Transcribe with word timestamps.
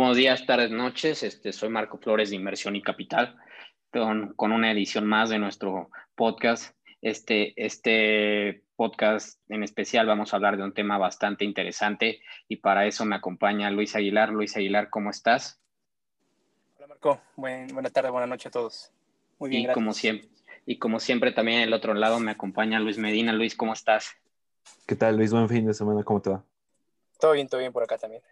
buenos 0.00 0.16
días, 0.16 0.46
tardes, 0.46 0.70
noches. 0.70 1.22
Este, 1.22 1.52
soy 1.52 1.68
Marco 1.68 1.98
Flores 1.98 2.30
de 2.30 2.36
Inversión 2.36 2.74
y 2.74 2.80
Capital, 2.80 3.36
con, 3.92 4.32
con 4.32 4.50
una 4.50 4.72
edición 4.72 5.06
más 5.06 5.28
de 5.28 5.38
nuestro 5.38 5.90
podcast. 6.14 6.74
Este, 7.02 7.52
este 7.62 8.64
podcast 8.76 9.38
en 9.50 9.62
especial 9.62 10.06
vamos 10.06 10.32
a 10.32 10.36
hablar 10.36 10.56
de 10.56 10.62
un 10.62 10.72
tema 10.72 10.96
bastante 10.96 11.44
interesante 11.44 12.22
y 12.48 12.56
para 12.56 12.86
eso 12.86 13.04
me 13.04 13.14
acompaña 13.14 13.70
Luis 13.70 13.94
Aguilar. 13.94 14.30
Luis 14.30 14.56
Aguilar, 14.56 14.88
¿cómo 14.88 15.10
estás? 15.10 15.60
Hola 16.78 16.86
Marco, 16.86 17.20
Buen, 17.36 17.66
buena 17.68 17.90
tarde, 17.90 18.08
buena 18.08 18.26
noche 18.26 18.48
a 18.48 18.52
todos. 18.52 18.90
Muy 19.38 19.50
bien, 19.50 19.70
y 19.70 19.74
Como 19.74 19.92
siempre, 19.92 20.30
y 20.64 20.78
como 20.78 20.98
siempre 20.98 21.32
también 21.32 21.58
en 21.58 21.64
el 21.64 21.74
otro 21.74 21.92
lado 21.92 22.20
me 22.20 22.30
acompaña 22.30 22.80
Luis 22.80 22.96
Medina. 22.96 23.34
Luis, 23.34 23.54
¿cómo 23.54 23.74
estás? 23.74 24.16
¿Qué 24.86 24.96
tal 24.96 25.18
Luis? 25.18 25.30
Buen 25.30 25.50
fin 25.50 25.66
de 25.66 25.74
semana, 25.74 26.02
¿cómo 26.04 26.22
te 26.22 26.30
va? 26.30 26.42
Todo 27.18 27.32
bien, 27.32 27.48
todo 27.48 27.60
bien 27.60 27.70
por 27.70 27.82
acá 27.82 27.98
también. 27.98 28.22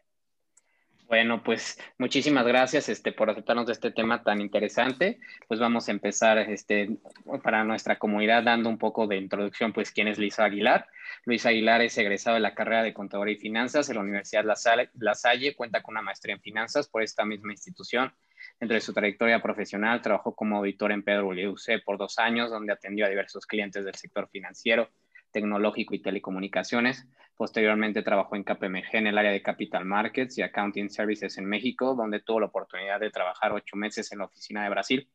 Bueno, 1.08 1.42
pues 1.42 1.78
muchísimas 1.96 2.46
gracias 2.46 2.90
este, 2.90 3.12
por 3.12 3.30
aceptarnos 3.30 3.64
de 3.64 3.72
este 3.72 3.90
tema 3.90 4.22
tan 4.22 4.42
interesante. 4.42 5.18
Pues 5.46 5.58
vamos 5.58 5.88
a 5.88 5.90
empezar 5.90 6.36
este, 6.36 6.98
para 7.42 7.64
nuestra 7.64 7.98
comunidad 7.98 8.42
dando 8.42 8.68
un 8.68 8.76
poco 8.76 9.06
de 9.06 9.16
introducción, 9.16 9.72
pues 9.72 9.90
quién 9.90 10.06
es 10.08 10.18
Luis 10.18 10.38
Aguilar. 10.38 10.86
Luis 11.24 11.46
Aguilar 11.46 11.80
es 11.80 11.96
egresado 11.96 12.34
de 12.34 12.40
la 12.40 12.54
carrera 12.54 12.82
de 12.82 12.92
Contador 12.92 13.30
y 13.30 13.36
Finanzas 13.36 13.88
en 13.88 13.94
la 13.94 14.02
Universidad 14.02 14.44
La 14.44 15.14
Salle, 15.14 15.56
cuenta 15.56 15.82
con 15.82 15.94
una 15.94 16.02
maestría 16.02 16.34
en 16.34 16.42
Finanzas 16.42 16.88
por 16.88 17.02
esta 17.02 17.24
misma 17.24 17.52
institución. 17.52 18.12
Entre 18.60 18.78
su 18.82 18.92
trayectoria 18.92 19.40
profesional, 19.40 20.02
trabajó 20.02 20.34
como 20.34 20.58
auditor 20.58 20.92
en 20.92 21.02
Pedro 21.02 21.30
PwC 21.30 21.82
por 21.86 21.96
dos 21.96 22.18
años, 22.18 22.50
donde 22.50 22.74
atendió 22.74 23.06
a 23.06 23.08
diversos 23.08 23.46
clientes 23.46 23.82
del 23.82 23.94
sector 23.94 24.28
financiero, 24.28 24.90
tecnológico 25.30 25.94
y 25.94 26.02
telecomunicaciones. 26.02 27.06
Posteriormente 27.36 28.02
trabajó 28.02 28.36
en 28.36 28.44
KPMG 28.44 28.94
en 28.94 29.06
el 29.06 29.18
área 29.18 29.30
de 29.30 29.42
Capital 29.42 29.84
Markets 29.84 30.38
y 30.38 30.42
Accounting 30.42 30.90
Services 30.90 31.38
en 31.38 31.46
México, 31.46 31.94
donde 31.94 32.20
tuvo 32.20 32.40
la 32.40 32.46
oportunidad 32.46 33.00
de 33.00 33.10
trabajar 33.10 33.52
ocho 33.52 33.76
meses 33.76 34.10
en 34.12 34.18
la 34.18 34.24
oficina 34.24 34.64
de 34.64 34.70
Brasil. 34.70 35.08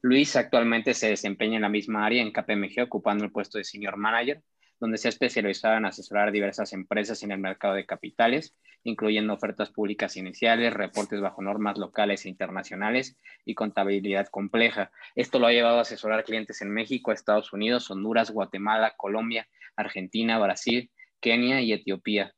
Luis 0.00 0.36
actualmente 0.36 0.94
se 0.94 1.08
desempeña 1.08 1.56
en 1.56 1.62
la 1.62 1.68
misma 1.68 2.06
área 2.06 2.22
en 2.22 2.32
KPMG, 2.32 2.84
ocupando 2.84 3.24
el 3.24 3.32
puesto 3.32 3.58
de 3.58 3.64
Senior 3.64 3.96
Manager, 3.96 4.42
donde 4.80 4.98
se 4.98 5.08
ha 5.08 5.10
especializado 5.10 5.76
en 5.76 5.84
asesorar 5.84 6.30
diversas 6.32 6.72
empresas 6.72 7.22
en 7.22 7.32
el 7.32 7.38
mercado 7.38 7.74
de 7.74 7.86
capitales, 7.86 8.54
incluyendo 8.84 9.34
ofertas 9.34 9.70
públicas 9.70 10.16
iniciales, 10.16 10.72
reportes 10.72 11.20
bajo 11.20 11.42
normas 11.42 11.78
locales 11.78 12.24
e 12.24 12.28
internacionales 12.28 13.16
y 13.44 13.54
contabilidad 13.54 14.28
compleja. 14.28 14.90
Esto 15.16 15.38
lo 15.38 15.46
ha 15.46 15.52
llevado 15.52 15.78
a 15.78 15.82
asesorar 15.82 16.24
clientes 16.24 16.62
en 16.62 16.70
México, 16.70 17.12
Estados 17.12 17.52
Unidos, 17.52 17.90
Honduras, 17.90 18.30
Guatemala, 18.30 18.94
Colombia, 18.96 19.48
Argentina, 19.76 20.38
Brasil, 20.38 20.90
Kenia 21.20 21.60
y 21.60 21.72
Etiopía. 21.72 22.32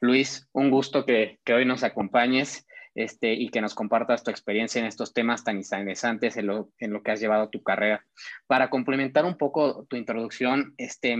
Luis, 0.00 0.48
un 0.52 0.70
gusto 0.70 1.04
que, 1.04 1.38
hoy 1.52 1.64
nos 1.64 1.82
acompañes 1.82 2.67
este, 2.98 3.32
y 3.32 3.48
que 3.50 3.60
nos 3.60 3.76
compartas 3.76 4.24
tu 4.24 4.32
experiencia 4.32 4.80
en 4.80 4.86
estos 4.86 5.12
temas 5.12 5.44
tan 5.44 5.56
interesantes 5.56 6.36
en 6.36 6.48
lo, 6.48 6.72
en 6.78 6.92
lo 6.92 7.04
que 7.04 7.12
has 7.12 7.20
llevado 7.20 7.48
tu 7.48 7.62
carrera. 7.62 8.04
Para 8.48 8.70
complementar 8.70 9.24
un 9.24 9.36
poco 9.36 9.86
tu 9.88 9.94
introducción, 9.94 10.74
este, 10.78 11.16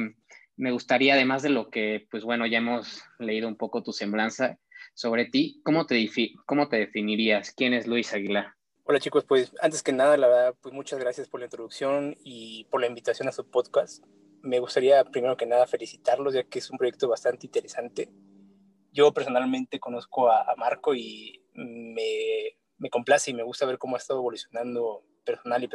me 0.57 0.73
gustaría, 0.73 1.15
además 1.15 1.43
de 1.43 1.51
lo 1.51 1.71
que, 1.71 2.09
pues 2.11 2.25
bueno, 2.25 2.47
ya 2.47 2.59
hemos 2.59 3.05
leído 3.21 3.47
un 3.47 3.57
poco 3.57 3.85
tu 3.85 3.93
semblanza 3.93 4.59
sobre 4.95 5.27
ti, 5.27 5.61
¿cómo 5.63 5.87
te, 5.87 6.05
cómo 6.47 6.69
te 6.69 6.79
definirías? 6.79 7.53
¿Quién 7.53 7.75
es 7.75 7.87
Luis 7.87 8.13
Aguilar? 8.13 8.55
Hola 8.83 8.99
chicos, 8.99 9.25
pues 9.25 9.53
antes 9.63 9.85
que 9.85 9.93
nada, 9.93 10.17
la 10.17 10.27
verdad, 10.27 10.55
pues 10.61 10.75
muchas 10.75 10.99
gracias 10.99 11.29
por 11.29 11.39
la 11.39 11.47
introducción 11.47 12.17
y 12.25 12.65
por 12.73 12.81
la 12.81 12.89
invitación 12.89 13.29
a 13.29 13.33
su 13.33 13.49
podcast. 13.49 14.05
Me 14.43 14.59
gustaría 14.59 15.05
primero 15.05 15.37
que 15.37 15.47
nada 15.47 15.69
felicitarlos, 15.69 16.35
ya 16.35 16.43
que 16.43 16.59
es 16.59 16.71
un 16.71 16.79
proyecto 16.79 17.09
bastante 17.09 17.47
interesante. 17.47 18.09
Yo 18.93 19.13
personalmente 19.13 19.81
conozco 19.81 20.31
a, 20.31 20.55
Marco 20.57 20.95
y 20.95 21.43
me, 21.55 22.57
me, 22.79 22.91
complace 22.91 23.31
y 23.31 23.35
me 23.35 23.43
gusta 23.43 23.67
ver 23.67 23.79
cómo 23.79 23.97
ha 23.97 23.99
estado 23.99 24.21
evolucionando 24.21 25.05
personal 25.25 25.63
y 25.63 25.69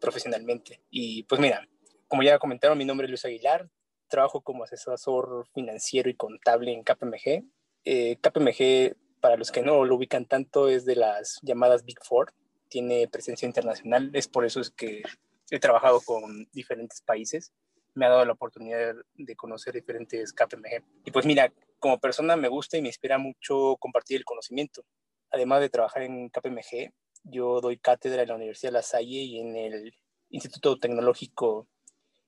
profesionalmente. 0.00 0.80
Y 0.90 1.24
pues 1.24 1.40
mira, 1.40 1.68
como 2.08 2.22
ya 2.22 2.38
comentaron, 2.38 2.78
mi 2.78 2.84
nombre 2.84 3.06
es 3.06 3.10
Luis 3.10 3.24
Aguilar, 3.24 3.68
trabajo 4.08 4.42
como 4.42 4.64
asesor 4.64 5.46
financiero 5.54 6.10
y 6.10 6.14
contable 6.14 6.72
en 6.72 6.84
KPMG. 6.84 7.44
Eh, 7.84 8.16
KPMG, 8.20 8.96
para 9.20 9.36
los 9.36 9.50
que 9.50 9.62
no 9.62 9.84
lo 9.84 9.96
ubican 9.96 10.26
tanto, 10.26 10.68
es 10.68 10.84
de 10.84 10.96
las 10.96 11.40
llamadas 11.42 11.84
Big 11.84 11.98
Four, 12.04 12.32
tiene 12.68 13.08
presencia 13.08 13.46
internacional, 13.46 14.10
es 14.12 14.28
por 14.28 14.44
eso 14.44 14.60
es 14.60 14.70
que 14.70 15.02
he 15.50 15.58
trabajado 15.58 16.00
con 16.00 16.48
diferentes 16.52 17.00
países, 17.02 17.52
me 17.94 18.06
ha 18.06 18.10
dado 18.10 18.24
la 18.24 18.32
oportunidad 18.32 18.94
de 19.14 19.36
conocer 19.36 19.74
diferentes 19.74 20.32
KPMG. 20.32 20.82
Y 21.04 21.10
pues 21.10 21.26
mira, 21.26 21.52
como 21.82 21.98
persona 21.98 22.36
me 22.36 22.46
gusta 22.46 22.78
y 22.78 22.82
me 22.82 22.88
inspira 22.88 23.18
mucho 23.18 23.76
compartir 23.80 24.16
el 24.16 24.24
conocimiento. 24.24 24.84
Además 25.32 25.60
de 25.60 25.68
trabajar 25.68 26.04
en 26.04 26.30
KPMG, 26.30 26.92
yo 27.24 27.60
doy 27.60 27.76
cátedra 27.76 28.22
en 28.22 28.28
la 28.28 28.36
Universidad 28.36 28.70
de 28.70 28.78
La 28.78 28.82
Salle 28.82 29.18
y 29.18 29.40
en 29.40 29.56
el 29.56 29.92
Instituto 30.30 30.78
Tecnológico 30.78 31.66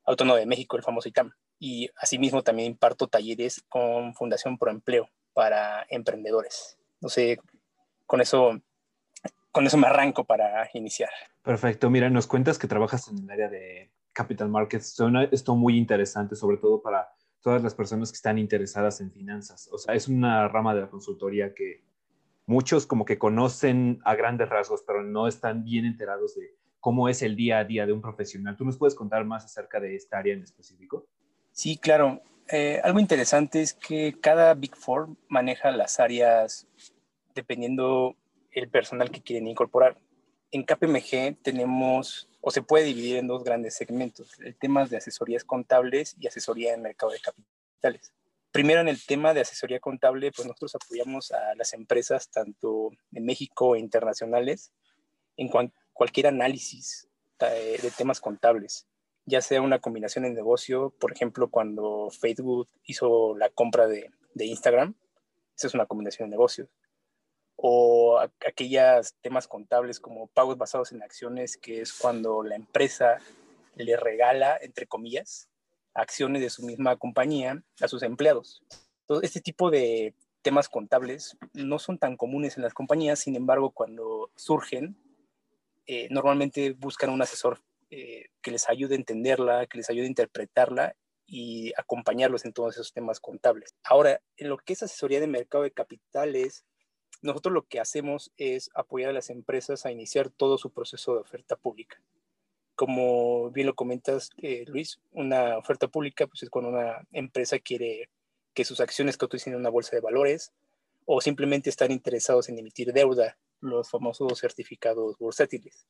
Autónomo 0.05 0.37
de 0.37 0.45
México, 0.45 0.77
el 0.77 0.83
famoso 0.83 1.09
ITAM 1.09 1.31
y 1.61 1.89
asimismo 1.97 2.43
también 2.43 2.73
imparto 2.73 3.07
talleres 3.07 3.65
con 3.69 4.13
Fundación 4.15 4.59
Pro 4.59 4.73
Empleo 4.73 5.09
para 5.33 5.87
emprendedores. 5.89 6.77
No 7.01 7.09
sé, 7.09 7.39
con 8.07 8.21
eso, 8.21 8.61
con 9.53 9.67
eso 9.67 9.77
me 9.79 9.87
arranco 9.87 10.25
para 10.25 10.69
iniciar. 10.75 11.11
Perfecto. 11.43 11.91
Mira, 11.91 12.11
nos 12.11 12.27
cuentas 12.27 12.59
que 12.59 12.67
trabajas 12.67 13.07
en 13.07 13.23
el 13.23 13.31
área 13.31 13.49
de 13.49 13.93
Capital 14.13 14.49
Markets. 14.49 14.97
Esto 15.31 15.55
muy 15.55 15.79
interesante, 15.79 16.35
sobre 16.35 16.57
todo 16.57 16.83
para 16.83 17.09
todas 17.45 17.63
las 17.63 17.75
personas 17.75 18.11
que 18.11 18.17
están 18.17 18.39
interesadas 18.39 19.03
en 19.03 19.13
finanzas. 19.13 19.69
O 19.71 19.77
sea, 19.77 19.95
es 19.95 20.09
una 20.09 20.49
rama 20.49 20.75
de 20.75 20.81
la 20.81 20.89
consultoría 20.89 21.53
que 21.53 21.85
muchos 22.47 22.87
como 22.87 23.05
que 23.05 23.19
conocen 23.19 24.01
a 24.07 24.15
grandes 24.15 24.49
rasgos, 24.49 24.83
pero 24.87 25.03
no 25.03 25.29
están 25.29 25.63
bien 25.63 25.85
enterados 25.85 26.35
de 26.35 26.57
cómo 26.81 27.07
es 27.07 27.21
el 27.21 27.37
día 27.37 27.59
a 27.59 27.65
día 27.65 27.85
de 27.85 27.93
un 27.93 28.01
profesional. 28.01 28.57
¿Tú 28.57 28.65
nos 28.65 28.79
puedes 28.79 28.95
contar 28.95 29.27
más 29.27 29.45
acerca 29.45 29.79
de 29.79 29.95
esta 29.95 30.19
área 30.19 30.33
en 30.33 30.43
específico? 30.43 31.07
Sí, 31.53 31.77
claro. 31.77 32.23
Eh, 32.49 32.81
algo 32.83 32.99
interesante 32.99 33.61
es 33.61 33.75
que 33.75 34.19
cada 34.21 34.55
Big 34.55 34.75
Four 34.75 35.11
maneja 35.29 35.71
las 35.71 36.01
áreas 36.01 36.67
dependiendo 37.35 38.17
el 38.53 38.71
personal 38.71 39.11
que 39.11 39.21
quieren 39.21 39.49
incorporar. 39.49 39.99
En 40.51 40.63
KPMG 40.63 41.43
tenemos, 41.43 42.27
o 42.47 42.51
se 42.51 42.63
puede 42.63 42.85
dividir 42.85 43.17
en 43.17 43.27
dos 43.27 43.43
grandes 43.43 43.75
segmentos, 43.75 44.39
el 44.41 44.57
tema 44.57 44.85
de 44.87 44.99
asesorías 44.99 45.45
contables 45.45 46.15
y 46.21 46.27
asesoría 46.27 46.75
en 46.75 46.83
mercado 46.83 47.13
de 47.13 47.21
capitales. 47.21 48.13
Primero, 48.53 48.81
en 48.81 48.89
el 48.89 49.05
tema 49.05 49.33
de 49.33 49.41
asesoría 49.41 49.81
contable, 49.81 50.31
pues 50.31 50.47
nosotros 50.47 50.75
apoyamos 50.75 51.33
a 51.33 51.55
las 51.57 51.73
empresas, 51.73 52.29
tanto 52.29 52.91
en 53.13 53.25
México 53.25 53.75
e 53.75 53.81
internacionales, 53.81 54.73
en 55.37 55.49
cualquier 55.93 56.27
análisis 56.27 57.09
eh, 57.41 57.79
de 57.83 57.91
temas 57.91 58.21
contables 58.21 58.87
ya 59.27 59.41
sea 59.41 59.63
una 59.63 59.79
combinación 59.79 60.25
en 60.25 60.35
negocio, 60.35 60.91
por 60.99 61.13
ejemplo, 61.13 61.49
cuando 61.49 62.11
Facebook 62.11 62.69
hizo 62.85 63.37
la 63.37 63.49
compra 63.51 63.87
de, 63.87 64.11
Instagram, 64.37 64.95
esa 65.57 65.69
es 65.69 65.75
una 65.75 65.87
combinación 65.87 66.29
de 66.29 66.35
negocios, 66.35 66.69
o 67.67 68.21
aquellos 68.47 69.15
temas 69.23 69.49
contables 69.49 69.99
como 69.99 70.27
pagos 70.27 70.59
basados 70.59 70.93
en 70.93 71.03
acciones, 71.03 71.57
que 71.57 71.81
es 71.81 71.95
cuando 71.95 72.43
la 72.43 72.57
empresa 72.57 73.21
le 73.75 73.97
regala, 73.97 74.59
entre 74.61 74.87
comillas, 74.87 75.49
acciones 75.95 76.43
de 76.43 76.51
su 76.51 76.63
misma 76.67 76.99
compañía 76.99 77.65
a 77.81 77.89
sus 77.89 78.03
empleados. 78.03 78.63
Entonces, 79.01 79.31
este 79.31 79.41
tipo 79.41 79.71
de 79.71 80.13
temas 80.43 80.69
contables 80.69 81.39
no 81.55 81.79
son 81.79 81.97
tan 81.97 82.19
comunes 82.19 82.59
en 82.59 82.65
las 82.65 82.75
compañías, 82.75 83.21
sin 83.21 83.35
embargo, 83.35 83.71
cuando 83.71 84.31
surgen, 84.37 84.99
eh, 85.87 86.09
normalmente 86.11 86.73
buscan 86.73 87.09
un 87.09 87.23
asesor 87.23 87.63
eh, 87.89 88.27
que 88.43 88.51
les 88.51 88.69
ayude 88.69 88.95
a 88.95 88.99
entenderla, 88.99 89.67
que 89.69 89.79
les 89.79 89.89
ayude 89.89 90.05
a 90.05 90.09
interpretarla 90.09 90.97
y 91.25 91.73
acompañarlos 91.79 92.45
en 92.45 92.53
todos 92.53 92.75
esos 92.75 92.93
temas 92.93 93.21
contables. 93.21 93.75
Ahora, 93.85 94.21
en 94.37 94.51
lo 94.51 94.59
que 94.59 94.75
es 94.75 94.83
asesoría 94.83 95.19
de 95.19 95.29
mercado 95.29 95.65
de 95.65 95.71
capitales, 95.71 96.67
nosotros 97.23 97.53
lo 97.53 97.67
que 97.67 97.81
hacemos 97.81 98.33
es 98.37 98.71
apoyar 98.75 99.11
a 99.11 99.15
las 99.15 99.31
empresas 99.31 99.87
a 99.87 99.93
iniciar 99.93 100.31
todo 100.31 100.59
su 100.59 100.71
proceso 100.71 101.15
de 101.15 101.21
oferta 101.21 101.57
pública. 101.57 102.01
Como 102.75 103.51
bien 103.51 103.67
lo 103.67 103.75
comentas, 103.75 104.31
eh, 104.39 104.65
Luis, 104.67 105.01
una 105.13 105.59
oferta 105.59 105.89
pública 105.89 106.27
pues, 106.27 106.43
es 106.43 106.51
cuando 106.51 106.71
una 106.71 107.07
empresa 107.13 107.59
quiere 107.59 108.09
que 108.53 108.65
sus 108.65 108.81
acciones 108.81 109.17
coticen 109.17 109.53
en 109.53 109.61
una 109.61 109.71
bolsa 109.71 109.97
de 109.97 110.01
valores 110.01 110.53
o 111.07 111.21
simplemente 111.21 111.71
están 111.71 111.93
interesados 111.93 112.49
en 112.49 112.59
emitir 112.59 112.93
deuda, 112.93 113.37
los 113.61 113.91
famosos 113.91 114.39
certificados 114.39 115.19
bursátiles. 115.19 115.87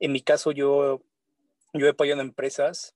En 0.00 0.12
mi 0.12 0.20
caso, 0.20 0.52
yo, 0.52 1.02
yo 1.72 1.86
he 1.86 1.90
apoyado 1.90 2.20
a 2.20 2.24
empresas 2.24 2.94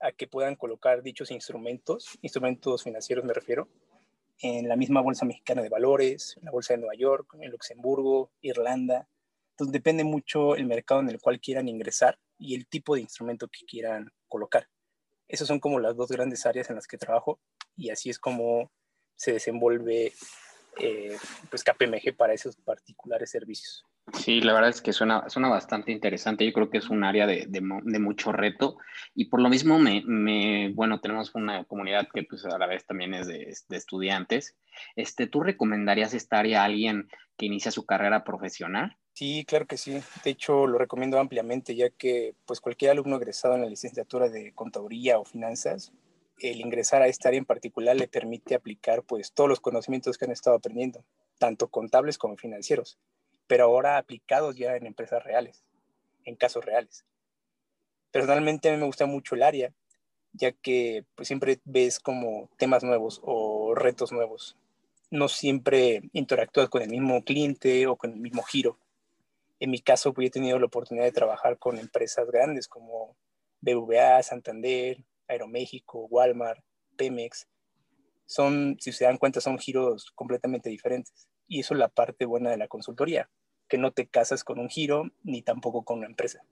a 0.00 0.12
que 0.12 0.26
puedan 0.26 0.56
colocar 0.56 1.02
dichos 1.02 1.30
instrumentos, 1.30 2.18
instrumentos 2.22 2.82
financieros 2.82 3.24
me 3.24 3.32
refiero, 3.32 3.68
en 4.40 4.68
la 4.68 4.76
misma 4.76 5.00
Bolsa 5.00 5.24
Mexicana 5.24 5.62
de 5.62 5.68
Valores, 5.68 6.36
en 6.38 6.44
la 6.44 6.50
Bolsa 6.50 6.74
de 6.74 6.80
Nueva 6.80 6.94
York, 6.94 7.36
en 7.40 7.50
Luxemburgo, 7.50 8.32
Irlanda. 8.40 9.08
Entonces 9.50 9.72
depende 9.72 10.04
mucho 10.04 10.56
el 10.56 10.66
mercado 10.66 11.00
en 11.00 11.08
el 11.08 11.20
cual 11.20 11.40
quieran 11.40 11.68
ingresar 11.68 12.18
y 12.38 12.54
el 12.54 12.66
tipo 12.66 12.94
de 12.94 13.02
instrumento 13.02 13.48
que 13.48 13.64
quieran 13.66 14.10
colocar. 14.28 14.68
Esas 15.28 15.48
son 15.48 15.60
como 15.60 15.78
las 15.78 15.96
dos 15.96 16.10
grandes 16.10 16.44
áreas 16.46 16.68
en 16.70 16.76
las 16.76 16.86
que 16.86 16.98
trabajo 16.98 17.40
y 17.76 17.90
así 17.90 18.10
es 18.10 18.18
como 18.18 18.70
se 19.16 19.32
desenvuelve 19.32 20.12
eh, 20.78 21.16
pues 21.50 21.62
KPMG 21.62 22.16
para 22.16 22.34
esos 22.34 22.56
particulares 22.56 23.30
servicios. 23.30 23.84
Sí, 24.12 24.42
la 24.42 24.52
verdad 24.52 24.68
es 24.68 24.82
que 24.82 24.92
suena, 24.92 25.28
suena 25.30 25.48
bastante 25.48 25.90
interesante. 25.90 26.44
Yo 26.44 26.52
creo 26.52 26.68
que 26.68 26.78
es 26.78 26.90
un 26.90 27.04
área 27.04 27.26
de, 27.26 27.46
de, 27.48 27.60
mucho 27.98 28.32
reto 28.32 28.76
y 29.14 29.26
por 29.26 29.40
lo 29.40 29.48
mismo, 29.48 29.78
me, 29.78 30.02
me, 30.06 30.70
bueno, 30.74 31.00
tenemos 31.00 31.34
una 31.34 31.64
comunidad 31.64 32.08
que 32.12 32.22
pues 32.22 32.44
a 32.44 32.58
la 32.58 32.66
vez 32.66 32.84
también 32.84 33.14
es 33.14 33.26
de, 33.26 33.54
de, 33.68 33.76
estudiantes. 33.76 34.56
Este, 34.94 35.26
¿Tú 35.26 35.42
recomendarías 35.42 36.12
esta 36.12 36.38
área 36.38 36.62
a 36.62 36.64
alguien 36.66 37.08
que 37.38 37.46
inicia 37.46 37.70
su 37.70 37.86
carrera 37.86 38.24
profesional? 38.24 38.96
Sí, 39.14 39.44
claro 39.46 39.66
que 39.66 39.78
sí. 39.78 40.00
De 40.22 40.30
hecho, 40.30 40.66
lo 40.66 40.76
recomiendo 40.76 41.18
ampliamente, 41.18 41.74
ya 41.74 41.88
que 41.88 42.34
pues 42.44 42.60
cualquier 42.60 42.90
alumno 42.90 43.16
egresado 43.16 43.54
en 43.54 43.62
la 43.62 43.68
licenciatura 43.68 44.28
de 44.28 44.52
contaduría 44.52 45.18
o 45.18 45.24
finanzas, 45.24 45.92
el 46.38 46.60
ingresar 46.60 47.00
a 47.00 47.08
esta 47.08 47.28
área 47.28 47.38
en 47.38 47.46
particular 47.46 47.96
le 47.96 48.08
permite 48.08 48.54
aplicar 48.54 49.02
pues 49.02 49.32
todos 49.32 49.48
los 49.48 49.60
conocimientos 49.60 50.18
que 50.18 50.26
han 50.26 50.32
estado 50.32 50.56
aprendiendo, 50.56 51.04
tanto 51.38 51.68
contables 51.68 52.18
como 52.18 52.36
financieros 52.36 52.98
pero 53.46 53.64
ahora 53.64 53.98
aplicados 53.98 54.56
ya 54.56 54.76
en 54.76 54.86
empresas 54.86 55.22
reales, 55.24 55.64
en 56.24 56.36
casos 56.36 56.64
reales. 56.64 57.04
Personalmente 58.10 58.68
a 58.68 58.72
mí 58.72 58.78
me 58.78 58.86
gusta 58.86 59.06
mucho 59.06 59.34
el 59.34 59.42
área, 59.42 59.72
ya 60.32 60.52
que 60.52 61.04
pues, 61.14 61.28
siempre 61.28 61.60
ves 61.64 62.00
como 62.00 62.50
temas 62.58 62.84
nuevos 62.84 63.20
o 63.22 63.74
retos 63.74 64.12
nuevos. 64.12 64.56
No 65.10 65.28
siempre 65.28 66.02
interactúas 66.12 66.68
con 66.68 66.82
el 66.82 66.90
mismo 66.90 67.22
cliente 67.24 67.86
o 67.86 67.96
con 67.96 68.12
el 68.12 68.20
mismo 68.20 68.42
giro. 68.42 68.78
En 69.60 69.70
mi 69.70 69.80
caso, 69.80 70.12
pues, 70.12 70.28
he 70.28 70.30
tenido 70.30 70.58
la 70.58 70.66
oportunidad 70.66 71.04
de 71.04 71.12
trabajar 71.12 71.58
con 71.58 71.78
empresas 71.78 72.26
grandes 72.26 72.68
como 72.68 73.16
BVA, 73.60 74.22
Santander, 74.22 75.04
Aeroméxico, 75.28 76.06
Walmart, 76.06 76.62
Pemex. 76.96 77.46
Son, 78.26 78.76
si 78.80 78.92
se 78.92 79.04
dan 79.04 79.18
cuenta, 79.18 79.40
son 79.40 79.58
giros 79.58 80.10
completamente 80.14 80.68
diferentes. 80.70 81.28
Y 81.46 81.60
eso 81.60 81.74
es 81.74 81.80
la 81.80 81.88
parte 81.88 82.24
buena 82.24 82.50
de 82.50 82.56
la 82.56 82.68
consultoría, 82.68 83.28
que 83.68 83.78
no 83.78 83.92
te 83.92 84.06
casas 84.06 84.44
con 84.44 84.58
un 84.58 84.68
giro 84.68 85.10
ni 85.22 85.42
tampoco 85.42 85.84
con 85.84 85.98
una 85.98 86.06
empresa. 86.06 86.42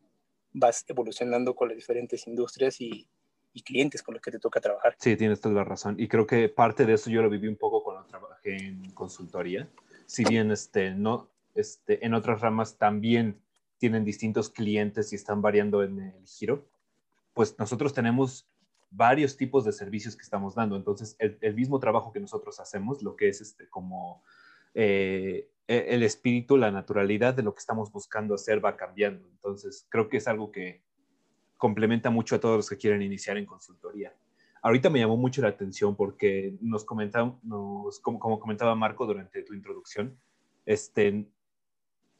Vas 0.53 0.85
evolucionando 0.89 1.55
con 1.55 1.69
las 1.69 1.77
diferentes 1.77 2.27
industrias 2.27 2.81
y, 2.81 3.09
clientes 3.65 4.03
con 4.03 4.15
los 4.15 4.23
que 4.23 4.31
te 4.31 4.39
toca 4.39 4.61
trabajar. 4.61 4.97
Sí, 4.99 5.15
tienes 5.15 5.41
toda 5.41 5.55
la 5.55 5.65
razón. 5.65 5.97
Y 5.99 6.09
creo 6.09 6.27
que 6.27 6.49
parte 6.49 6.87
de 6.87 6.95
eso 6.95 7.11
yo 7.11 7.23
lo 7.23 7.29
viví 7.29 7.49
un 7.49 7.57
poco 7.57 7.83
cuando 7.85 8.07
trabajé 8.07 8.57
en 8.57 8.91
consultoría. 8.93 9.69
Si 10.07 10.25
bien 10.25 10.51
este, 10.51 10.93
no, 10.93 11.31
este, 11.55 12.05
en 12.05 12.15
otras 12.15 12.41
ramas 12.41 12.79
también 12.79 13.43
tienen 13.77 14.05
distintos 14.05 14.49
clientes 14.49 15.13
y 15.13 15.17
están 15.17 15.43
variando 15.43 15.83
en 15.83 16.01
el 16.01 16.27
giro, 16.27 16.67
pues 17.35 17.59
nosotros 17.59 17.93
tenemos 17.93 18.49
varios 18.91 19.37
tipos 19.37 19.65
de 19.65 19.73
servicios 19.73 20.17
que 20.17 20.23
estamos 20.23 20.55
dando. 20.55 20.77
Entonces, 20.77 21.17
el, 21.19 21.37
el 21.41 21.55
mismo 21.55 21.79
trabajo 21.79 22.13
que 22.13 22.21
nosotros 22.21 22.59
hacemos, 22.61 23.03
lo 23.03 23.17
que 23.17 23.29
es 23.29 23.41
este, 23.41 23.69
como 23.69 24.23
eh, 24.75 25.49
e, 25.67 25.95
el 25.95 26.03
espíritu, 26.03 26.57
la 26.57 26.71
naturalidad 26.71 27.35
de 27.35 27.43
lo 27.43 27.55
que 27.55 27.61
estamos 27.61 27.91
buscando 27.93 28.35
hacer 28.35 28.65
va 28.65 28.77
cambiando. 28.77 29.29
Entonces, 29.29 29.87
creo 29.89 30.09
que 30.09 30.19
es 30.19 30.29
algo 30.29 30.51
que 30.53 30.83
complementa 31.57 32.11
mucho 32.11 32.37
a 32.37 32.41
todos 32.41 32.57
los 32.57 32.69
que 32.69 32.77
quieren 32.77 33.03
iniciar 33.03 33.37
en 33.37 33.47
consultoría. 33.47 34.15
Ahorita 34.63 34.91
me 34.91 34.99
llamó 35.01 35.17
mucho 35.17 35.43
la 35.43 35.49
atención 35.49 35.97
porque 35.97 36.57
nos 36.61 36.85
comentaba, 36.85 37.39
nos, 37.43 38.01
como, 38.01 38.39
comentaba 38.39 38.75
Marco 38.75 39.07
durante 39.07 39.43
tu 39.43 39.55
introducción, 39.55 40.19
este, 40.67 41.27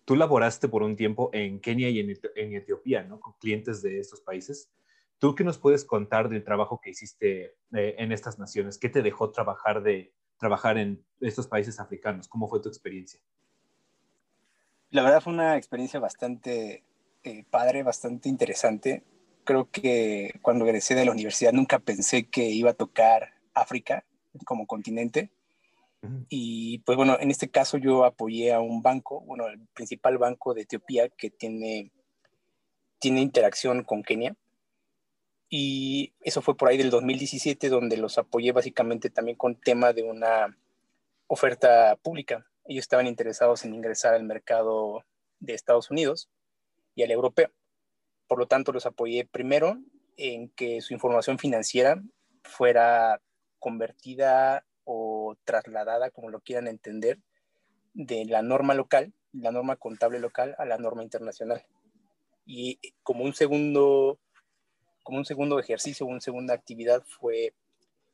tú 0.05 0.17
laboraste 0.17 0.69
por 0.69 0.83
un 0.83 0.97
tiempo 0.97 1.31
en 1.33 1.61
Kenia 1.61 1.89
y 1.91 2.01
en, 2.01 2.19
en 2.35 2.55
Etiopía, 2.55 3.05
¿no? 3.05 3.21
Con 3.21 3.35
clientes 3.35 3.83
de 3.83 4.01
estos 4.01 4.21
países. 4.21 4.71
¿Tú 5.19 5.37
qué 5.37 5.45
nos 5.45 5.59
puedes 5.59 5.85
contar 5.85 6.29
del 6.29 6.43
trabajo 6.43 6.81
que 6.83 6.91
hiciste 6.91 7.55
eh, 7.75 7.95
en 7.99 8.11
estas 8.11 8.41
naciones? 8.41 8.77
¿Qué 8.77 8.89
te 8.89 9.03
dejó 9.03 9.31
trabajar 9.31 9.83
de, 9.83 10.13
trabajar 10.39 10.79
en 10.79 11.05
estos 11.21 11.47
países 11.47 11.79
africanos? 11.81 12.29
¿Cómo 12.29 12.49
fue 12.49 12.61
tu 12.61 12.69
experiencia? 12.69 13.21
La 14.91 15.03
verdad 15.03 15.23
fue 15.23 15.33
una 15.33 15.57
experiencia 15.57 16.01
bastante 16.01 16.85
eh, 17.25 17.45
padre, 17.51 17.83
bastante 17.83 18.29
interesante. 18.29 19.05
Creo 19.45 19.71
que 19.71 20.39
cuando 20.43 20.65
egresé 20.65 20.95
de 20.95 21.05
la 21.05 21.13
universidad 21.13 21.53
nunca 21.53 21.79
pensé 21.79 22.29
que 22.29 22.45
iba 22.51 22.71
a 22.71 22.75
tocar 22.75 23.35
África 23.55 24.05
como 24.45 24.67
continente. 24.67 25.31
Uh 26.03 26.09
-huh. 26.09 26.27
Y 26.29 26.79
pues 26.81 26.97
bueno, 26.97 27.17
en 27.21 27.31
este 27.31 27.49
caso 27.49 27.79
yo 27.79 28.05
apoyé 28.05 28.53
a 28.53 28.61
un 28.61 28.83
banco, 28.83 29.21
bueno, 29.23 29.47
el 29.47 29.61
principal 29.69 30.19
banco 30.19 30.53
de 30.53 30.63
Etiopía 30.63 31.09
que 31.09 31.31
tiene, 31.31 31.93
tiene 32.99 33.21
interacción 33.21 33.85
con 33.85 34.03
Kenia 34.03 34.37
y 35.55 36.15
eso 36.23 36.41
fue 36.41 36.57
por 36.57 36.71
ahí 36.71 36.79
del 36.79 36.89
2017 36.89 37.69
donde 37.69 37.99
los 37.99 38.17
apoyé 38.17 38.53
básicamente 38.53 39.11
también 39.11 39.37
con 39.37 39.61
tema 39.61 39.93
de 39.93 40.03
una 40.03 40.57
oferta 41.27 41.95
pública. 41.97 42.47
Ellos 42.65 42.85
estaban 42.85 43.07
interesados 43.07 43.67
en 43.67 43.75
ingresar 43.75 44.15
al 44.15 44.25
mercado 44.25 45.05
de 45.41 45.53
Estados 45.53 45.91
Unidos 45.91 46.31
y 46.95 47.03
al 47.03 47.11
europeo. 47.11 47.51
Por 48.29 48.39
lo 48.39 48.47
tanto, 48.47 48.73
los 48.73 48.87
apoyé 48.87 49.27
primero 49.27 49.77
en 50.17 50.49
que 50.49 50.81
su 50.81 50.95
información 50.95 51.39
financiera 51.39 52.03
fuera 52.45 53.21
convertida 53.59 54.65
o 54.85 55.37
trasladada, 55.45 56.09
como 56.09 56.31
lo 56.31 56.41
quieran 56.41 56.67
entender, 56.67 57.19
de 57.93 58.25
la 58.25 58.41
norma 58.41 58.73
local, 58.73 59.13
la 59.35 59.53
norma 59.53 59.77
contable 59.77 60.19
local, 60.19 60.55
a 60.57 60.65
la 60.65 60.79
norma 60.79 61.03
internacional. 61.03 61.63
Y 62.47 62.81
como 63.03 63.25
un 63.25 63.35
segundo 63.35 64.19
como 65.03 65.19
un 65.19 65.25
segundo 65.25 65.59
ejercicio, 65.59 66.07
una 66.07 66.21
segunda 66.21 66.55
actividad 66.55 67.03
fue 67.05 67.55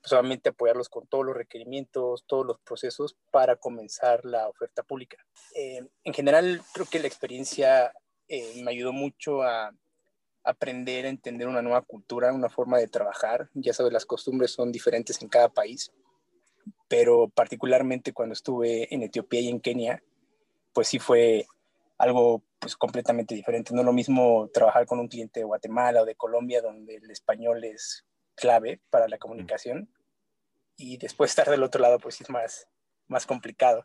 solamente 0.03 0.51
apoyarlos 0.51 0.89
con 0.89 1.07
todos 1.07 1.25
los 1.25 1.37
requerimientos, 1.37 2.25
todos 2.27 2.47
los 2.47 2.59
procesos 2.61 3.17
para 3.31 3.57
comenzar 3.57 4.25
la 4.25 4.49
oferta 4.49 4.83
pública. 4.83 5.19
Eh, 5.55 5.87
en 6.05 6.15
general, 6.15 6.63
creo 6.73 6.87
que 6.87 7.01
la 7.01 7.09
experiencia 7.09 7.93
eh, 8.29 8.63
me 8.63 8.71
ayudó 8.71 8.93
mucho 8.93 9.43
a 9.43 9.73
aprender 10.45 11.05
a 11.05 11.11
entender 11.11 11.47
una 11.47 11.63
nueva 11.63 11.83
cultura, 11.83 12.33
una 12.33 12.49
forma 12.49 12.79
de 12.79 12.89
trabajar. 12.89 13.51
Ya 13.55 13.73
sabes, 13.73 13.93
las 13.93 14.07
costumbres 14.07 14.53
son 14.53 14.73
diferentes 14.73 15.21
en 15.21 15.29
cada 15.29 15.49
país, 15.49 15.93
pero 16.89 17.29
particularmente 17.29 18.13
cuando 18.13 18.33
estuve 18.33 18.93
en 18.95 19.03
Etiopía 19.03 19.41
y 19.41 19.49
en 19.49 19.61
Kenia, 19.61 20.03
pues 20.73 20.89
sí 20.89 20.99
fue 20.99 21.47
algo 21.99 22.45
pues 22.59 22.77
completamente 22.77 23.35
diferente. 23.35 23.75
No 23.75 23.81
es 23.81 23.87
lo 23.87 23.93
mismo 23.93 24.49
trabajar 24.53 24.87
con 24.87 24.99
un 25.01 25.09
cliente 25.09 25.41
de 25.41 25.45
Guatemala 25.45 26.03
o 26.03 26.05
de 26.05 26.15
Colombia, 26.15 26.63
donde 26.63 26.97
el 26.97 27.11
español 27.11 27.65
es 27.65 28.05
clave 28.35 28.81
para 28.91 29.09
la 29.09 29.19
comunicación, 29.19 29.93
y 30.77 30.97
después 30.97 31.33
estar 31.33 31.51
del 31.51 31.65
otro 31.65 31.83
lado, 31.83 31.99
pues 31.99 32.21
es 32.21 32.31
más, 32.31 32.69
más 33.09 33.27
complicado. 33.27 33.85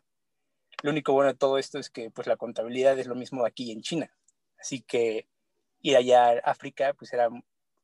Lo 0.82 0.90
único 0.90 1.12
bueno 1.12 1.32
de 1.32 1.38
todo 1.38 1.58
esto 1.58 1.78
es 1.78 1.90
que 1.90 2.10
pues 2.10 2.26
la 2.26 2.36
contabilidad 2.36 2.98
es 2.98 3.06
lo 3.06 3.16
mismo 3.16 3.44
aquí 3.44 3.72
en 3.72 3.82
China, 3.82 4.10
así 4.58 4.80
que 4.80 5.28
ir 5.82 5.96
allá 5.96 6.28
a 6.28 6.38
África, 6.50 6.94
pues 6.94 7.12
era 7.12 7.28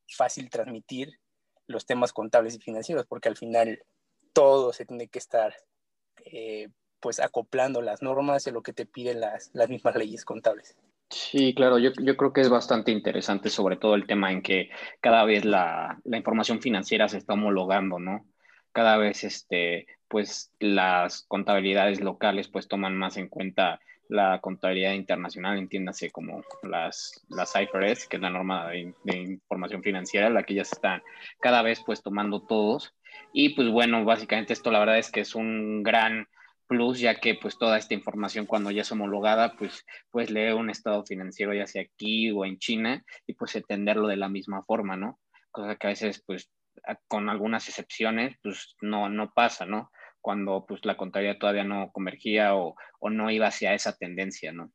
fácil 0.08 0.48
transmitir 0.48 1.20
los 1.66 1.86
temas 1.86 2.12
contables 2.12 2.54
y 2.54 2.60
financieros, 2.60 3.06
porque 3.06 3.28
al 3.28 3.36
final 3.36 3.84
todo 4.32 4.72
se 4.72 4.86
tiene 4.86 5.08
que 5.08 5.18
estar 5.18 5.54
eh, 6.24 6.68
pues 7.00 7.20
acoplando 7.20 7.82
las 7.82 8.02
normas 8.02 8.46
y 8.46 8.50
lo 8.50 8.62
que 8.62 8.72
te 8.72 8.86
piden 8.86 9.20
las, 9.20 9.50
las 9.54 9.68
mismas 9.68 9.96
leyes 9.96 10.24
contables. 10.24 10.76
Sí, 11.10 11.54
claro, 11.54 11.78
yo, 11.78 11.90
yo, 12.00 12.16
creo 12.16 12.32
que 12.32 12.40
es 12.40 12.48
bastante 12.48 12.92
interesante, 12.92 13.50
sobre 13.50 13.76
todo 13.76 13.96
el 13.96 14.06
tema 14.06 14.30
en 14.30 14.42
que 14.42 14.70
cada 15.00 15.24
vez 15.24 15.44
la, 15.44 16.00
la, 16.04 16.16
información 16.16 16.60
financiera 16.62 17.08
se 17.08 17.18
está 17.18 17.32
homologando, 17.32 17.98
¿no? 17.98 18.24
Cada 18.72 18.96
vez, 18.96 19.24
este, 19.24 19.88
pues, 20.06 20.52
las 20.60 21.22
contabilidades 21.22 22.00
locales, 22.00 22.46
pues, 22.46 22.68
toman 22.68 22.96
más 22.96 23.16
en 23.16 23.28
cuenta 23.28 23.80
la 24.08 24.40
contabilidad 24.40 24.92
internacional, 24.92 25.58
entiéndase 25.58 26.10
como 26.12 26.44
las, 26.62 27.24
las 27.28 27.54
IFRS, 27.56 28.06
que 28.06 28.16
es 28.16 28.22
la 28.22 28.30
norma 28.30 28.68
de, 28.68 28.94
de 29.02 29.16
información 29.18 29.82
financiera, 29.82 30.30
la 30.30 30.44
que 30.44 30.54
ya 30.54 30.64
se 30.64 30.76
están 30.76 31.02
cada 31.40 31.62
vez, 31.62 31.82
pues, 31.84 32.02
tomando 32.02 32.42
todos. 32.42 32.94
Y, 33.32 33.56
pues, 33.56 33.68
bueno, 33.68 34.04
básicamente 34.04 34.52
esto 34.52 34.70
la 34.70 34.78
verdad 34.78 34.98
es 34.98 35.10
que 35.10 35.20
es 35.20 35.34
un 35.34 35.82
gran 35.82 36.28
plus, 36.70 37.00
ya 37.00 37.16
que 37.16 37.34
pues 37.34 37.58
toda 37.58 37.76
esta 37.76 37.94
información 37.94 38.46
cuando 38.46 38.70
ya 38.70 38.82
es 38.82 38.92
homologada, 38.92 39.56
pues 39.56 39.84
puedes 40.08 40.30
leer 40.30 40.54
un 40.54 40.70
estado 40.70 41.04
financiero 41.04 41.52
ya 41.52 41.66
sea 41.66 41.82
aquí 41.82 42.30
o 42.30 42.44
en 42.44 42.58
China 42.58 43.04
y 43.26 43.34
pues 43.34 43.56
entenderlo 43.56 44.06
de 44.06 44.16
la 44.16 44.28
misma 44.28 44.62
forma, 44.62 44.96
¿no? 44.96 45.18
Cosa 45.50 45.74
que 45.74 45.88
a 45.88 45.90
veces 45.90 46.22
pues 46.24 46.48
con 47.08 47.28
algunas 47.28 47.68
excepciones 47.68 48.36
pues 48.40 48.76
no, 48.80 49.08
no 49.08 49.32
pasa, 49.32 49.66
¿no? 49.66 49.90
Cuando 50.20 50.64
pues 50.64 50.84
la 50.84 50.96
contabilidad 50.96 51.38
todavía 51.38 51.64
no 51.64 51.90
convergía 51.90 52.54
o, 52.54 52.76
o 53.00 53.10
no 53.10 53.32
iba 53.32 53.48
hacia 53.48 53.74
esa 53.74 53.96
tendencia, 53.96 54.52
¿no? 54.52 54.70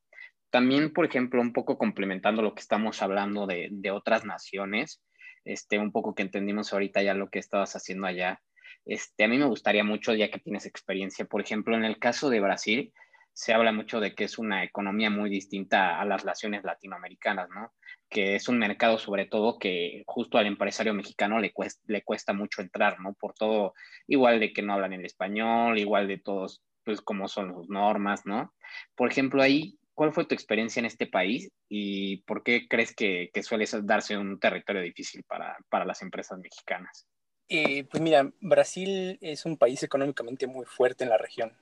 También, 0.50 0.92
por 0.92 1.06
ejemplo, 1.06 1.42
un 1.42 1.54
poco 1.54 1.78
complementando 1.78 2.42
lo 2.42 2.56
que 2.56 2.62
estamos 2.62 3.02
hablando 3.02 3.48
de, 3.48 3.70
de 3.72 3.92
otras 3.92 4.26
naciones, 4.26 5.02
este, 5.46 5.80
un 5.80 5.94
poco 5.94 6.14
que 6.14 6.24
entendimos 6.24 6.74
ahorita 6.74 7.02
ya 7.04 7.14
lo 7.14 7.30
que 7.30 7.40
estabas 7.40 7.74
haciendo 7.78 8.06
allá, 8.06 8.42
este, 8.86 9.24
a 9.24 9.28
mí 9.28 9.38
me 9.38 9.46
gustaría 9.46 9.84
mucho, 9.84 10.14
ya 10.14 10.30
que 10.30 10.40
tienes 10.40 10.66
experiencia, 10.66 11.26
por 11.26 11.42
ejemplo, 11.42 11.76
en 11.76 11.86
el 11.86 12.00
caso 12.00 12.30
de 12.30 12.40
Brasil, 12.40 12.94
se 13.36 13.54
habla 13.54 13.74
mucho 13.74 14.00
de 14.00 14.16
que 14.16 14.24
es 14.24 14.40
una 14.40 14.64
economía 14.64 15.10
muy 15.10 15.30
distinta 15.30 16.00
a 16.00 16.06
las 16.06 16.24
naciones 16.24 16.64
latinoamericanas, 16.64 17.50
¿no? 17.50 17.74
Que 18.10 18.36
es 18.36 18.48
un 18.48 18.58
mercado 18.58 18.98
sobre 18.98 19.26
todo 19.26 19.60
que 19.60 20.04
justo 20.08 20.38
al 20.38 20.48
empresario 20.48 20.94
mexicano 20.94 21.40
le 21.40 21.52
cuesta, 21.52 21.82
le 21.88 22.02
cuesta 22.02 22.32
mucho 22.32 22.62
entrar, 22.62 23.02
¿no? 23.02 23.14
Por 23.14 23.34
todo, 23.34 23.74
igual 24.08 24.40
de 24.40 24.54
que 24.54 24.62
no 24.62 24.74
hablan 24.74 24.94
el 24.94 25.06
español, 25.06 25.78
igual 25.78 26.08
de 26.08 26.18
todos, 26.18 26.64
pues 26.86 27.02
cómo 27.02 27.28
son 27.28 27.54
sus 27.54 27.68
normas, 27.68 28.26
¿no? 28.26 28.54
Por 28.96 29.12
ejemplo, 29.12 29.42
ahí, 29.44 29.78
¿cuál 29.94 30.14
fue 30.14 30.26
tu 30.26 30.34
experiencia 30.34 30.80
en 30.80 30.86
este 30.86 31.06
país 31.06 31.52
y 31.68 32.24
por 32.24 32.42
qué 32.42 32.70
crees 32.70 32.96
que, 32.96 33.32
que 33.34 33.44
suele 33.44 33.66
darse 33.84 34.18
un 34.18 34.40
territorio 34.40 34.82
difícil 34.82 35.24
para, 35.24 35.58
para 35.68 35.84
las 35.84 36.02
empresas 36.02 36.40
mexicanas? 36.40 37.06
Eh, 37.48 37.84
pues 37.84 38.02
mira, 38.02 38.32
Brasil 38.42 39.20
es 39.22 39.46
un 39.46 39.58
país 39.58 39.84
económicamente 39.84 40.48
muy 40.48 40.66
fuerte 40.66 41.04
en 41.04 41.12
la 41.12 41.18
región. 41.18 41.56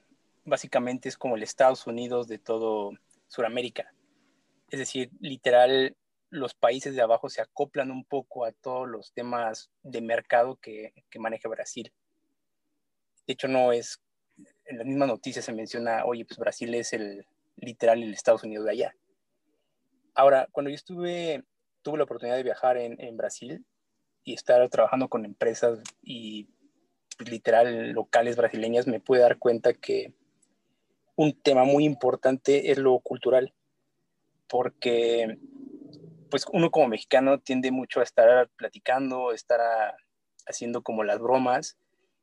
Básicamente 0.46 1.10
es 1.10 1.18
como 1.18 1.36
el 1.36 1.44
Estados 1.44 1.88
Unidos 1.88 2.28
de 2.28 2.40
todo 2.40 2.92
Sudamérica. 3.28 3.94
Es 4.70 4.80
decir, 4.80 5.12
literal, 5.20 5.96
los 6.30 6.54
países 6.54 6.96
de 6.96 7.02
abajo 7.02 7.30
se 7.30 7.42
acoplan 7.42 7.92
un 7.92 8.06
poco 8.06 8.46
a 8.46 8.54
todos 8.54 8.88
los 8.88 9.12
temas 9.14 9.72
de 9.84 10.02
mercado 10.02 10.56
que, 10.56 10.94
maneja 11.20 11.50
Brasil. 11.50 11.92
De 13.28 13.34
hecho, 13.34 13.48
no 13.48 13.74
es, 13.74 14.02
en 14.66 14.78
la 14.78 14.84
misma 14.86 15.06
noticia 15.06 15.42
se 15.42 15.54
menciona, 15.54 16.06
oye, 16.06 16.26
pues 16.26 16.40
Brasil 16.40 16.74
es 16.76 16.94
el 16.94 17.26
literal 17.58 18.02
el 18.02 18.14
Estados 18.14 18.44
Unidos 18.44 18.66
de 18.66 18.72
allá. 18.72 18.96
Ahora, 20.16 20.48
cuando 20.52 20.70
yo 20.70 20.76
estuve, 20.76 21.44
tuve 21.82 21.98
la 21.98 22.06
oportunidad 22.06 22.38
de 22.38 22.44
viajar 22.44 22.78
en 22.78 23.18
Brasil 23.18 23.66
y 24.24 24.34
estar 24.34 24.68
trabajando 24.70 25.10
con 25.10 25.26
empresas 25.26 25.80
y 26.02 26.50
literal 27.20 27.92
locales 27.92 28.36
brasileñas, 28.36 28.88
me 28.88 29.00
pude 29.00 29.20
dar 29.20 29.38
cuenta 29.38 29.74
que 29.74 30.14
un 31.16 31.40
tema 31.40 31.64
muy 31.64 31.86
importante 31.86 32.72
es 32.72 32.78
lo 32.78 33.00
cultural, 33.00 33.54
porque 34.48 35.38
pues 36.30 36.46
uno 36.52 36.72
como 36.72 36.88
mexicano 36.88 37.40
tiende 37.40 37.72
mucho 37.72 38.00
a 38.00 38.04
estar 38.04 38.50
platicando, 38.56 39.32
estar 39.32 39.60
haciendo 40.48 40.82
como 40.82 41.04
las 41.04 41.20
bromas, 41.20 41.78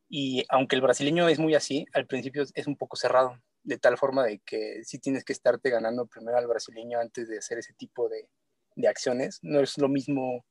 y 0.09 0.43
aunque 0.49 0.75
el 0.75 0.81
brasileño 0.81 1.29
es 1.29 1.39
muy 1.39 1.55
así, 1.55 1.85
al 1.93 2.05
principio 2.05 2.43
es 2.53 2.67
un 2.67 2.75
poco 2.75 2.97
cerrado, 2.97 3.37
de 3.63 3.77
tal 3.77 3.97
forma 3.97 4.25
de 4.25 4.39
que 4.39 4.83
sí 4.83 4.99
tienes 4.99 5.23
que 5.23 5.31
estarte 5.31 5.69
ganando 5.69 6.05
primero 6.07 6.37
al 6.37 6.47
brasileño 6.47 6.99
antes 6.99 7.29
de 7.29 7.37
hacer 7.37 7.59
ese 7.59 7.73
tipo 7.73 8.09
de, 8.09 8.27
de 8.75 8.87
acciones. 8.87 9.39
No 9.41 9.61
es 9.61 9.77
lo 9.77 9.87
mismo 9.87 10.43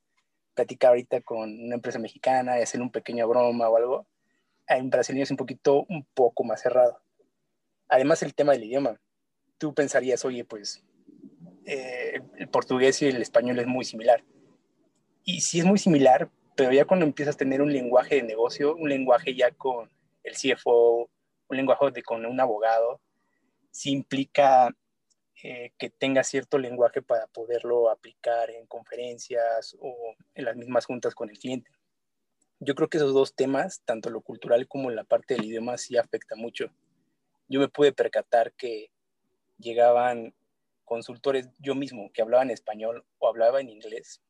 platicar 0.54 0.90
ahorita 0.90 1.20
con 1.22 1.50
una 1.64 1.74
empresa 1.74 1.98
mexicana 1.98 2.58
y 2.58 2.62
hacer 2.62 2.80
un 2.80 2.90
pequeño 2.90 3.28
broma 3.28 3.68
o 3.68 3.76
algo. 3.76 4.06
En 4.66 4.90
brasileño 4.90 5.24
es 5.24 5.30
un 5.30 5.36
poquito, 5.36 5.84
un 5.88 6.06
poco 6.14 6.44
más 6.44 6.62
cerrado. 6.62 7.00
Además, 7.88 8.22
el 8.22 8.34
tema 8.34 8.52
del 8.52 8.64
idioma. 8.64 9.00
Tú 9.58 9.74
pensarías, 9.74 10.24
oye, 10.24 10.44
pues 10.44 10.84
eh, 11.66 12.20
el 12.36 12.48
portugués 12.48 13.02
y 13.02 13.06
el 13.06 13.20
español 13.20 13.58
es 13.58 13.66
muy 13.66 13.84
similar. 13.84 14.24
Y 15.24 15.40
sí 15.40 15.58
es 15.58 15.64
muy 15.64 15.78
similar, 15.78 16.30
pero 16.56 16.72
ya 16.72 16.84
cuando 16.84 17.04
empiezas 17.04 17.34
a 17.34 17.38
tener 17.38 17.62
un 17.62 17.72
lenguaje 17.72 18.16
de 18.16 18.22
negocio, 18.22 18.74
un 18.74 18.88
lenguaje 18.88 19.34
ya 19.34 19.50
con 19.50 19.90
el 20.22 20.34
CFO, 20.34 21.10
un 21.48 21.56
lenguaje 21.56 21.90
de, 21.90 22.02
con 22.02 22.24
un 22.24 22.40
abogado, 22.40 23.00
sí 23.70 23.90
implica 23.90 24.74
eh, 25.42 25.72
que 25.78 25.90
tenga 25.90 26.24
cierto 26.24 26.58
lenguaje 26.58 27.02
para 27.02 27.26
poderlo 27.28 27.90
aplicar 27.90 28.50
en 28.50 28.66
conferencias 28.66 29.76
o 29.80 30.14
en 30.34 30.44
las 30.44 30.56
mismas 30.56 30.86
juntas 30.86 31.14
con 31.14 31.30
el 31.30 31.38
cliente. 31.38 31.70
Yo 32.58 32.74
creo 32.74 32.88
que 32.88 32.98
esos 32.98 33.14
dos 33.14 33.34
temas, 33.34 33.82
tanto 33.84 34.10
lo 34.10 34.20
cultural 34.20 34.68
como 34.68 34.90
la 34.90 35.04
parte 35.04 35.34
del 35.34 35.44
idioma, 35.44 35.78
sí 35.78 35.96
afecta 35.96 36.36
mucho. 36.36 36.70
Yo 37.48 37.60
me 37.60 37.68
pude 37.68 37.92
percatar 37.92 38.52
que 38.52 38.90
llegaban 39.58 40.34
consultores 40.84 41.48
yo 41.58 41.74
mismo 41.74 42.10
que 42.12 42.22
hablaban 42.22 42.50
español 42.50 43.04
o 43.18 43.28
hablaba 43.28 43.60
en 43.60 43.70
inglés 43.70 44.20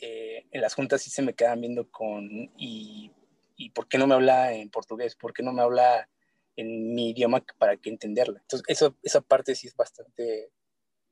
eh, 0.00 0.46
en 0.50 0.60
las 0.62 0.74
juntas 0.74 1.02
sí 1.02 1.10
se 1.10 1.22
me 1.22 1.34
quedan 1.34 1.60
viendo 1.60 1.90
con, 1.90 2.50
y, 2.56 3.12
y, 3.56 3.70
por 3.70 3.86
qué 3.86 3.98
no 3.98 4.06
me 4.06 4.14
habla 4.14 4.54
en 4.54 4.70
portugués? 4.70 5.14
¿Por 5.14 5.34
qué 5.34 5.42
no 5.42 5.52
me 5.52 5.60
habla 5.60 6.08
en 6.56 6.94
mi 6.94 7.10
idioma 7.10 7.44
para 7.58 7.76
que 7.76 7.90
entenderla? 7.90 8.40
Entonces, 8.40 8.64
eso, 8.68 8.96
esa 9.02 9.20
parte 9.20 9.54
sí 9.54 9.66
es 9.66 9.76
bastante 9.76 10.52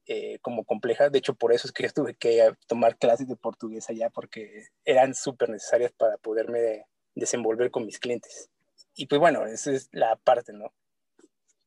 eh, 0.08 0.38
como 0.42 0.64
compleja. 0.64 1.10
De 1.10 1.18
hecho, 1.18 1.34
por 1.34 1.52
eso 1.52 1.68
es 1.68 1.72
que 1.72 1.84
yo 1.84 1.90
tuve 1.92 2.14
que 2.14 2.52
tomar 2.66 2.96
clases 2.96 3.28
de 3.28 3.36
portugués 3.36 3.88
allá, 3.88 4.10
porque 4.10 4.66
eran 4.84 5.14
súper 5.14 5.50
necesarias 5.50 5.92
para 5.96 6.16
poderme 6.16 6.86
desenvolver 7.14 7.70
con 7.70 7.86
mis 7.86 8.00
clientes. 8.00 8.50
Y 8.94 9.06
pues 9.06 9.20
bueno, 9.20 9.46
esa 9.46 9.70
es 9.70 9.88
la 9.92 10.16
parte, 10.16 10.52
¿no? 10.52 10.72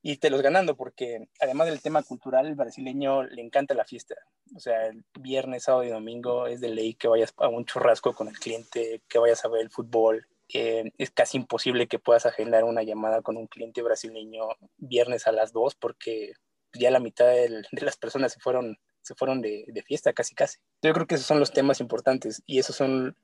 y 0.03 0.17
te 0.17 0.29
los 0.29 0.41
ganando, 0.41 0.75
porque 0.75 1.27
además 1.39 1.67
del 1.67 1.81
tema 1.81 2.01
cultural, 2.03 2.47
el 2.47 2.55
brasileño 2.55 3.23
le 3.23 3.41
encanta 3.41 3.75
la 3.75 3.85
fiesta. 3.85 4.15
O 4.55 4.59
sea, 4.59 4.87
el 4.87 5.05
viernes, 5.19 5.63
sábado 5.63 5.83
y 5.83 5.89
domingo 5.89 6.47
es 6.47 6.59
de 6.59 6.69
ley 6.69 6.95
que 6.95 7.07
vayas 7.07 7.33
a 7.37 7.47
un 7.47 7.65
churrasco 7.65 8.13
con 8.13 8.27
el 8.27 8.39
cliente, 8.39 9.01
que 9.07 9.19
vayas 9.19 9.45
a 9.45 9.47
ver 9.47 9.61
el 9.61 9.69
fútbol. 9.69 10.27
Es 10.53 11.11
casi 11.11 11.37
imposible 11.37 11.87
que 11.87 11.99
puedas 11.99 12.25
agendar 12.25 12.63
una 12.63 12.83
llamada 12.83 13.21
con 13.21 13.37
un 13.37 13.47
cliente 13.47 13.81
brasileño 13.81 14.49
viernes 14.77 15.27
a 15.27 15.31
las 15.31 15.53
2 15.53 15.75
porque 15.75 16.33
ya 16.73 16.91
la 16.91 16.99
mitad 16.99 17.25
de, 17.25 17.63
las 17.71 17.97
personas 17.97 18.33
se 18.33 18.39
fueron, 18.39 18.77
se 19.01 19.15
fueron 19.15 19.41
de, 19.41 19.65
de 19.67 19.83
fiesta, 19.83 20.13
casi 20.13 20.35
casi. 20.35 20.59
Yo 20.81 20.93
creo 20.93 21.07
que 21.07 21.15
esos 21.15 21.27
son 21.27 21.39
los 21.39 21.51
temas 21.51 21.79
importantes 21.79 22.41
y 22.45 22.59
esos 22.59 22.75
son 22.75 23.15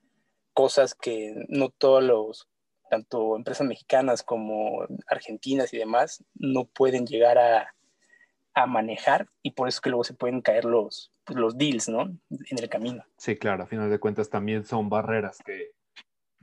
cosas 0.53 0.95
que 0.95 1.35
no 1.49 1.69
todos 1.69 2.03
los 2.03 2.47
tanto 2.89 3.35
empresas 3.35 3.67
mexicanas 3.67 4.23
como 4.23 4.85
argentinas 5.07 5.73
y 5.73 5.77
demás, 5.77 6.23
no 6.35 6.65
pueden 6.65 7.05
llegar 7.05 7.37
a, 7.37 7.75
a 8.53 8.65
manejar 8.65 9.29
y 9.43 9.51
por 9.51 9.67
eso 9.67 9.81
que 9.81 9.89
luego 9.89 10.03
se 10.03 10.13
pueden 10.13 10.41
caer 10.41 10.65
los, 10.65 11.11
pues, 11.25 11.37
los 11.37 11.57
deals, 11.57 11.89
¿no? 11.89 12.03
En 12.29 12.57
el 12.57 12.69
camino. 12.69 13.03
Sí, 13.17 13.35
claro, 13.35 13.63
a 13.63 13.67
final 13.67 13.89
de 13.89 13.99
cuentas 13.99 14.29
también 14.29 14.65
son 14.65 14.89
barreras 14.89 15.37
que, 15.45 15.71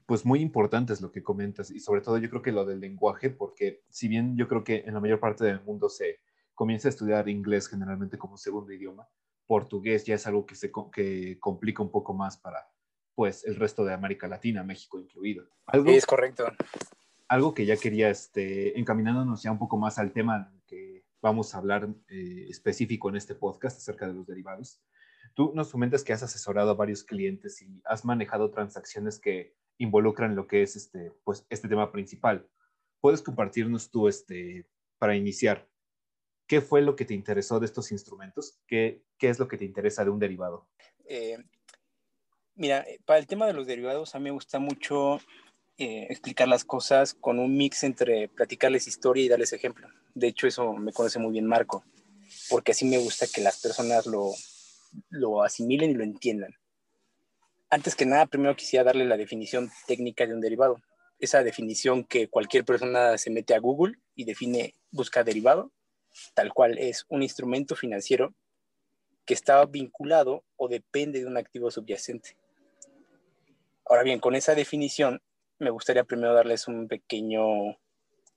pues 0.06 0.24
muy 0.24 0.40
importantes 0.40 1.00
lo 1.00 1.10
que 1.10 1.22
comentas 1.22 1.70
y 1.70 1.80
sobre 1.80 2.02
todo 2.02 2.18
yo 2.18 2.28
creo 2.30 2.42
que 2.42 2.52
lo 2.52 2.64
del 2.64 2.80
lenguaje, 2.80 3.30
porque 3.30 3.82
si 3.88 4.06
bien 4.06 4.36
yo 4.36 4.48
creo 4.48 4.62
que 4.62 4.84
en 4.86 4.94
la 4.94 5.00
mayor 5.00 5.18
parte 5.18 5.44
del 5.44 5.62
mundo 5.62 5.88
se 5.88 6.20
comienza 6.54 6.88
a 6.88 6.90
estudiar 6.90 7.28
inglés 7.28 7.68
generalmente 7.68 8.18
como 8.18 8.36
segundo 8.36 8.72
idioma, 8.72 9.08
portugués 9.46 10.04
ya 10.04 10.14
es 10.14 10.26
algo 10.26 10.46
que 10.46 10.54
se 10.54 10.72
que 10.92 11.38
complica 11.40 11.82
un 11.82 11.90
poco 11.90 12.14
más 12.14 12.36
para 12.36 12.68
pues 13.14 13.44
el 13.44 13.56
resto 13.56 13.84
de 13.84 13.94
América 13.94 14.26
Latina, 14.26 14.64
México 14.64 14.98
incluido. 14.98 15.46
¿Algo, 15.66 15.90
es 15.90 16.06
correcto. 16.06 16.46
Algo 17.28 17.54
que 17.54 17.64
ya 17.64 17.76
quería, 17.76 18.10
este, 18.10 18.78
encaminándonos 18.78 19.42
ya 19.42 19.52
un 19.52 19.58
poco 19.58 19.78
más 19.78 19.98
al 19.98 20.12
tema 20.12 20.52
que 20.66 21.04
vamos 21.22 21.54
a 21.54 21.58
hablar 21.58 21.88
eh, 22.08 22.46
específico 22.48 23.08
en 23.08 23.16
este 23.16 23.34
podcast 23.34 23.78
acerca 23.78 24.06
de 24.06 24.14
los 24.14 24.26
derivados. 24.26 24.82
Tú 25.34 25.52
nos 25.54 25.70
comentas 25.70 26.04
que 26.04 26.12
has 26.12 26.22
asesorado 26.22 26.70
a 26.70 26.74
varios 26.74 27.02
clientes 27.02 27.62
y 27.62 27.80
has 27.84 28.04
manejado 28.04 28.50
transacciones 28.50 29.18
que 29.18 29.54
involucran 29.78 30.36
lo 30.36 30.46
que 30.46 30.62
es 30.62 30.76
este, 30.76 31.12
pues, 31.24 31.46
este 31.50 31.68
tema 31.68 31.90
principal. 31.92 32.48
¿Puedes 33.00 33.22
compartirnos 33.22 33.90
tú, 33.90 34.08
este, 34.08 34.66
para 34.98 35.16
iniciar, 35.16 35.68
qué 36.46 36.60
fue 36.60 36.82
lo 36.82 36.96
que 36.96 37.04
te 37.04 37.14
interesó 37.14 37.60
de 37.60 37.66
estos 37.66 37.92
instrumentos? 37.92 38.58
¿Qué, 38.66 39.02
qué 39.18 39.28
es 39.28 39.38
lo 39.38 39.48
que 39.48 39.56
te 39.56 39.64
interesa 39.64 40.04
de 40.04 40.10
un 40.10 40.18
derivado? 40.18 40.68
Eh, 41.06 41.38
Mira, 42.56 42.84
eh, 42.88 43.00
para 43.04 43.18
el 43.18 43.26
tema 43.26 43.46
de 43.46 43.52
los 43.52 43.66
derivados, 43.66 44.14
a 44.14 44.18
mí 44.18 44.24
me 44.24 44.30
gusta 44.30 44.60
mucho 44.60 45.16
eh, 45.76 46.06
explicar 46.08 46.46
las 46.46 46.64
cosas 46.64 47.14
con 47.14 47.40
un 47.40 47.56
mix 47.56 47.82
entre 47.82 48.28
platicarles 48.28 48.86
historia 48.86 49.24
y 49.24 49.28
darles 49.28 49.52
ejemplo. 49.52 49.88
De 50.14 50.28
hecho, 50.28 50.46
eso 50.46 50.72
me 50.74 50.92
conoce 50.92 51.18
muy 51.18 51.32
bien 51.32 51.46
Marco, 51.46 51.84
porque 52.48 52.70
así 52.70 52.84
me 52.84 52.98
gusta 52.98 53.26
que 53.26 53.40
las 53.40 53.60
personas 53.60 54.06
lo, 54.06 54.30
lo 55.10 55.42
asimilen 55.42 55.90
y 55.90 55.94
lo 55.94 56.04
entiendan. 56.04 56.54
Antes 57.70 57.96
que 57.96 58.06
nada, 58.06 58.26
primero 58.26 58.54
quisiera 58.54 58.84
darle 58.84 59.04
la 59.04 59.16
definición 59.16 59.68
técnica 59.88 60.24
de 60.24 60.34
un 60.34 60.40
derivado. 60.40 60.80
Esa 61.18 61.42
definición 61.42 62.04
que 62.04 62.28
cualquier 62.28 62.64
persona 62.64 63.18
se 63.18 63.30
mete 63.30 63.54
a 63.54 63.58
Google 63.58 63.96
y 64.14 64.26
define, 64.26 64.74
busca 64.92 65.24
derivado, 65.24 65.72
tal 66.34 66.52
cual 66.52 66.78
es 66.78 67.04
un 67.08 67.22
instrumento 67.22 67.76
financiero 67.76 68.34
que 69.24 69.34
está 69.34 69.64
vinculado 69.66 70.44
o 70.56 70.68
depende 70.68 71.20
de 71.20 71.26
un 71.26 71.36
activo 71.36 71.70
subyacente. 71.70 72.36
Ahora 73.86 74.02
bien, 74.02 74.20
con 74.20 74.34
esa 74.34 74.54
definición, 74.54 75.20
me 75.58 75.70
gustaría 75.70 76.04
primero 76.04 76.34
darles 76.34 76.68
un 76.68 76.88
pequeño 76.88 77.70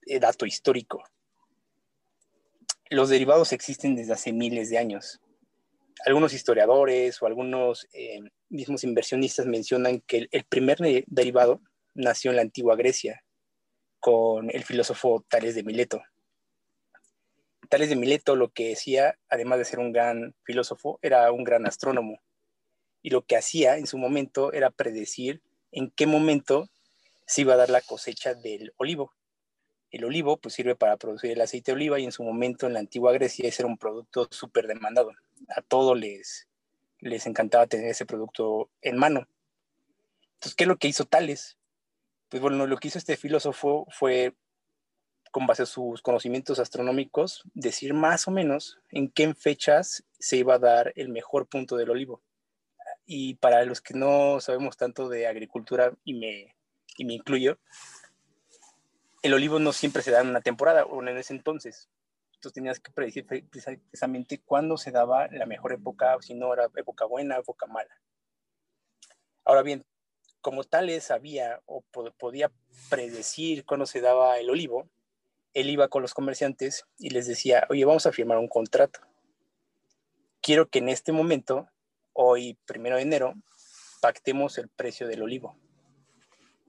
eh, 0.06 0.20
dato 0.20 0.46
histórico. 0.46 1.02
Los 2.90 3.10
derivados 3.10 3.52
existen 3.52 3.96
desde 3.96 4.14
hace 4.14 4.32
miles 4.32 4.70
de 4.70 4.78
años. 4.78 5.20
Algunos 6.06 6.32
historiadores 6.32 7.20
o 7.20 7.26
algunos 7.26 7.86
eh, 7.92 8.20
mismos 8.48 8.84
inversionistas 8.84 9.46
mencionan 9.46 10.00
que 10.00 10.28
el, 10.30 10.44
primer 10.44 10.78
derivado 11.06 11.60
nació 11.94 12.30
en 12.30 12.36
la 12.36 12.42
antigua 12.42 12.76
Grecia 12.76 13.22
con 14.00 14.50
el 14.50 14.64
filósofo 14.64 15.24
Tales 15.28 15.54
de 15.54 15.64
Mileto. 15.64 16.00
Tales 17.68 17.88
de 17.88 17.96
Mileto 17.96 18.36
lo 18.36 18.50
que 18.50 18.68
decía, 18.68 19.18
además 19.28 19.58
de 19.58 19.64
ser 19.64 19.78
un 19.78 19.92
gran 19.92 20.34
filósofo, 20.44 20.98
era 21.02 21.30
un 21.32 21.44
gran 21.44 21.66
astrónomo 21.66 22.20
y 23.02 23.10
lo 23.10 23.22
que 23.22 23.36
hacía 23.36 23.76
en 23.76 23.86
su 23.86 23.98
momento 23.98 24.52
era 24.52 24.70
predecir 24.70 25.42
en 25.72 25.90
qué 25.90 26.06
momento 26.06 26.68
se 27.26 27.42
iba 27.42 27.54
a 27.54 27.58
dar 27.58 27.70
la 27.70 27.80
cosecha 27.80 28.34
del 28.34 28.72
olivo. 28.76 29.12
El 29.90 30.04
olivo 30.04 30.36
pues 30.36 30.54
sirve 30.54 30.74
para 30.74 30.96
producir 30.96 31.30
el 31.30 31.40
aceite 31.40 31.70
de 31.70 31.76
oliva 31.76 31.98
y 31.98 32.04
en 32.04 32.12
su 32.12 32.22
momento 32.22 32.66
en 32.66 32.74
la 32.74 32.80
antigua 32.80 33.12
Grecia 33.12 33.48
ese 33.48 33.62
era 33.62 33.68
un 33.68 33.78
producto 33.78 34.28
súper 34.30 34.66
demandado. 34.66 35.12
A 35.56 35.62
todos 35.62 35.98
les, 35.98 36.48
les 37.00 37.26
encantaba 37.26 37.66
tener 37.66 37.88
ese 37.88 38.06
producto 38.06 38.70
en 38.82 38.96
mano. 38.96 39.26
Entonces, 40.34 40.54
¿qué 40.54 40.64
es 40.64 40.68
lo 40.68 40.76
que 40.76 40.88
hizo 40.88 41.04
Tales? 41.04 41.56
Pues 42.28 42.42
bueno, 42.42 42.66
lo 42.66 42.76
que 42.76 42.88
hizo 42.88 42.98
este 42.98 43.16
filósofo 43.16 43.86
fue 43.90 44.34
con 45.30 45.46
base 45.46 45.62
a 45.62 45.66
sus 45.66 46.02
conocimientos 46.02 46.58
astronómicos, 46.58 47.42
decir 47.54 47.94
más 47.94 48.28
o 48.28 48.30
menos 48.30 48.78
en 48.90 49.10
qué 49.10 49.34
fechas 49.34 50.04
se 50.18 50.36
iba 50.36 50.54
a 50.54 50.58
dar 50.58 50.92
el 50.96 51.08
mejor 51.08 51.46
punto 51.46 51.76
del 51.76 51.90
olivo. 51.90 52.22
Y 53.06 53.34
para 53.36 53.64
los 53.64 53.80
que 53.80 53.94
no 53.94 54.40
sabemos 54.40 54.76
tanto 54.76 55.08
de 55.08 55.26
agricultura, 55.26 55.94
y 56.04 56.14
me, 56.14 56.54
y 56.96 57.04
me 57.04 57.14
incluyo, 57.14 57.58
el 59.22 59.34
olivo 59.34 59.58
no 59.58 59.72
siempre 59.72 60.02
se 60.02 60.10
da 60.10 60.20
en 60.20 60.28
una 60.28 60.40
temporada 60.40 60.84
o 60.84 61.02
en 61.02 61.16
ese 61.16 61.34
entonces. 61.34 61.88
Entonces 62.34 62.54
tenías 62.54 62.80
que 62.80 62.92
predecir 62.92 63.26
precisamente 63.26 64.40
cuándo 64.40 64.76
se 64.76 64.92
daba 64.92 65.26
la 65.28 65.46
mejor 65.46 65.72
época, 65.72 66.16
si 66.20 66.34
no 66.34 66.52
era 66.52 66.68
época 66.76 67.04
buena, 67.04 67.38
época 67.38 67.66
mala. 67.66 68.00
Ahora 69.44 69.62
bien, 69.62 69.84
como 70.40 70.62
Tales 70.62 71.04
sabía 71.04 71.60
o 71.66 71.82
podía 72.16 72.52
predecir 72.88 73.64
cuándo 73.64 73.86
se 73.86 74.00
daba 74.00 74.38
el 74.38 74.50
olivo, 74.50 74.88
él 75.54 75.70
iba 75.70 75.88
con 75.88 76.02
los 76.02 76.14
comerciantes 76.14 76.84
y 76.98 77.10
les 77.10 77.26
decía, 77.26 77.66
oye, 77.70 77.84
vamos 77.84 78.06
a 78.06 78.12
firmar 78.12 78.38
un 78.38 78.48
contrato. 78.48 79.00
Quiero 80.40 80.68
que 80.68 80.78
en 80.78 80.88
este 80.88 81.12
momento, 81.12 81.68
hoy, 82.12 82.58
primero 82.64 82.96
de 82.96 83.02
enero, 83.02 83.34
pactemos 84.00 84.58
el 84.58 84.68
precio 84.68 85.08
del 85.08 85.22
olivo 85.22 85.56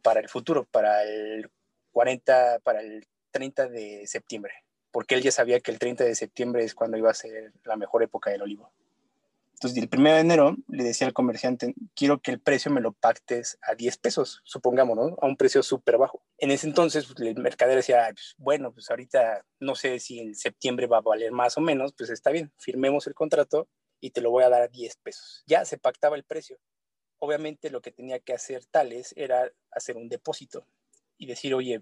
para 0.01 0.19
el 0.19 0.29
futuro, 0.29 0.65
para 0.65 1.03
el 1.03 1.50
40, 1.91 2.59
para 2.63 2.81
el 2.81 3.07
30 3.31 3.67
de 3.67 4.07
septiembre, 4.07 4.53
porque 4.91 5.15
él 5.15 5.21
ya 5.21 5.31
sabía 5.31 5.59
que 5.59 5.71
el 5.71 5.79
30 5.79 6.03
de 6.03 6.15
septiembre 6.15 6.63
es 6.63 6.74
cuando 6.74 6.98
iba 6.98 7.12
a 7.12 7.13
ser 7.13 7.53
la 7.63 7.75
mejor 7.75 8.03
época 8.03 8.31
del 8.31 8.41
olivo. 8.41 8.71
Entonces, 9.61 9.83
el 9.83 9.89
1 9.91 10.13
de 10.13 10.19
enero 10.21 10.55
le 10.69 10.85
decía 10.85 11.05
al 11.05 11.11
comerciante, 11.11 11.75
quiero 11.93 12.21
que 12.21 12.31
el 12.31 12.39
precio 12.39 12.71
me 12.71 12.79
lo 12.79 12.93
pactes 12.93 13.57
a 13.61 13.75
10 13.75 13.97
pesos, 13.97 14.39
supongamos, 14.45 14.95
¿no? 14.95 15.17
A 15.21 15.25
un 15.25 15.35
precio 15.35 15.61
súper 15.63 15.97
bajo. 15.97 16.23
En 16.37 16.51
ese 16.51 16.65
entonces, 16.65 17.05
pues, 17.05 17.19
el 17.19 17.35
mercader 17.35 17.75
decía, 17.75 18.07
pues, 18.13 18.35
bueno, 18.37 18.71
pues 18.71 18.89
ahorita 18.89 19.45
no 19.59 19.75
sé 19.75 19.99
si 19.99 20.19
en 20.19 20.33
septiembre 20.33 20.87
va 20.87 20.99
a 20.99 21.01
valer 21.01 21.33
más 21.33 21.57
o 21.57 21.61
menos, 21.61 21.91
pues 21.91 22.09
está 22.09 22.31
bien, 22.31 22.53
firmemos 22.57 23.05
el 23.07 23.15
contrato 23.15 23.67
y 23.99 24.11
te 24.11 24.21
lo 24.21 24.31
voy 24.31 24.45
a 24.45 24.49
dar 24.49 24.61
a 24.61 24.69
10 24.69 24.95
pesos. 25.03 25.43
Ya 25.45 25.65
se 25.65 25.77
pactaba 25.77 26.15
el 26.15 26.23
precio. 26.23 26.57
Obviamente 27.17 27.69
lo 27.69 27.81
que 27.81 27.91
tenía 27.91 28.19
que 28.19 28.31
hacer 28.31 28.63
Tales 28.63 29.13
era 29.17 29.51
hacer 29.71 29.97
un 29.97 30.07
depósito 30.07 30.65
y 31.17 31.25
decir, 31.25 31.53
oye, 31.53 31.81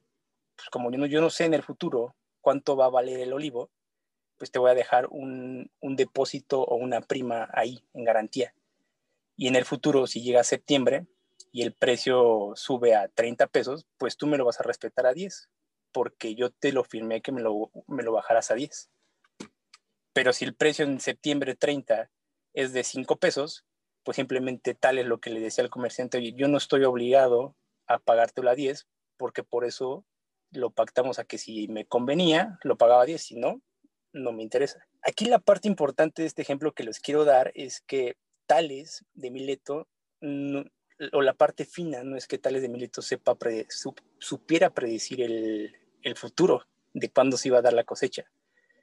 pues 0.55 0.67
como 0.71 0.89
yo 1.05 1.21
no 1.21 1.29
sé 1.29 1.45
en 1.45 1.53
el 1.53 1.61
futuro 1.61 2.15
cuánto 2.41 2.75
va 2.75 2.85
a 2.85 2.89
valer 2.89 3.19
el 3.19 3.33
olivo, 3.33 3.69
pues 4.37 4.51
te 4.51 4.59
voy 4.59 4.71
a 4.71 4.75
dejar 4.75 5.07
un, 5.09 5.71
un, 5.79 5.95
depósito 5.95 6.61
o 6.61 6.75
una 6.75 7.01
prima 7.01 7.49
ahí 7.53 7.83
en 7.93 8.03
garantía. 8.03 8.53
Y 9.35 9.47
en 9.47 9.55
el 9.55 9.65
futuro, 9.65 10.07
si 10.07 10.21
llega 10.21 10.41
a 10.41 10.45
septiembre 10.45 11.07
y 11.51 11.63
el 11.63 11.73
precio 11.73 12.53
sube 12.55 12.95
a 12.95 13.07
30 13.07 13.47
pesos, 13.47 13.85
pues 13.97 14.17
tú 14.17 14.27
me 14.27 14.37
lo 14.37 14.45
vas 14.45 14.59
a 14.59 14.63
respetar 14.63 15.05
a 15.05 15.13
10, 15.13 15.49
porque 15.91 16.35
yo 16.35 16.51
te 16.51 16.71
lo 16.71 16.83
firmé 16.83 17.21
que 17.21 17.31
me 17.31 17.41
lo, 17.41 17.71
me 17.87 18.03
lo 18.03 18.11
bajaras 18.11 18.51
a 18.51 18.55
10. 18.55 18.89
Pero 20.13 20.33
si 20.33 20.45
el 20.45 20.55
precio 20.55 20.85
en 20.85 20.99
septiembre 20.99 21.55
30 21.55 22.09
es 22.53 22.73
de 22.73 22.83
5 22.83 23.17
pesos, 23.17 23.65
pues 24.03 24.15
simplemente 24.15 24.73
tal 24.73 24.99
es 24.99 25.05
lo 25.05 25.19
que 25.19 25.29
le 25.29 25.39
decía 25.39 25.63
al 25.63 25.69
comerciante, 25.69 26.17
oye, 26.17 26.33
yo 26.33 26.47
no 26.47 26.57
estoy 26.57 26.83
obligado 26.85 27.55
a 27.87 27.99
pagártelo 27.99 28.49
a 28.49 28.55
10 28.55 28.87
porque 29.17 29.43
por 29.43 29.65
eso 29.65 30.05
lo 30.51 30.71
pactamos 30.71 31.19
a 31.19 31.25
que 31.25 31.37
si 31.37 31.67
me 31.67 31.85
convenía, 31.85 32.57
lo 32.63 32.77
pagaba 32.77 33.05
10, 33.05 33.21
si 33.21 33.35
no, 33.35 33.61
no 34.13 34.31
me 34.31 34.43
interesa. 34.43 34.85
Aquí 35.01 35.25
la 35.25 35.39
parte 35.39 35.67
importante 35.67 36.21
de 36.21 36.27
este 36.27 36.41
ejemplo 36.41 36.73
que 36.73 36.83
les 36.83 36.99
quiero 36.99 37.25
dar 37.25 37.51
es 37.55 37.81
que 37.81 38.17
Tales 38.45 39.05
de 39.13 39.31
Mileto, 39.31 39.87
o 41.11 41.21
la 41.21 41.33
parte 41.33 41.65
fina, 41.65 42.03
no 42.03 42.17
es 42.17 42.27
que 42.27 42.37
Tales 42.37 42.61
de 42.61 42.69
Mileto 42.69 43.01
sepa 43.01 43.37
supiera 44.17 44.69
predecir 44.71 45.21
el, 45.21 45.75
futuro 46.15 46.65
de 46.93 47.09
cuándo 47.09 47.37
se 47.37 47.49
iba 47.49 47.57
a 47.59 47.61
dar 47.61 47.73
la 47.73 47.83
cosecha, 47.83 48.25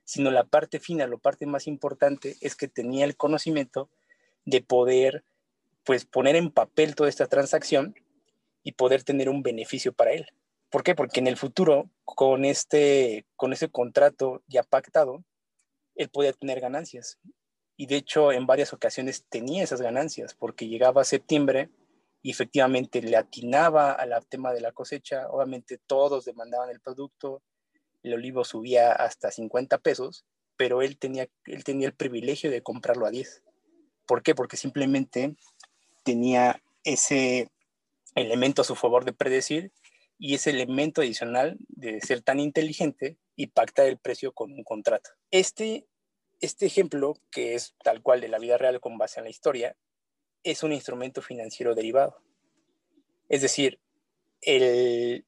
sino 0.04 0.30
la 0.30 0.44
parte 0.44 0.78
fina, 0.78 1.06
la 1.06 1.16
parte 1.16 1.46
más 1.46 1.66
importante 1.66 2.36
es 2.42 2.54
que 2.54 2.68
tenía 2.68 3.06
el 3.06 3.16
conocimiento 3.16 3.88
de 4.44 4.60
poder 4.60 5.24
pues 5.84 6.04
poner 6.04 6.36
en 6.36 6.50
papel 6.50 6.94
toda 6.94 7.08
esta 7.08 7.26
transacción 7.26 7.94
y 8.62 8.72
poder 8.72 9.02
tener 9.04 9.28
un 9.28 9.42
beneficio 9.42 9.92
para 9.92 10.12
él. 10.12 10.26
¿Por 10.74 10.82
qué? 10.82 10.96
Porque 10.96 11.20
en 11.20 11.28
el 11.28 11.36
futuro, 11.36 11.88
con 12.04 12.44
este, 12.44 13.26
con 13.36 13.52
ese 13.52 13.68
contrato 13.68 14.42
ya 14.48 14.64
pactado, 14.64 15.22
él 15.94 16.08
podía 16.08 16.32
tener 16.32 16.58
ganancias. 16.58 17.20
Y 17.76 17.86
de 17.86 17.94
hecho, 17.94 18.32
en 18.32 18.44
varias 18.44 18.72
ocasiones 18.72 19.24
tenía 19.28 19.62
esas 19.62 19.80
ganancias, 19.80 20.34
porque 20.34 20.66
llegaba 20.66 21.02
a 21.02 21.04
septiembre 21.04 21.70
y 22.22 22.32
efectivamente 22.32 23.00
le 23.02 23.16
atinaba 23.16 23.92
al 23.92 24.26
tema 24.26 24.52
de 24.52 24.62
la 24.62 24.72
cosecha. 24.72 25.28
Obviamente 25.28 25.78
todos 25.78 26.24
demandaban 26.24 26.70
el 26.70 26.80
producto, 26.80 27.40
el 28.02 28.14
olivo 28.14 28.42
subía 28.42 28.90
hasta 28.90 29.30
50 29.30 29.78
pesos, 29.78 30.24
pero 30.56 30.82
él 30.82 30.98
tenía, 30.98 31.28
él 31.44 31.62
tenía 31.62 31.86
el 31.86 31.94
privilegio 31.94 32.50
de 32.50 32.64
comprarlo 32.64 33.06
a 33.06 33.12
10. 33.12 33.44
¿Por 34.06 34.24
qué? 34.24 34.34
Porque 34.34 34.56
simplemente 34.56 35.36
tenía 36.02 36.60
ese 36.82 37.48
elemento 38.16 38.62
a 38.62 38.64
su 38.64 38.74
favor 38.74 39.04
de 39.04 39.12
predecir 39.12 39.70
y 40.18 40.34
ese 40.34 40.50
elemento 40.50 41.00
adicional 41.00 41.56
de 41.68 42.00
ser 42.00 42.22
tan 42.22 42.40
inteligente 42.40 43.18
y 43.36 43.48
pactar 43.48 43.86
el 43.86 43.98
precio 43.98 44.32
con 44.32 44.52
un 44.52 44.64
contrato. 44.64 45.10
Este, 45.30 45.86
este 46.40 46.66
ejemplo, 46.66 47.18
que 47.30 47.54
es 47.54 47.74
tal 47.82 48.02
cual 48.02 48.20
de 48.20 48.28
la 48.28 48.38
vida 48.38 48.58
real 48.58 48.80
con 48.80 48.98
base 48.98 49.20
en 49.20 49.24
la 49.24 49.30
historia, 49.30 49.76
es 50.42 50.62
un 50.62 50.72
instrumento 50.72 51.22
financiero 51.22 51.74
derivado. 51.74 52.20
Es 53.28 53.42
decir, 53.42 53.80
el, 54.42 55.24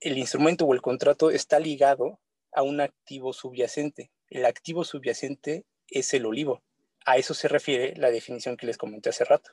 el 0.00 0.18
instrumento 0.18 0.66
o 0.66 0.74
el 0.74 0.82
contrato 0.82 1.30
está 1.30 1.58
ligado 1.58 2.20
a 2.52 2.62
un 2.62 2.80
activo 2.80 3.32
subyacente. 3.32 4.10
El 4.28 4.44
activo 4.44 4.84
subyacente 4.84 5.64
es 5.88 6.12
el 6.14 6.26
olivo. 6.26 6.62
A 7.06 7.16
eso 7.16 7.34
se 7.34 7.48
refiere 7.48 7.94
la 7.96 8.10
definición 8.10 8.56
que 8.56 8.66
les 8.66 8.76
comenté 8.76 9.10
hace 9.10 9.24
rato. 9.24 9.52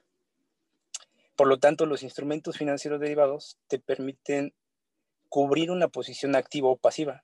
Por 1.37 1.47
lo 1.47 1.59
tanto, 1.59 1.85
los 1.85 2.01
instrumentos 2.01 2.57
financieros 2.57 2.99
derivados 2.99 3.59
te 3.67 3.77
permiten 3.77 4.55
cubrir 5.29 5.69
una 5.69 5.87
posición 5.87 6.35
activa 6.35 6.67
o 6.67 6.77
pasiva, 6.77 7.23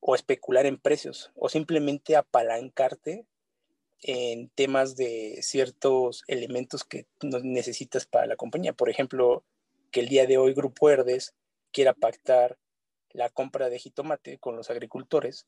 o 0.00 0.14
especular 0.14 0.64
en 0.64 0.78
precios, 0.78 1.30
o 1.34 1.50
simplemente 1.50 2.16
apalancarte 2.16 3.26
en 4.02 4.48
temas 4.48 4.96
de 4.96 5.40
ciertos 5.42 6.24
elementos 6.28 6.82
que 6.82 7.06
necesitas 7.42 8.06
para 8.06 8.24
la 8.24 8.36
compañía. 8.36 8.72
Por 8.72 8.88
ejemplo, 8.88 9.44
que 9.90 10.00
el 10.00 10.08
día 10.08 10.26
de 10.26 10.38
hoy 10.38 10.54
Grupo 10.54 10.88
Herdes 10.88 11.34
quiera 11.72 11.92
pactar 11.92 12.58
la 13.10 13.28
compra 13.28 13.68
de 13.68 13.78
jitomate 13.78 14.38
con 14.38 14.56
los 14.56 14.70
agricultores 14.70 15.46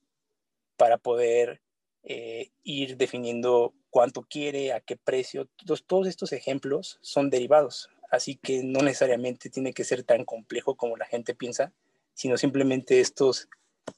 para 0.77 0.99
poder 0.99 1.63
eh, 2.05 2.51
ir 2.63 2.97
definiendo 2.97 3.75
cuánto 3.91 4.23
quiere, 4.23 4.73
a 4.73 4.81
qué 4.81 4.97
precio. 4.97 5.49
Todos, 5.65 5.85
todos 5.85 6.07
estos 6.07 6.33
ejemplos 6.33 6.99
son 7.01 7.31
derivados, 7.31 7.89
así 8.11 8.37
que 8.37 8.63
no 8.65 8.81
necesariamente 8.81 9.51
tiene 9.51 9.73
que 9.73 9.85
ser 9.85 10.03
tan 10.03 10.25
complejo 10.25 10.77
como 10.77 10.97
la 10.97 11.07
gente 11.07 11.35
piensa, 11.35 11.73
sino 12.15 12.37
simplemente 12.37 13.01
estos, 13.01 13.49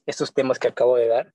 estos 0.06 0.34
temas 0.34 0.58
que 0.58 0.68
acabo 0.68 0.96
de 0.96 1.08
dar 1.08 1.34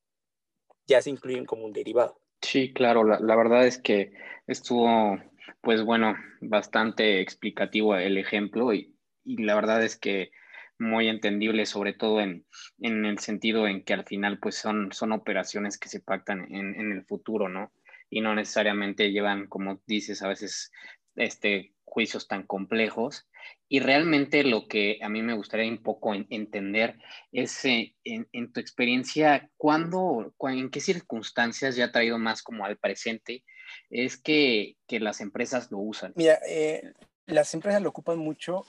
ya 0.87 1.01
se 1.01 1.09
incluyen 1.09 1.45
como 1.45 1.65
un 1.65 1.73
derivado. 1.73 2.19
Sí, 2.41 2.73
claro, 2.73 3.03
la, 3.03 3.19
la 3.19 3.35
verdad 3.35 3.67
es 3.67 3.77
que 3.77 4.11
estuvo, 4.47 5.19
pues 5.61 5.83
bueno, 5.83 6.15
bastante 6.41 7.21
explicativo 7.21 7.95
el 7.95 8.17
ejemplo 8.17 8.73
y, 8.73 8.95
y 9.23 9.43
la 9.43 9.55
verdad 9.55 9.83
es 9.83 9.97
que 9.97 10.31
muy 10.79 11.07
entendible, 11.07 11.65
sobre 11.65 11.93
todo 11.93 12.21
en, 12.21 12.45
en, 12.79 13.05
el 13.05 13.19
sentido 13.19 13.67
en 13.67 13.83
que 13.83 13.93
al 13.93 14.05
final 14.05 14.39
pues 14.39 14.55
son, 14.55 14.91
son 14.91 15.11
operaciones 15.11 15.77
que 15.77 15.89
se 15.89 15.99
pactan 15.99 16.53
en, 16.53 16.75
en, 16.75 16.91
el 16.91 17.05
futuro, 17.05 17.49
¿no? 17.49 17.71
Y 18.09 18.21
no 18.21 18.33
necesariamente 18.33 19.11
llevan, 19.11 19.47
como 19.47 19.81
dices, 19.85 20.21
a 20.21 20.27
veces 20.29 20.71
este, 21.15 21.73
juicios 21.83 22.27
tan 22.27 22.43
complejos. 22.43 23.27
Y 23.67 23.79
realmente 23.81 24.43
lo 24.43 24.67
que 24.67 24.99
a 25.01 25.09
mí 25.09 25.21
me 25.21 25.33
gustaría 25.33 25.69
un 25.69 25.83
poco 25.83 26.13
entender 26.13 26.97
es 27.31 27.65
eh, 27.65 27.95
en, 28.03 28.27
en, 28.31 28.51
tu 28.51 28.59
experiencia, 28.59 29.49
¿cuándo, 29.57 30.33
en 30.41 30.69
qué 30.69 30.79
circunstancias 30.79 31.75
ya 31.75 31.85
ha 31.85 31.91
traído 31.91 32.17
más 32.17 32.41
como 32.41 32.65
al 32.65 32.77
presente 32.77 33.43
es 33.89 34.17
que, 34.17 34.77
que 34.87 34.99
las 34.99 35.21
empresas 35.21 35.71
lo 35.71 35.79
usan? 35.79 36.13
Mira, 36.15 36.39
eh, 36.47 36.93
las 37.25 37.53
empresas 37.53 37.81
lo 37.81 37.89
ocupan 37.89 38.17
mucho 38.17 38.65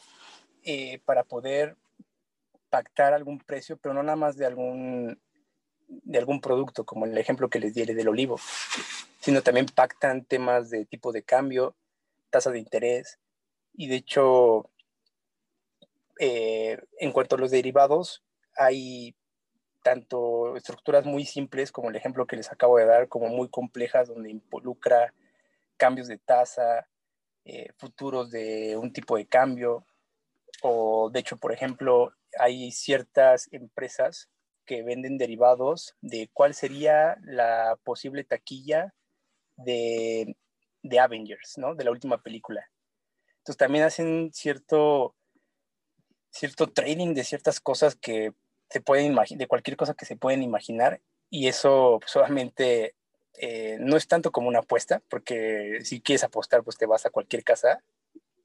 eh, 0.62 1.00
para 1.04 1.24
poder 1.24 1.76
pactar 2.70 3.12
algún 3.12 3.38
precio, 3.38 3.76
pero 3.76 3.92
no 3.94 4.02
nada 4.02 4.16
más 4.16 4.36
de 4.36 4.46
algún, 4.46 5.20
de 5.88 6.18
algún 6.18 6.40
producto, 6.40 6.84
como 6.84 7.04
el 7.04 7.18
ejemplo 7.18 7.50
que 7.50 7.58
les 7.58 7.74
di 7.74 7.84
del 7.84 8.08
olivo, 8.08 8.38
sino 9.20 9.42
también 9.42 9.66
pactan 9.66 10.24
temas 10.24 10.70
de 10.70 10.86
tipo 10.86 11.12
de 11.12 11.22
cambio, 11.22 11.74
tasa 12.30 12.50
de 12.50 12.60
interés, 12.60 13.18
y 13.74 13.88
de 13.88 13.96
hecho, 13.96 14.70
eh, 16.18 16.80
en 16.98 17.12
cuanto 17.12 17.36
a 17.36 17.38
los 17.38 17.50
derivados, 17.50 18.22
hay 18.56 19.14
tanto 19.82 20.56
estructuras 20.56 21.04
muy 21.04 21.24
simples, 21.24 21.72
como 21.72 21.90
el 21.90 21.96
ejemplo 21.96 22.26
que 22.26 22.36
les 22.36 22.52
acabo 22.52 22.78
de 22.78 22.86
dar, 22.86 23.08
como 23.08 23.28
muy 23.28 23.48
complejas, 23.48 24.08
donde 24.08 24.30
involucra 24.30 25.14
cambios 25.76 26.08
de 26.08 26.18
tasa, 26.18 26.86
eh, 27.44 27.72
futuros 27.78 28.30
de 28.30 28.76
un 28.76 28.92
tipo 28.92 29.16
de 29.16 29.26
cambio, 29.26 29.84
o 30.62 31.10
de 31.10 31.20
hecho, 31.20 31.36
por 31.36 31.52
ejemplo, 31.52 32.12
hay 32.38 32.72
ciertas 32.72 33.48
empresas 33.52 34.28
que 34.64 34.82
venden 34.82 35.18
derivados 35.18 35.96
de 36.00 36.30
cuál 36.32 36.54
sería 36.54 37.16
la 37.22 37.78
posible 37.82 38.24
taquilla 38.24 38.94
de, 39.56 40.36
de 40.82 41.00
Avengers, 41.00 41.58
¿no? 41.58 41.74
De 41.74 41.84
la 41.84 41.90
última 41.90 42.22
película. 42.22 42.68
Entonces 43.38 43.56
también 43.56 43.84
hacen 43.84 44.30
cierto, 44.32 45.14
cierto 46.30 46.68
trading 46.68 47.14
de 47.14 47.24
ciertas 47.24 47.58
cosas 47.60 47.96
que 47.96 48.32
se 48.68 48.80
pueden 48.80 49.06
imaginar, 49.06 49.38
de 49.38 49.48
cualquier 49.48 49.76
cosa 49.76 49.94
que 49.94 50.04
se 50.04 50.16
pueden 50.16 50.42
imaginar, 50.42 51.00
y 51.30 51.48
eso 51.48 52.00
solamente 52.06 52.94
eh, 53.34 53.78
no 53.80 53.96
es 53.96 54.06
tanto 54.06 54.30
como 54.30 54.48
una 54.48 54.60
apuesta, 54.60 55.02
porque 55.08 55.80
si 55.82 56.00
quieres 56.00 56.24
apostar, 56.24 56.62
pues 56.62 56.76
te 56.76 56.86
vas 56.86 57.06
a 57.06 57.10
cualquier 57.10 57.42
casa. 57.42 57.82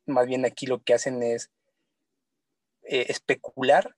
Más 0.05 0.27
bien 0.27 0.45
aquí 0.45 0.67
lo 0.67 0.81
que 0.81 0.93
hacen 0.93 1.21
es 1.21 1.51
eh, 2.87 3.05
especular 3.09 3.95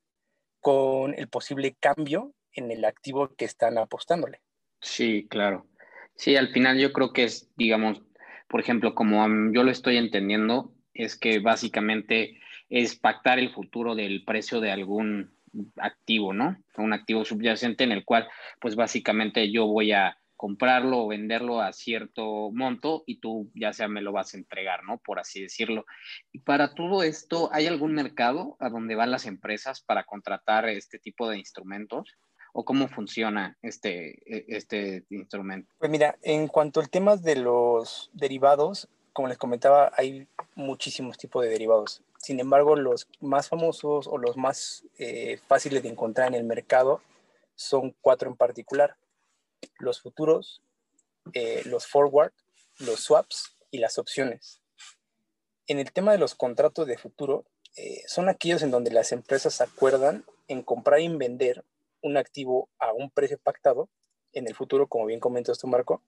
con 0.59 1.13
el 1.13 1.27
posible 1.27 1.75
cambio 1.79 2.33
en 2.51 2.71
el 2.71 2.85
activo 2.85 3.35
que 3.35 3.45
están 3.45 3.77
apostándole. 3.77 4.41
Sí, 4.81 5.27
claro. 5.29 5.67
Sí, 6.15 6.35
al 6.35 6.49
final 6.49 6.79
yo 6.79 6.91
creo 6.93 7.13
que 7.13 7.23
es, 7.23 7.49
digamos, 7.55 8.01
por 8.47 8.59
ejemplo, 8.59 8.95
como 8.95 9.25
yo 9.53 9.63
lo 9.63 9.71
estoy 9.71 9.97
entendiendo, 9.97 10.73
es 10.93 11.17
que 11.17 11.39
básicamente 11.39 12.39
es 12.69 12.95
pactar 12.95 13.39
el 13.39 13.53
futuro 13.53 13.95
del 13.95 14.23
precio 14.25 14.59
de 14.59 14.71
algún 14.71 15.31
activo, 15.77 16.33
¿no? 16.33 16.57
Un 16.77 16.93
activo 16.93 17.23
subyacente 17.25 17.83
en 17.83 17.91
el 17.91 18.03
cual, 18.03 18.27
pues 18.59 18.75
básicamente 18.75 19.51
yo 19.51 19.67
voy 19.67 19.91
a 19.91 20.17
comprarlo 20.37 20.99
o 20.99 21.07
venderlo 21.07 21.59
a 21.59 21.73
cierto 21.73 22.51
monto 22.51 23.03
y 23.07 23.19
tú 23.19 23.51
ya 23.55 23.73
sea 23.73 23.87
me 23.87 24.01
lo 24.01 24.13
vas 24.13 24.33
a 24.33 24.37
entregar, 24.37 24.83
¿no? 24.83 24.99
Por 24.99 25.19
así 25.19 25.41
decirlo. 25.41 25.85
Y 26.31 26.39
para 26.39 26.75
todo 26.75 27.03
esto, 27.03 27.49
¿hay 27.51 27.65
algún 27.65 27.93
mercado 27.93 28.55
a 28.59 28.69
donde 28.69 28.95
van 28.95 29.11
las 29.11 29.25
empresas 29.25 29.81
para 29.81 30.05
contratar 30.05 30.69
este 30.69 30.99
tipo 30.99 31.27
de 31.27 31.39
instrumentos? 31.39 32.15
¿O 32.53 32.63
cómo 32.63 32.87
funciona 32.87 33.57
este, 33.61 34.21
e, 34.25 34.45
este 34.47 35.05
instrumento? 35.09 35.73
Pues 35.79 35.91
mira, 35.91 36.17
en 36.21 36.47
cuanto 36.47 36.79
al 36.79 36.89
tema 36.89 37.17
de 37.17 37.35
los 37.35 38.09
derivados, 38.13 38.87
como 39.13 39.27
les 39.27 39.37
comentaba, 39.37 39.91
hay 39.97 40.27
muchísimos 40.55 41.17
tipos 41.17 41.43
de 41.43 41.49
derivados. 41.49 42.03
Sin 42.19 42.39
embargo, 42.39 42.75
los 42.75 43.07
más 43.19 43.49
famosos 43.49 44.07
o 44.07 44.17
los 44.17 44.37
más 44.37 44.85
eh, 44.99 45.39
fáciles 45.47 45.83
de 45.83 45.89
encontrar 45.89 46.27
en 46.27 46.35
el 46.35 46.43
mercado 46.43 47.01
son 47.55 47.95
cuatro 48.01 48.29
en 48.29 48.37
particular 48.37 48.95
los 49.79 50.01
futuros, 50.01 50.61
eh, 51.33 51.61
los 51.65 51.87
forward, 51.87 52.31
los 52.79 53.01
swaps 53.01 53.55
y 53.71 53.79
las 53.79 53.97
opciones. 53.97 54.61
En 55.67 55.79
el 55.79 55.91
tema 55.91 56.11
de 56.11 56.17
los 56.17 56.35
contratos 56.35 56.87
de 56.87 56.97
futuro, 56.97 57.45
eh, 57.75 58.03
son 58.07 58.29
aquellos 58.29 58.63
en 58.63 58.71
donde 58.71 58.91
las 58.91 59.11
empresas 59.11 59.61
acuerdan 59.61 60.25
en 60.47 60.63
comprar 60.63 60.99
y 60.99 61.09
vender 61.09 61.63
un 62.01 62.17
activo 62.17 62.69
a 62.79 62.93
un 62.93 63.09
precio 63.11 63.37
pactado 63.37 63.89
en 64.33 64.47
el 64.47 64.55
futuro, 64.55 64.87
como 64.87 65.05
bien 65.05 65.19
comentó 65.19 65.51
esto 65.51 65.67
Marco, 65.67 66.01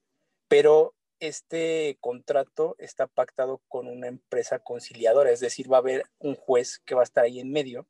pero 0.47 0.93
este 1.19 1.97
contrato 1.99 2.75
está 2.79 3.07
pactado 3.07 3.61
con 3.67 3.87
una 3.87 4.07
empresa 4.07 4.59
conciliadora, 4.59 5.31
es 5.31 5.41
decir, 5.41 5.71
va 5.71 5.77
a 5.77 5.81
haber 5.81 6.05
un 6.19 6.35
juez 6.35 6.79
que 6.85 6.95
va 6.95 7.01
a 7.01 7.03
estar 7.03 7.25
ahí 7.25 7.39
en 7.39 7.51
medio 7.51 7.87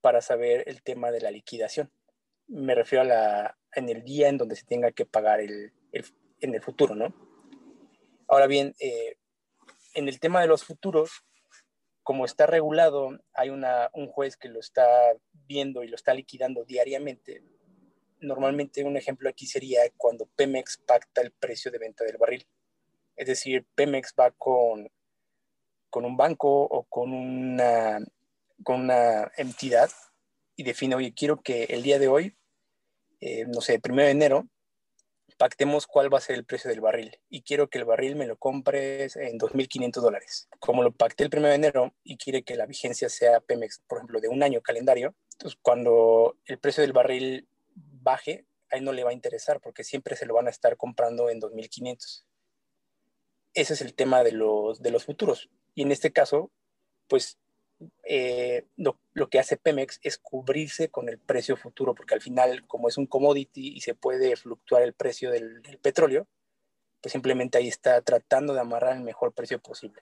para 0.00 0.20
saber 0.20 0.64
el 0.66 0.82
tema 0.82 1.10
de 1.10 1.20
la 1.20 1.30
liquidación. 1.30 1.90
Me 2.46 2.74
refiero 2.74 3.02
a 3.02 3.06
la, 3.06 3.58
en 3.76 3.88
el 3.88 4.02
día 4.02 4.28
en 4.28 4.38
donde 4.38 4.56
se 4.56 4.64
tenga 4.64 4.90
que 4.90 5.06
pagar 5.06 5.40
el, 5.40 5.72
en 6.40 6.54
el 6.54 6.62
futuro, 6.62 6.94
¿no? 6.94 7.14
Ahora 8.26 8.46
bien, 8.46 8.74
eh, 8.80 9.18
en 9.94 10.08
el 10.08 10.18
tema 10.18 10.40
de 10.40 10.48
los 10.48 10.64
futuros, 10.64 11.24
como 12.02 12.24
está 12.24 12.46
regulado, 12.46 13.18
hay 13.34 13.50
un 13.50 14.06
juez 14.08 14.36
que 14.36 14.48
lo 14.48 14.60
está 14.60 14.86
viendo 15.32 15.84
y 15.84 15.88
lo 15.88 15.96
está 15.96 16.14
liquidando 16.14 16.64
diariamente. 16.64 17.42
Normalmente 18.20 18.84
un 18.84 18.96
ejemplo 18.96 19.28
aquí 19.28 19.46
sería 19.46 19.80
cuando 19.96 20.26
Pemex 20.26 20.78
pacta 20.78 21.20
el 21.20 21.32
precio 21.32 21.70
de 21.70 21.78
venta 21.78 22.04
del 22.04 22.16
barril. 22.16 22.46
Es 23.14 23.26
decir, 23.26 23.66
Pemex 23.74 24.14
va 24.18 24.30
con, 24.30 24.88
con 25.90 26.04
un 26.04 26.16
banco 26.16 26.62
o 26.62 26.84
con 26.84 27.12
una, 27.12 27.98
con 28.62 28.82
una 28.82 29.30
entidad 29.36 29.90
y 30.54 30.62
define, 30.62 30.94
oye, 30.94 31.12
quiero 31.14 31.42
que 31.42 31.64
el 31.64 31.82
día 31.82 31.98
de 31.98 32.08
hoy 32.08 32.36
eh, 33.20 33.46
no 33.46 33.60
sé, 33.60 33.80
primero 33.80 34.06
de 34.06 34.12
enero, 34.12 34.48
pactemos 35.36 35.86
cuál 35.86 36.12
va 36.12 36.18
a 36.18 36.22
ser 36.22 36.36
el 36.36 36.44
precio 36.44 36.70
del 36.70 36.80
barril 36.80 37.18
y 37.28 37.42
quiero 37.42 37.68
que 37.68 37.78
el 37.78 37.84
barril 37.84 38.16
me 38.16 38.26
lo 38.26 38.36
compres 38.36 39.16
en 39.16 39.38
2.500 39.38 40.00
dólares. 40.00 40.48
Como 40.58 40.82
lo 40.82 40.92
pacté 40.92 41.24
el 41.24 41.30
primero 41.30 41.50
de 41.50 41.56
enero 41.56 41.94
y 42.02 42.16
quiere 42.16 42.42
que 42.42 42.56
la 42.56 42.66
vigencia 42.66 43.08
sea 43.08 43.40
Pemex, 43.40 43.82
por 43.86 43.98
ejemplo, 43.98 44.20
de 44.20 44.28
un 44.28 44.42
año 44.42 44.60
calendario, 44.62 45.14
entonces 45.32 45.58
cuando 45.62 46.36
el 46.46 46.58
precio 46.58 46.82
del 46.82 46.92
barril 46.92 47.48
baje, 47.74 48.46
a 48.70 48.76
él 48.76 48.84
no 48.84 48.92
le 48.92 49.04
va 49.04 49.10
a 49.10 49.14
interesar 49.14 49.60
porque 49.60 49.84
siempre 49.84 50.16
se 50.16 50.26
lo 50.26 50.34
van 50.34 50.46
a 50.46 50.50
estar 50.50 50.76
comprando 50.76 51.30
en 51.30 51.40
2.500. 51.40 52.24
Ese 53.54 53.74
es 53.74 53.80
el 53.80 53.94
tema 53.94 54.22
de 54.22 54.32
los, 54.32 54.82
de 54.82 54.90
los 54.90 55.04
futuros. 55.04 55.50
Y 55.74 55.82
en 55.82 55.92
este 55.92 56.12
caso, 56.12 56.50
pues 57.08 57.38
eh, 58.04 58.66
lo, 58.76 58.98
que 59.28 59.38
hace 59.38 59.56
Pemex 59.56 59.98
es 60.02 60.18
cubrirse 60.18 60.88
con 60.88 61.08
el 61.08 61.18
precio 61.18 61.56
futuro, 61.56 61.94
porque 61.94 62.14
al 62.14 62.20
final, 62.20 62.66
como 62.66 62.88
es 62.88 62.96
un 62.96 63.06
commodity 63.06 63.76
y 63.76 63.80
se 63.80 63.94
puede 63.94 64.36
fluctuar 64.36 64.82
el 64.82 64.94
precio 64.94 65.30
del, 65.30 65.62
petróleo, 65.82 66.26
pues 67.00 67.12
simplemente 67.12 67.58
ahí 67.58 67.68
está 67.68 68.00
tratando 68.02 68.54
de 68.54 68.60
amarrar 68.60 68.96
el 68.96 69.02
mejor 69.02 69.32
precio 69.32 69.60
posible. 69.60 70.00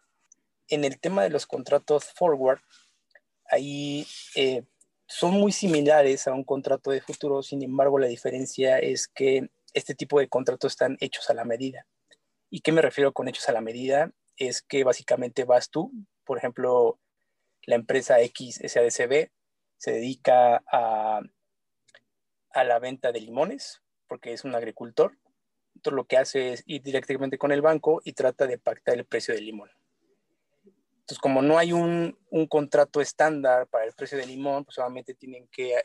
En 0.68 0.84
el 0.84 0.98
tema 1.00 1.22
de 1.22 1.30
los 1.30 1.46
contratos 1.46 2.04
forward, 2.14 2.60
ahí 3.46 4.06
eh, 4.36 4.64
son 5.06 5.32
muy 5.32 5.52
similares 5.52 6.26
a 6.28 6.32
un 6.32 6.44
contrato 6.44 6.90
de 6.90 7.00
futuro, 7.00 7.42
sin 7.42 7.62
embargo 7.62 7.98
la 7.98 8.06
diferencia 8.06 8.78
es 8.78 9.08
que 9.08 9.48
este 9.74 9.94
tipo 9.94 10.20
de 10.20 10.28
contratos 10.28 10.72
están 10.72 10.96
hechos 11.00 11.28
a 11.28 11.34
la 11.34 11.44
medida. 11.44 11.86
¿Y 12.48 12.60
qué 12.60 12.70
me 12.70 12.82
refiero 12.82 13.12
con 13.12 13.28
hechos 13.28 13.48
a 13.48 13.52
la 13.52 13.60
medida? 13.60 14.12
Es 14.36 14.62
que 14.62 14.84
básicamente 14.84 15.44
vas 15.44 15.70
tú, 15.70 15.92
por 16.24 16.38
ejemplo, 16.38 17.00
la 17.66 17.76
empresa 17.76 18.20
X 18.20 18.60
SADCB 18.64 19.30
se 19.76 19.92
dedica 19.92 20.62
a, 20.70 21.20
a 22.50 22.64
la 22.64 22.78
venta 22.78 23.12
de 23.12 23.20
limones, 23.20 23.82
porque 24.06 24.32
es 24.32 24.44
un 24.44 24.54
agricultor. 24.54 25.18
Entonces 25.74 25.96
lo 25.96 26.06
que 26.06 26.16
hace 26.16 26.52
es 26.52 26.62
ir 26.66 26.82
directamente 26.82 27.38
con 27.38 27.52
el 27.52 27.62
banco 27.62 28.00
y 28.04 28.12
trata 28.12 28.46
de 28.46 28.58
pactar 28.58 28.96
el 28.96 29.04
precio 29.04 29.34
del 29.34 29.46
limón. 29.46 29.70
Entonces, 31.04 31.20
como 31.20 31.42
no 31.42 31.58
hay 31.58 31.70
un, 31.74 32.18
un, 32.30 32.46
contrato 32.46 33.02
estándar 33.02 33.66
para 33.66 33.84
el 33.84 33.92
precio 33.92 34.16
del 34.16 34.28
limón, 34.28 34.64
pues 34.64 34.76
solamente 34.76 35.12
tienen 35.12 35.46
que 35.48 35.82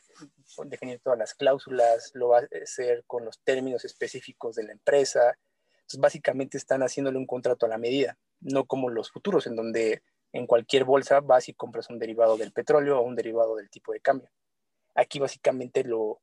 definir 0.67 1.01
todas 1.01 1.19
las 1.19 1.33
cláusulas, 1.33 2.11
lo 2.13 2.29
va 2.29 2.39
a 2.39 2.47
hacer 2.63 3.03
con 3.05 3.25
los 3.25 3.37
términos 3.43 3.83
específicos 3.83 4.55
de 4.55 4.63
la 4.63 4.71
empresa. 4.71 5.37
Entonces, 5.81 5.99
básicamente 5.99 6.57
están 6.57 6.83
haciéndole 6.83 7.17
un 7.17 7.27
contrato 7.27 7.65
a 7.65 7.69
la 7.69 7.77
medida, 7.77 8.17
no 8.39 8.65
como 8.65 8.89
los 8.89 9.11
futuros, 9.11 9.45
en 9.45 9.57
donde 9.57 10.03
en 10.31 10.47
cualquier 10.47 10.83
bolsa 10.83 11.21
vas 11.21 11.49
y 11.49 11.53
compras 11.53 11.89
un 11.89 11.99
derivado 11.99 12.37
del 12.37 12.51
petróleo 12.51 12.99
o 12.99 13.03
un 13.03 13.15
derivado 13.15 13.55
del 13.55 13.69
tipo 13.69 13.93
de 13.93 13.99
cambio. 13.99 14.29
Aquí 14.95 15.19
básicamente 15.19 15.83
lo, 15.83 16.21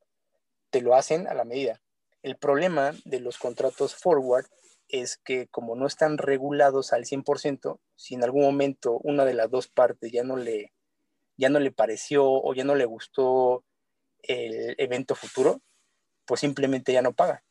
te 0.71 0.81
lo 0.81 0.95
hacen 0.95 1.27
a 1.27 1.35
la 1.35 1.45
medida. 1.45 1.81
El 2.23 2.37
problema 2.37 2.93
de 3.05 3.21
los 3.21 3.39
contratos 3.39 3.95
forward 3.95 4.47
es 4.89 5.17
que 5.19 5.49
como 5.49 5.75
no 5.75 5.87
están 5.87 6.19
regulados 6.19 6.93
al 6.93 7.05
100%, 7.05 7.79
si 7.97 8.15
en 8.15 8.25
algún 8.25 8.43
momento 8.43 8.99
una 9.03 9.25
de 9.25 9.35
las 9.35 9.51
dos 9.51 9.69
partes 9.69 10.13
ya 10.13 10.23
no 10.23 10.37
le, 10.37 10.73
ya 11.37 11.49
no 11.49 11.59
le 11.59 11.73
pareció 11.73 12.25
o 12.27 12.55
ya 12.55 12.65
no 12.65 12.75
le 12.75 12.85
gustó 12.85 13.65
el 14.23 14.75
evento 14.79 15.15
futuro, 15.15 15.61
pues 16.25 16.41
simplemente 16.41 16.93
ya 16.93 17.03
no 17.03 17.13
paga. 17.13 17.43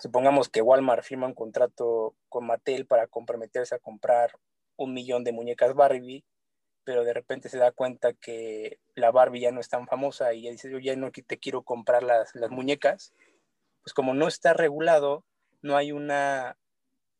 Supongamos 0.00 0.48
que 0.48 0.62
Walmart 0.62 1.04
firma 1.04 1.26
un 1.26 1.34
contrato 1.34 2.16
con 2.28 2.46
Mattel 2.46 2.86
para 2.86 3.06
comprometerse 3.06 3.76
a 3.76 3.78
comprar 3.78 4.32
un 4.76 4.94
millón 4.94 5.24
de 5.24 5.32
muñecas 5.32 5.74
Barbie, 5.74 6.24
pero 6.84 7.04
de 7.04 7.14
repente 7.14 7.48
se 7.48 7.58
da 7.58 7.72
cuenta 7.72 8.12
que 8.12 8.78
la 8.94 9.10
Barbie 9.10 9.40
ya 9.40 9.52
no 9.52 9.60
es 9.60 9.68
tan 9.68 9.86
famosa 9.86 10.34
y 10.34 10.42
ya 10.42 10.50
dice, 10.50 10.70
yo 10.70 10.78
ya 10.78 10.94
no 10.96 11.10
te 11.10 11.38
quiero 11.38 11.62
comprar 11.62 12.02
las, 12.02 12.34
muñecas, 12.50 13.14
pues 13.82 13.94
como 13.94 14.14
no 14.14 14.28
está 14.28 14.52
regulado, 14.52 15.24
no 15.62 15.76
hay 15.76 15.92
una 15.92 16.56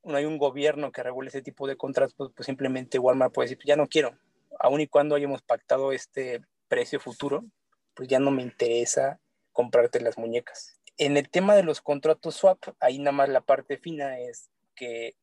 no 0.02 0.16
hay 0.16 0.26
un 0.26 0.36
gobierno 0.36 0.92
que 0.92 1.02
regule 1.02 1.28
ese 1.28 1.40
tipo 1.40 1.66
de 1.66 1.78
contratos, 1.78 2.14
pues, 2.14 2.30
pues 2.36 2.44
simplemente 2.44 2.98
Walmart 2.98 3.32
puede 3.32 3.46
decir, 3.46 3.56
pues 3.56 3.68
ya 3.68 3.76
no 3.76 3.86
quiero, 3.86 4.18
aun 4.58 4.82
y 4.82 4.86
cuando 4.86 5.14
hayamos 5.14 5.40
pactado 5.40 5.92
este 5.92 6.42
precio 6.68 7.00
futuro, 7.00 7.44
pues 7.94 8.08
ya 8.08 8.18
no 8.18 8.30
me 8.30 8.42
interesa 8.42 9.18
comprarte 9.52 10.00
las 10.00 10.18
muñecas. 10.18 10.78
En 10.98 11.16
el 11.16 11.30
tema 11.30 11.56
de 11.56 11.62
los 11.62 11.80
contratos 11.80 12.34
swap, 12.34 12.58
ahí 12.80 12.98
nada 12.98 13.12
más 13.12 13.28
la 13.30 13.40
parte 13.40 13.78
fina 13.78 14.18
es 14.18 14.50
que 14.74 15.14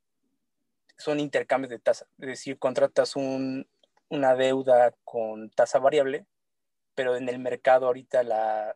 son 1.02 1.20
intercambios 1.20 1.70
de 1.70 1.80
tasa. 1.80 2.08
Es 2.20 2.28
decir, 2.28 2.58
contratas 2.58 3.16
una 3.16 4.36
deuda 4.36 4.94
con 5.04 5.50
tasa 5.50 5.80
variable, 5.80 6.26
pero 6.96 7.16
en 7.16 7.30
el 7.30 7.40
mercado 7.40 7.88
ahorita 7.88 8.24
la, 8.24 8.76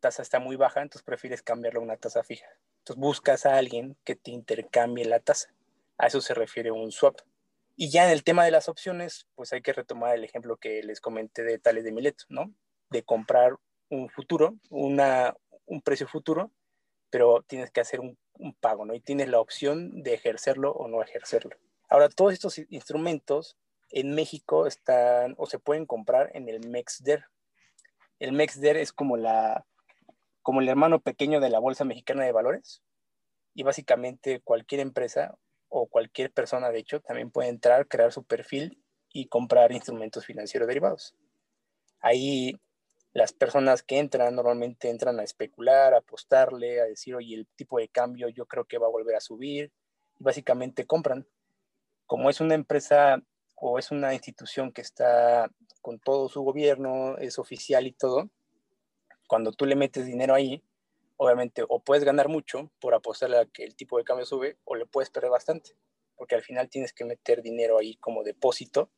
tasa 0.00 0.22
está 0.22 0.38
muy 0.40 0.56
baja, 0.56 0.82
entonces 0.82 1.04
prefieres 1.04 1.42
cambiarlo 1.42 1.80
a 1.80 1.84
una 1.84 1.96
tasa 1.96 2.22
fija. 2.22 2.46
Entonces 2.78 3.00
buscas 3.00 3.46
a 3.46 3.56
alguien 3.56 3.96
que 4.04 4.16
te 4.16 4.30
intercambie 4.30 5.04
la 5.04 5.20
tasa. 5.20 5.54
A 5.98 6.08
eso 6.08 6.20
se 6.20 6.34
refiere 6.34 6.70
un 6.70 6.90
swap. 6.90 7.20
Y 7.76 7.90
ya 7.90 8.04
en 8.04 8.10
el 8.10 8.24
tema 8.24 8.44
de 8.44 8.50
las 8.50 8.68
opciones, 8.68 9.26
pues 9.34 9.52
hay 9.52 9.62
que 9.62 9.72
retomar 9.72 10.14
el 10.14 10.24
ejemplo 10.24 10.56
que 10.56 10.82
les 10.82 11.00
comenté 11.00 11.42
de 11.42 11.58
Tales 11.58 11.84
de 11.84 11.92
Mileto, 11.92 12.24
¿no? 12.28 12.52
De 12.90 13.02
comprar 13.02 13.56
un 13.88 14.08
futuro, 14.08 14.56
una, 14.70 15.34
un 15.66 15.82
precio 15.82 16.06
futuro, 16.06 16.50
pero 17.10 17.42
tienes 17.42 17.70
que 17.70 17.80
hacer 17.80 18.00
un, 18.00 18.16
un, 18.38 18.54
pago, 18.54 18.84
¿no? 18.84 18.94
Y 18.94 19.00
tienes 19.00 19.28
la 19.28 19.40
opción 19.40 20.02
de 20.02 20.14
ejercerlo 20.14 20.72
o 20.72 20.88
no 20.88 21.02
ejercerlo. 21.02 21.56
Ahora, 21.88 22.08
todos 22.08 22.32
estos 22.32 22.58
instrumentos 22.70 23.56
en 23.90 24.14
México 24.14 24.66
están 24.66 25.34
o 25.38 25.46
se 25.46 25.58
pueden 25.58 25.86
comprar 25.86 26.30
en 26.34 26.48
el 26.48 26.66
MEXDER. 26.66 27.24
El 28.18 28.32
MEXDER 28.32 28.76
es 28.76 28.92
como, 28.92 29.16
la, 29.16 29.66
como 30.42 30.60
el 30.60 30.68
hermano 30.68 31.00
pequeño 31.00 31.40
de 31.40 31.50
la 31.50 31.58
Bolsa 31.58 31.84
Mexicana 31.84 32.24
de 32.24 32.32
Valores 32.32 32.82
y 33.54 33.62
básicamente 33.62 34.40
cualquier 34.40 34.80
empresa 34.80 35.36
o 35.68 35.86
cualquier 35.86 36.32
persona, 36.32 36.70
de 36.70 36.78
hecho, 36.78 37.00
también 37.00 37.30
puede 37.30 37.48
entrar, 37.48 37.88
crear 37.88 38.12
su 38.12 38.24
perfil 38.24 38.82
y 39.12 39.26
comprar 39.26 39.72
instrumentos 39.72 40.26
financieros 40.26 40.68
derivados. 40.68 41.14
Ahí 42.00 42.60
las 43.14 43.32
personas 43.32 43.84
que 43.84 43.98
entran 43.98 44.34
normalmente 44.34 44.90
entran 44.90 45.20
a 45.20 45.22
especular, 45.22 45.94
a 45.94 45.98
apostarle, 45.98 46.80
a 46.80 46.84
decir, 46.84 47.14
oye, 47.14 47.36
el 47.36 47.46
tipo 47.46 47.78
de 47.78 47.88
cambio 47.88 48.28
yo 48.28 48.46
creo 48.46 48.64
que 48.64 48.76
va 48.76 48.88
a 48.88 48.90
volver 48.90 49.14
a 49.14 49.20
subir, 49.20 49.72
y 50.18 50.24
básicamente 50.24 50.84
compran. 50.84 51.26
Como 52.06 52.28
es 52.28 52.40
una 52.40 52.54
empresa 52.54 53.22
o 53.54 53.78
es 53.78 53.92
una 53.92 54.12
institución 54.14 54.72
que 54.72 54.82
está 54.82 55.48
con 55.80 56.00
todo 56.00 56.28
su 56.28 56.42
gobierno, 56.42 57.16
es 57.18 57.38
oficial 57.38 57.86
y 57.86 57.92
todo, 57.92 58.30
cuando 59.28 59.52
tú 59.52 59.64
le 59.64 59.76
metes 59.76 60.06
dinero 60.06 60.34
ahí, 60.34 60.64
obviamente 61.16 61.62
o 61.68 61.82
puedes 61.84 62.02
ganar 62.02 62.28
mucho 62.28 62.72
por 62.80 62.94
apostarle 62.94 63.38
a 63.38 63.46
que 63.46 63.62
el 63.62 63.76
tipo 63.76 63.96
de 63.96 64.04
cambio 64.04 64.26
sube 64.26 64.58
o 64.64 64.74
le 64.74 64.86
puedes 64.86 65.10
perder 65.10 65.30
bastante, 65.30 65.76
porque 66.16 66.34
al 66.34 66.42
final 66.42 66.68
tienes 66.68 66.92
que 66.92 67.04
meter 67.04 67.42
dinero 67.42 67.78
ahí 67.78 67.94
como 67.96 68.24
depósito 68.24 68.90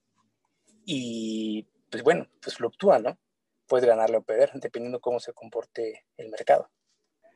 y 0.87 1.69
pues 1.91 2.03
bueno, 2.03 2.29
pues 2.41 2.57
fluctúa, 2.57 2.99
¿no? 2.99 3.19
Puedes 3.67 3.87
ganarle 3.87 4.19
o 4.19 4.23
perder 4.23 4.51
dependiendo 4.55 5.01
cómo 5.01 5.21
se 5.21 5.33
comporte 5.33 6.05
el 6.17 6.31
mercado. 6.31 6.69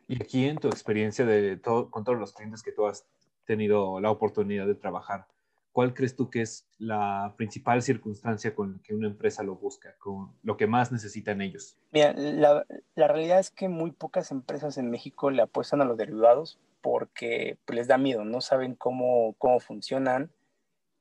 Y 0.06 0.22
aquí 0.22 0.46
en 0.46 0.58
tu 0.58 0.68
experiencia 0.68 1.24
de 1.24 1.56
todo, 1.56 1.90
con 1.90 2.04
todos 2.04 2.18
los 2.18 2.32
clientes 2.32 2.62
que 2.62 2.72
tú 2.72 2.86
has 2.86 3.06
tenido 3.44 4.00
la 4.00 4.10
oportunidad 4.10 4.66
de 4.66 4.74
trabajar, 4.74 5.26
¿cuál 5.72 5.94
crees 5.94 6.16
tú 6.16 6.30
que 6.30 6.42
es 6.42 6.66
la 6.78 7.34
principal 7.36 7.82
circunstancia 7.82 8.54
con 8.54 8.72
la 8.72 8.78
que 8.82 8.94
una 8.94 9.06
empresa 9.06 9.42
lo 9.42 9.54
busca, 9.56 9.94
con 9.98 10.32
lo 10.42 10.56
que 10.56 10.66
más 10.66 10.90
necesitan 10.90 11.40
ellos? 11.40 11.76
Mira, 11.92 12.12
la, 12.12 12.66
la 12.94 13.08
realidad 13.08 13.38
es 13.38 13.50
que 13.50 13.68
muy 13.68 13.92
pocas 13.92 14.30
empresas 14.30 14.78
en 14.78 14.90
México 14.90 15.30
le 15.30 15.42
apuestan 15.42 15.80
a 15.80 15.84
los 15.84 15.96
derivados 15.96 16.58
porque 16.80 17.58
pues, 17.64 17.76
les 17.76 17.88
da 17.88 17.98
miedo, 17.98 18.24
no 18.24 18.40
saben 18.40 18.74
cómo, 18.74 19.34
cómo 19.38 19.60
funcionan, 19.60 20.30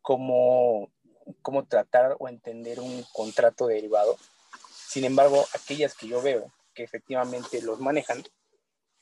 cómo, 0.01 0.89
cómo 1.41 1.65
tratar 1.65 2.15
o 2.19 2.27
entender 2.27 2.79
un 2.79 3.03
contrato 3.13 3.67
derivado. 3.67 4.17
Sin 4.89 5.05
embargo, 5.05 5.45
aquellas 5.53 5.93
que 5.93 6.07
yo 6.07 6.19
veo 6.19 6.51
que 6.73 6.81
efectivamente 6.81 7.61
los 7.61 7.79
manejan, 7.79 8.23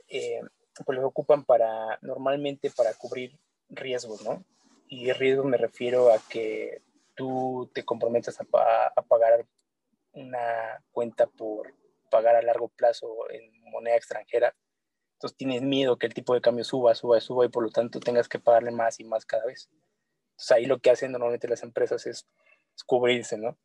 eh, 0.10 0.42
pues 0.86 0.98
los 0.98 1.06
ocupan 1.06 1.46
para, 1.46 1.98
normalmente 2.02 2.70
para 2.72 2.94
cubrir 2.94 3.40
riesgos, 3.70 4.22
¿no? 4.22 4.44
Y 4.90 5.14
riesgo 5.14 5.46
me 5.46 5.56
refiero 5.56 6.12
a 6.12 6.20
que 6.28 6.82
tú 7.16 7.72
te 7.74 7.86
comprometas 7.86 8.38
a, 8.42 8.46
a, 8.94 9.02
pagar 9.04 9.46
una 10.12 10.84
cuenta 10.92 11.26
por 11.26 11.74
pagar 12.12 12.36
a 12.36 12.42
largo 12.42 12.68
plazo 12.68 13.08
en 13.30 13.50
moneda 13.72 13.96
extranjera. 13.96 14.54
Entonces 15.14 15.38
tienes 15.38 15.62
miedo 15.62 15.98
que 15.98 16.08
el 16.08 16.14
tipo 16.14 16.34
de 16.34 16.42
cambio 16.42 16.66
suba, 16.66 16.96
suba, 16.96 17.22
suba 17.22 17.46
y 17.46 17.50
por 17.50 17.64
lo 17.64 17.70
tanto 17.70 18.02
tengas 18.02 18.28
que 18.28 18.40
pagarle 18.40 18.72
más 18.72 19.00
y 19.00 19.06
más 19.06 19.26
cada 19.26 19.46
vez. 19.46 19.70
Entonces 20.32 20.52
ahí 20.52 20.66
lo 20.66 20.80
que 20.80 20.92
hacen 20.92 21.14
normalmente 21.14 21.48
las 21.48 21.64
empresas 21.64 22.06
es, 22.08 22.28
es 22.76 22.84
cubrirse, 22.84 23.38
¿no? 23.38 23.58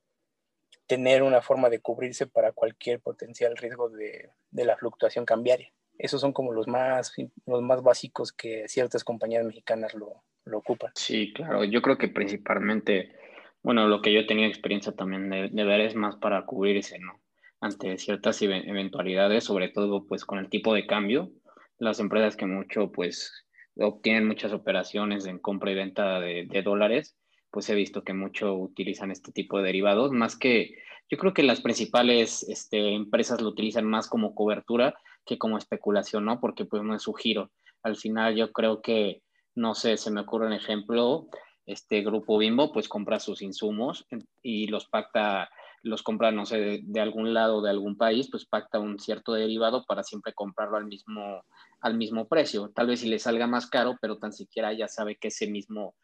Tener 0.92 1.22
una 1.22 1.40
forma 1.40 1.70
de 1.70 1.80
cubrirse 1.80 2.26
para 2.26 2.52
cualquier 2.52 3.00
potencial 3.00 3.56
riesgo 3.56 3.88
de, 3.88 4.28
de 4.50 4.64
la 4.66 4.76
fluctuación 4.76 5.24
cambiaria. 5.24 5.72
Esos 5.96 6.20
son 6.20 6.34
como 6.34 6.52
los 6.52 6.68
más, 6.68 7.14
los 7.46 7.62
más 7.62 7.82
básicos 7.82 8.30
que 8.30 8.68
ciertas 8.68 9.02
compañías 9.02 9.42
mexicanas 9.46 9.94
lo, 9.94 10.22
lo 10.44 10.58
ocupan. 10.58 10.92
Sí, 10.94 11.32
claro. 11.32 11.64
Yo 11.64 11.80
creo 11.80 11.96
que 11.96 12.08
principalmente, 12.08 13.16
bueno, 13.62 13.88
lo 13.88 14.02
que 14.02 14.12
yo 14.12 14.26
tenido 14.26 14.48
experiencia 14.48 14.92
también 14.92 15.30
de, 15.30 15.48
de 15.48 15.64
ver 15.64 15.80
es 15.80 15.94
más 15.94 16.16
para 16.16 16.44
cubrirse, 16.44 16.98
¿no? 16.98 17.22
Ante 17.62 17.96
ciertas 17.96 18.42
eventualidades, 18.42 19.44
sobre 19.44 19.70
todo 19.70 20.06
pues 20.06 20.26
con 20.26 20.38
el 20.40 20.50
tipo 20.50 20.74
de 20.74 20.86
cambio. 20.86 21.30
Las 21.78 22.00
empresas 22.00 22.36
que 22.36 22.44
mucho 22.44 22.92
pues 22.92 23.32
obtienen 23.78 24.28
muchas 24.28 24.52
operaciones 24.52 25.24
en 25.26 25.38
compra 25.38 25.70
y 25.70 25.74
venta 25.74 26.20
de, 26.20 26.46
de 26.50 26.62
dólares, 26.62 27.16
pues 27.52 27.68
he 27.68 27.74
visto 27.74 28.02
que 28.02 28.14
mucho 28.14 28.54
utilizan 28.54 29.12
este 29.12 29.30
tipo 29.30 29.58
de 29.58 29.64
derivados, 29.64 30.10
más 30.10 30.36
que 30.36 30.74
yo 31.10 31.18
creo 31.18 31.34
que 31.34 31.42
las 31.42 31.60
principales 31.60 32.42
este, 32.48 32.94
empresas 32.94 33.42
lo 33.42 33.50
utilizan 33.50 33.84
más 33.84 34.08
como 34.08 34.34
cobertura 34.34 34.94
que 35.26 35.38
como 35.38 35.58
especulación, 35.58 36.24
¿no? 36.24 36.40
Porque 36.40 36.64
pues 36.64 36.82
no 36.82 36.94
es 36.94 37.02
su 37.02 37.12
giro. 37.12 37.50
Al 37.82 37.96
final 37.96 38.34
yo 38.34 38.50
creo 38.52 38.80
que 38.80 39.22
no 39.54 39.74
sé, 39.74 39.98
se 39.98 40.10
me 40.10 40.22
ocurre 40.22 40.46
un 40.46 40.54
ejemplo, 40.54 41.28
este 41.66 42.00
grupo 42.00 42.38
Bimbo 42.38 42.72
pues 42.72 42.88
compra 42.88 43.20
sus 43.20 43.42
insumos 43.42 44.06
y 44.42 44.66
los 44.68 44.86
pacta, 44.88 45.50
los 45.82 46.02
compra, 46.02 46.32
no 46.32 46.46
sé, 46.46 46.58
de, 46.58 46.80
de, 46.82 47.00
algún 47.00 47.34
lado 47.34 47.60
de 47.60 47.68
algún 47.68 47.98
país, 47.98 48.28
pues 48.30 48.46
pacta 48.46 48.78
un 48.78 48.98
cierto 48.98 49.34
derivado 49.34 49.84
para 49.84 50.02
siempre 50.02 50.32
comprarlo 50.32 50.78
al 50.78 50.86
mismo, 50.86 51.44
al 51.80 51.98
mismo 51.98 52.28
precio. 52.28 52.72
Tal 52.74 52.86
vez 52.86 53.00
si 53.00 53.08
le 53.08 53.18
salga 53.18 53.46
más 53.46 53.66
caro, 53.66 53.98
pero 54.00 54.16
tan 54.18 54.32
siquiera 54.32 54.72
ya 54.72 54.88
sabe 54.88 55.16
que 55.16 55.28
ese 55.28 55.46
mismo 55.46 55.94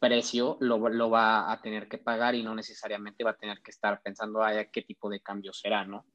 precio 0.00 0.56
lo, 0.60 0.88
lo 0.88 1.10
va 1.10 1.52
a 1.52 1.60
tener 1.60 1.88
que 1.88 1.98
pagar 1.98 2.34
y 2.34 2.42
no 2.42 2.54
necesariamente 2.54 3.22
va 3.22 3.32
a 3.32 3.36
tener 3.36 3.60
que 3.62 3.70
estar 3.70 4.00
pensando, 4.02 4.42
ay, 4.42 4.66
qué 4.72 4.82
tipo 4.82 5.08
de 5.08 5.20
cambio 5.20 5.52
será, 5.52 5.84
¿no? 5.84 6.06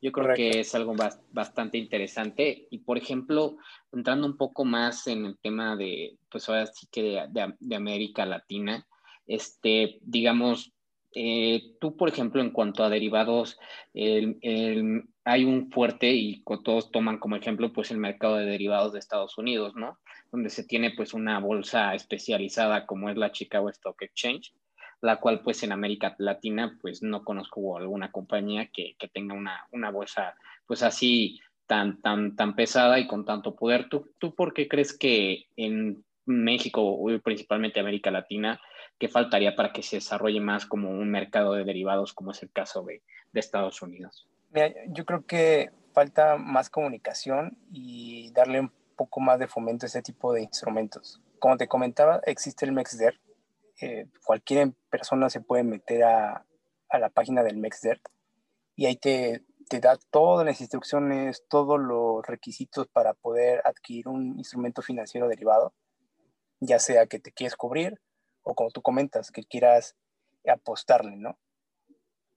Yo 0.00 0.10
creo 0.10 0.26
Correcto. 0.26 0.52
que 0.52 0.60
es 0.60 0.74
algo 0.74 0.94
bastante 1.30 1.78
interesante. 1.78 2.66
Y, 2.70 2.78
por 2.78 2.98
ejemplo, 2.98 3.56
entrando 3.92 4.26
un 4.26 4.36
poco 4.36 4.64
más 4.64 5.06
en 5.06 5.26
el 5.26 5.38
tema 5.38 5.76
de, 5.76 6.16
pues 6.28 6.48
ahora 6.48 6.66
sí 6.66 6.88
que 6.90 7.02
de, 7.02 7.26
de, 7.28 7.54
de 7.60 7.76
América 7.76 8.26
Latina, 8.26 8.84
este, 9.26 9.98
digamos, 10.02 10.72
eh, 11.14 11.76
tú, 11.80 11.96
por 11.96 12.08
ejemplo, 12.08 12.40
en 12.40 12.50
cuanto 12.50 12.82
a 12.82 12.88
derivados, 12.88 13.58
el, 13.92 14.38
el, 14.40 15.04
hay 15.24 15.44
un 15.44 15.70
fuerte, 15.70 16.10
y 16.10 16.42
todos 16.64 16.90
toman 16.90 17.18
como 17.18 17.36
ejemplo, 17.36 17.72
pues 17.72 17.90
el 17.90 17.98
mercado 17.98 18.36
de 18.36 18.46
derivados 18.46 18.92
de 18.92 18.98
Estados 18.98 19.36
Unidos, 19.38 19.74
¿no? 19.76 19.98
Donde 20.32 20.50
se 20.50 20.64
tiene 20.64 20.92
pues 20.96 21.14
una 21.14 21.38
bolsa 21.38 21.94
especializada 21.94 22.86
como 22.86 23.08
es 23.10 23.16
la 23.16 23.30
Chicago 23.30 23.68
Stock 23.68 24.02
Exchange, 24.02 24.52
la 25.02 25.20
cual 25.20 25.42
pues 25.42 25.62
en 25.62 25.72
América 25.72 26.16
Latina 26.18 26.78
pues 26.80 27.02
no 27.02 27.22
conozco 27.22 27.76
alguna 27.76 28.10
compañía 28.10 28.70
que, 28.72 28.96
que 28.98 29.08
tenga 29.08 29.34
una, 29.34 29.66
una, 29.70 29.90
bolsa 29.90 30.34
pues 30.66 30.82
así 30.82 31.40
tan, 31.66 32.00
tan, 32.00 32.34
tan 32.34 32.56
pesada 32.56 32.98
y 32.98 33.06
con 33.06 33.24
tanto 33.24 33.54
poder. 33.54 33.88
¿Tú, 33.88 34.12
¿Tú 34.18 34.34
por 34.34 34.54
qué 34.54 34.66
crees 34.66 34.96
que 34.96 35.46
en 35.56 36.04
México, 36.24 36.98
principalmente 37.22 37.80
América 37.80 38.10
Latina, 38.10 38.60
que 38.98 39.08
faltaría 39.08 39.56
para 39.56 39.72
que 39.72 39.82
se 39.82 39.96
desarrolle 39.96 40.40
más 40.40 40.66
como 40.66 40.90
un 40.90 41.10
mercado 41.10 41.54
de 41.54 41.64
derivados 41.64 42.12
como 42.12 42.30
es 42.30 42.42
el 42.42 42.50
caso 42.50 42.82
de, 42.84 43.02
de 43.32 43.40
Estados 43.40 43.82
Unidos? 43.82 44.28
Mira, 44.50 44.72
yo 44.88 45.04
creo 45.04 45.26
que 45.26 45.70
falta 45.92 46.36
más 46.36 46.70
comunicación 46.70 47.56
y 47.70 48.30
darle 48.32 48.60
un 48.60 48.72
poco 48.92 49.20
más 49.20 49.38
de 49.38 49.48
fomento 49.48 49.86
a 49.86 49.88
ese 49.88 50.02
tipo 50.02 50.32
de 50.32 50.42
instrumentos. 50.42 51.20
Como 51.38 51.56
te 51.56 51.68
comentaba, 51.68 52.20
existe 52.24 52.64
el 52.64 52.72
MEXDER, 52.72 53.20
eh, 53.80 54.06
cualquier 54.24 54.72
persona 54.90 55.28
se 55.30 55.40
puede 55.40 55.64
meter 55.64 56.04
a, 56.04 56.46
a, 56.88 56.98
la 56.98 57.08
página 57.10 57.42
del 57.42 57.56
MEXDER 57.56 58.00
y 58.76 58.86
ahí 58.86 58.96
te, 58.96 59.44
te 59.68 59.80
da 59.80 59.98
todas 60.10 60.46
las 60.46 60.60
instrucciones, 60.60 61.44
todos 61.48 61.80
los 61.80 62.24
requisitos 62.26 62.86
para 62.88 63.14
poder 63.14 63.60
adquirir 63.64 64.08
un 64.08 64.38
instrumento 64.38 64.82
financiero 64.82 65.28
derivado, 65.28 65.74
ya 66.60 66.78
sea 66.78 67.06
que 67.06 67.18
te 67.18 67.32
quieres 67.32 67.56
cubrir 67.56 68.00
o 68.42 68.54
como 68.54 68.70
tú 68.70 68.82
comentas, 68.82 69.30
que 69.30 69.44
quieras 69.44 69.96
apostarle, 70.46 71.16
¿no? 71.16 71.38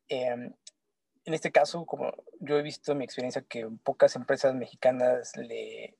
Eh, 0.07 0.53
en 1.25 1.33
este 1.33 1.51
caso, 1.51 1.85
como 1.85 2.13
yo 2.39 2.57
he 2.57 2.61
visto 2.61 2.91
en 2.91 2.99
mi 2.99 3.03
experiencia 3.03 3.41
que 3.41 3.67
pocas 3.83 4.15
empresas 4.15 4.53
mexicanas 4.53 5.35
le, 5.35 5.97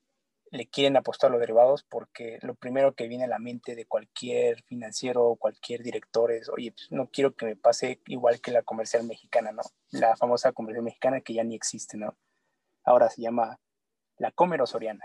le 0.50 0.66
quieren 0.66 0.96
apostar 0.96 1.28
a 1.28 1.32
los 1.32 1.40
derivados 1.40 1.82
porque 1.82 2.38
lo 2.42 2.54
primero 2.54 2.94
que 2.94 3.08
viene 3.08 3.24
a 3.24 3.28
la 3.28 3.38
mente 3.38 3.74
de 3.74 3.86
cualquier 3.86 4.62
financiero 4.62 5.24
o 5.24 5.36
cualquier 5.36 5.82
director 5.82 6.30
es, 6.30 6.48
oye, 6.48 6.72
pues 6.72 6.90
no 6.90 7.08
quiero 7.10 7.34
que 7.34 7.46
me 7.46 7.56
pase 7.56 8.00
igual 8.06 8.40
que 8.40 8.52
la 8.52 8.62
comercial 8.62 9.04
mexicana, 9.04 9.52
¿no? 9.52 9.62
La 9.90 10.16
famosa 10.16 10.52
comercial 10.52 10.84
mexicana 10.84 11.20
que 11.20 11.34
ya 11.34 11.44
ni 11.44 11.54
existe, 11.54 11.96
¿no? 11.96 12.16
Ahora 12.84 13.10
se 13.10 13.22
llama 13.22 13.58
la 14.18 14.30
Comer 14.30 14.66
Soriana. 14.66 15.04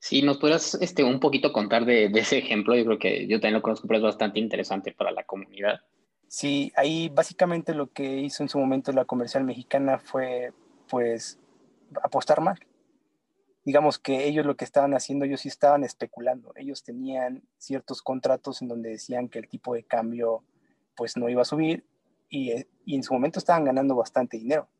Sí, 0.00 0.22
nos 0.22 0.38
podrás 0.38 0.74
este, 0.74 1.04
un 1.04 1.20
poquito 1.20 1.52
contar 1.52 1.84
de, 1.84 2.08
de, 2.08 2.20
ese 2.20 2.38
ejemplo. 2.38 2.74
Yo 2.74 2.84
creo 2.84 2.98
que 2.98 3.26
yo 3.28 3.36
también 3.36 3.54
lo 3.54 3.62
conozco, 3.62 3.86
pero 3.86 3.98
es 3.98 4.04
bastante 4.04 4.40
interesante 4.40 4.92
para 4.92 5.12
la 5.12 5.24
comunidad. 5.24 5.80
Sí, 6.26 6.72
ahí 6.74 7.08
básicamente 7.08 7.74
lo 7.74 7.90
que 7.92 8.02
hizo 8.18 8.42
en 8.42 8.48
su 8.48 8.58
momento 8.58 8.92
la 8.92 9.04
comercial 9.04 9.44
mexicana 9.44 9.98
fue, 9.98 10.52
pues, 10.88 11.38
apostar 12.02 12.40
mal 12.40 12.58
digamos 13.68 13.98
que 13.98 14.24
ellos 14.26 14.46
lo 14.46 14.56
que 14.56 14.64
estaban 14.64 14.94
haciendo, 14.94 15.26
ellos 15.26 15.42
sí 15.42 15.48
estaban 15.48 15.84
especulando. 15.84 16.52
Ellos 16.56 16.82
tenían 16.82 17.46
ciertos 17.58 18.00
contratos 18.00 18.62
en 18.62 18.68
donde 18.68 18.88
decían 18.88 19.28
que 19.28 19.38
el 19.38 19.46
tipo 19.46 19.74
de 19.74 19.84
cambio 19.84 20.42
pues 20.96 21.18
no 21.18 21.28
iba 21.28 21.42
a 21.42 21.44
subir 21.44 21.84
y, 22.30 22.64
y 22.86 22.96
en 22.96 23.02
su 23.02 23.12
momento 23.12 23.38
estaban 23.38 23.66
ganando 23.66 23.94
bastante 23.94 24.38
dinero. 24.38 24.70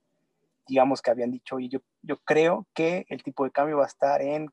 digamos 0.66 1.02
que 1.02 1.10
habían 1.10 1.30
dicho, 1.30 1.56
oye, 1.56 1.68
yo, 1.68 1.80
yo 2.00 2.16
creo 2.24 2.66
que 2.72 3.04
el 3.10 3.22
tipo 3.22 3.44
de 3.44 3.50
cambio 3.50 3.76
va 3.76 3.84
a 3.84 3.88
estar 3.88 4.22
en, 4.22 4.50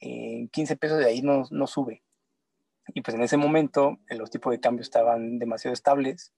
en 0.00 0.48
15 0.48 0.76
pesos, 0.76 0.98
de 0.98 1.06
ahí 1.06 1.22
no, 1.22 1.44
no 1.50 1.66
sube. 1.66 2.02
Y 2.88 3.00
pues 3.00 3.14
en 3.14 3.22
ese 3.22 3.38
momento 3.38 3.96
eh, 4.10 4.16
los 4.16 4.30
tipos 4.30 4.50
de 4.50 4.60
cambio 4.60 4.82
estaban 4.82 5.38
demasiado 5.38 5.72
estables 5.72 6.34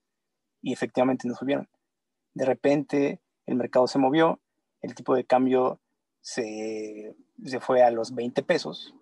y 0.61 0.71
efectivamente 0.71 1.27
no 1.27 1.35
subieron. 1.35 1.67
De 2.33 2.45
repente 2.45 3.19
el 3.45 3.55
mercado 3.55 3.87
se 3.87 3.99
movió, 3.99 4.39
el 4.79 4.95
tipo 4.95 5.15
de 5.15 5.25
cambio 5.25 5.81
se, 6.25 7.15
se 7.45 7.59
fue 7.59 7.83
a 7.83 7.91
los 7.91 8.15
20 8.15 8.41
pesos 8.41 8.95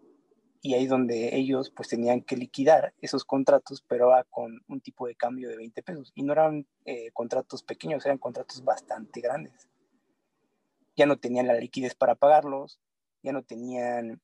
y 0.62 0.74
ahí 0.74 0.88
donde 0.88 1.38
ellos 1.38 1.72
pues 1.72 1.88
tenían 1.88 2.22
que 2.22 2.36
liquidar 2.36 2.94
esos 3.00 3.24
contratos, 3.24 3.82
pero 3.88 4.12
con 4.30 4.62
un 4.68 4.82
tipo 4.82 5.08
de 5.08 5.16
cambio 5.16 5.48
de 5.48 5.56
20 5.56 5.84
pesos. 5.84 6.12
Y 6.16 6.24
no 6.24 6.34
eran 6.34 6.68
eh, 6.84 7.12
contratos 7.14 7.64
pequeños, 7.64 8.06
eran 8.06 8.18
contratos 8.18 8.62
bastante 8.66 9.22
grandes. 9.22 9.70
Ya 10.98 11.06
no 11.06 11.18
tenían 11.18 11.48
la 11.48 11.54
liquidez 11.54 11.96
para 11.96 12.16
pagarlos, 12.16 12.82
ya 13.22 13.32
no 13.32 13.44
tenían 13.44 14.22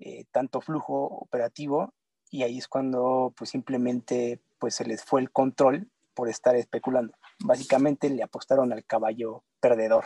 eh, 0.00 0.24
tanto 0.32 0.60
flujo 0.60 1.04
operativo 1.04 1.94
y 2.32 2.42
ahí 2.42 2.58
es 2.58 2.66
cuando 2.66 3.32
pues 3.36 3.50
simplemente 3.50 4.40
pues 4.58 4.74
se 4.74 4.84
les 4.84 5.04
fue 5.04 5.20
el 5.20 5.30
control 5.30 5.88
por 6.14 6.28
estar 6.28 6.56
especulando. 6.56 7.16
Básicamente 7.44 8.10
le 8.10 8.24
apostaron 8.24 8.72
al 8.72 8.84
caballo 8.84 9.44
perdedor. 9.60 10.04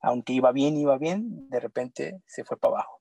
Aunque 0.00 0.32
iba 0.32 0.52
bien, 0.52 0.76
iba 0.76 0.96
bien, 0.98 1.48
de 1.50 1.60
repente 1.60 2.20
se 2.26 2.44
fue 2.44 2.56
para 2.56 2.74
abajo. 2.74 3.00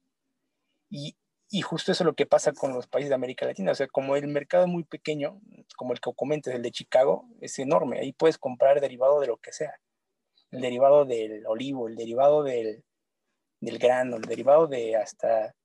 Y, 0.89 1.15
justo 1.61 1.91
eso 1.91 2.03
es 2.03 2.05
lo 2.05 2.15
que 2.15 2.25
pasa 2.25 2.53
con 2.53 2.73
los 2.73 2.87
países 2.87 3.09
de 3.09 3.15
América 3.15 3.45
Latina. 3.45 3.71
O 3.71 3.75
sea, 3.75 3.87
como 3.87 4.15
el 4.15 4.27
mercado 4.27 4.65
es 4.65 4.69
muy 4.69 4.83
pequeño, 4.83 5.39
como 5.75 5.93
el 5.93 5.99
que 5.99 6.11
comentes, 6.13 6.53
el 6.53 6.61
de 6.61 6.71
Chicago, 6.71 7.25
es 7.41 7.57
enorme. 7.59 7.99
Ahí 7.99 8.13
puedes 8.13 8.37
comprar 8.37 8.81
derivado 8.81 9.19
de 9.19 9.27
lo 9.27 9.37
que 9.37 9.53
sea. 9.53 9.79
El 10.51 10.61
derivado 10.61 11.05
del 11.05 11.45
olivo, 11.45 11.87
el 11.87 11.95
derivado 11.95 12.43
del, 12.43 12.83
del 13.59 13.79
grano, 13.79 14.17
el 14.17 14.23
derivado 14.23 14.67
de 14.67 14.95
hasta 14.95 15.55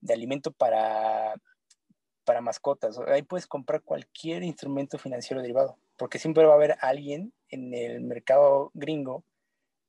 de 0.00 0.14
alimento 0.14 0.52
para 0.52 1.34
para 2.28 2.42
mascotas. 2.42 2.98
Ahí 3.06 3.22
puedes 3.22 3.46
comprar 3.46 3.80
cualquier 3.80 4.42
instrumento 4.42 4.98
financiero 4.98 5.40
derivado, 5.40 5.78
porque 5.96 6.18
siempre 6.18 6.44
va 6.44 6.52
a 6.52 6.56
haber 6.56 6.76
alguien 6.82 7.32
en 7.48 7.72
el 7.72 8.02
mercado 8.02 8.70
gringo 8.74 9.24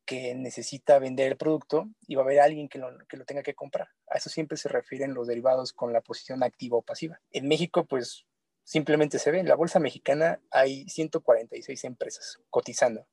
que 0.09 0.33
necesita 0.33 0.97
vender 0.97 1.27
el 1.27 1.37
producto 1.37 1.87
y 2.07 2.15
va 2.15 2.23
a 2.23 2.25
haber 2.25 2.39
alguien 2.39 2.67
que 2.67 2.79
lo, 2.79 2.97
que 3.07 3.15
lo 3.15 3.25
tenga 3.25 3.43
que 3.43 3.53
comprar. 3.53 3.89
A 4.07 4.17
eso 4.17 4.27
siempre 4.27 4.57
se 4.57 4.67
refieren 4.67 5.13
los 5.13 5.27
derivados 5.27 5.71
con 5.71 5.93
la 5.93 6.01
posición 6.01 6.41
activa 6.41 6.77
o 6.77 6.81
pasiva. 6.81 7.21
En 7.29 7.47
México, 7.47 7.85
pues 7.85 8.25
simplemente 8.63 9.19
se 9.19 9.29
ve, 9.29 9.37
en 9.39 9.47
la 9.47 9.53
bolsa 9.53 9.79
mexicana 9.79 10.41
hay 10.49 10.89
146 10.89 11.83
empresas 11.83 12.39
cotizando. 12.49 13.05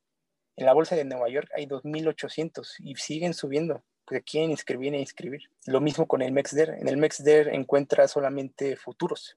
En 0.57 0.65
la 0.65 0.73
bolsa 0.73 0.97
de 0.97 1.05
Nueva 1.05 1.29
York 1.29 1.51
hay 1.55 1.67
2.800 1.67 2.77
y 2.79 2.95
siguen 2.95 3.35
subiendo 3.35 3.85
que 4.07 4.23
quieren 4.23 4.51
inscribir 4.51 4.95
e 4.95 4.99
inscribir. 4.99 5.51
Lo 5.67 5.83
mismo 5.83 6.07
con 6.07 6.23
el 6.23 6.33
MEXDER. 6.33 6.79
En 6.81 6.89
el 6.89 6.97
MEXDER 6.97 7.49
encuentras 7.49 8.11
solamente 8.11 8.75
futuros 8.77 9.37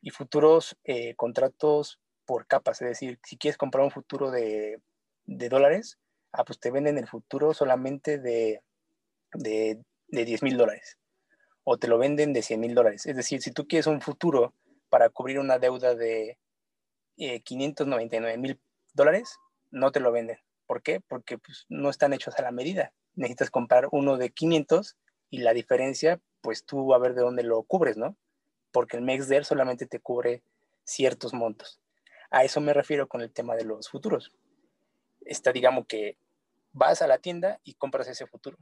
y 0.00 0.10
futuros 0.10 0.76
eh, 0.82 1.14
contratos 1.14 2.00
por 2.24 2.48
capas. 2.48 2.82
Es 2.82 2.88
decir, 2.88 3.20
si 3.22 3.36
quieres 3.36 3.56
comprar 3.56 3.84
un 3.84 3.92
futuro 3.92 4.32
de, 4.32 4.80
de, 5.26 5.48
dólares, 5.48 6.00
ah, 6.34 6.44
pues 6.44 6.58
te 6.58 6.70
venden 6.70 6.98
el 6.98 7.08
futuro 7.08 7.54
solamente 7.54 8.18
de, 8.18 8.62
de, 9.32 9.82
de 10.08 10.24
10 10.24 10.42
mil 10.42 10.56
dólares 10.56 10.98
o 11.64 11.78
te 11.78 11.88
lo 11.88 11.98
venden 11.98 12.32
de 12.32 12.42
100 12.42 12.60
mil 12.60 12.74
dólares. 12.74 13.06
Es 13.06 13.16
decir, 13.16 13.40
si 13.40 13.50
tú 13.50 13.66
quieres 13.66 13.86
un 13.86 14.00
futuro 14.00 14.54
para 14.90 15.08
cubrir 15.08 15.38
una 15.38 15.58
deuda 15.58 15.94
de 15.94 16.38
599 17.16 18.34
eh, 18.34 18.38
mil 18.38 18.60
dólares, 18.92 19.38
no 19.70 19.90
te 19.90 20.00
lo 20.00 20.12
venden. 20.12 20.38
¿Por 20.66 20.82
qué? 20.82 21.00
Porque 21.00 21.38
pues, 21.38 21.64
no 21.68 21.88
están 21.88 22.12
hechos 22.12 22.38
a 22.38 22.42
la 22.42 22.50
medida 22.50 22.92
necesitas 23.16 23.50
comprar 23.50 23.88
uno 23.92 24.16
de 24.16 24.30
500 24.30 24.96
y 25.30 25.38
la 25.38 25.52
diferencia, 25.52 26.20
pues 26.40 26.64
tú 26.64 26.94
a 26.94 26.98
ver 26.98 27.14
de 27.14 27.22
dónde 27.22 27.42
lo 27.42 27.62
cubres, 27.62 27.96
¿no? 27.96 28.16
Porque 28.72 28.96
el 28.96 29.02
MEXDER 29.02 29.44
solamente 29.44 29.86
te 29.86 30.00
cubre 30.00 30.42
ciertos 30.84 31.32
montos. 31.32 31.80
A 32.30 32.44
eso 32.44 32.60
me 32.60 32.74
refiero 32.74 33.08
con 33.08 33.20
el 33.20 33.32
tema 33.32 33.54
de 33.54 33.64
los 33.64 33.88
futuros. 33.88 34.32
Está, 35.24 35.52
digamos 35.52 35.86
que 35.86 36.16
vas 36.74 37.00
a 37.00 37.06
la 37.06 37.18
tienda 37.18 37.60
y 37.64 37.74
compras 37.74 38.08
ese 38.08 38.26
futuro. 38.26 38.58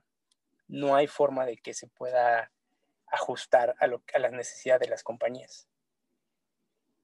No 0.68 0.94
hay 0.94 1.08
forma 1.08 1.44
de 1.44 1.56
que 1.56 1.74
se 1.74 1.88
pueda 1.88 2.52
ajustar 3.06 3.74
a, 3.80 3.86
lo, 3.88 4.02
a 4.14 4.18
las 4.20 4.32
necesidades 4.32 4.82
de 4.82 4.88
las 4.88 5.02
compañías. 5.02 5.66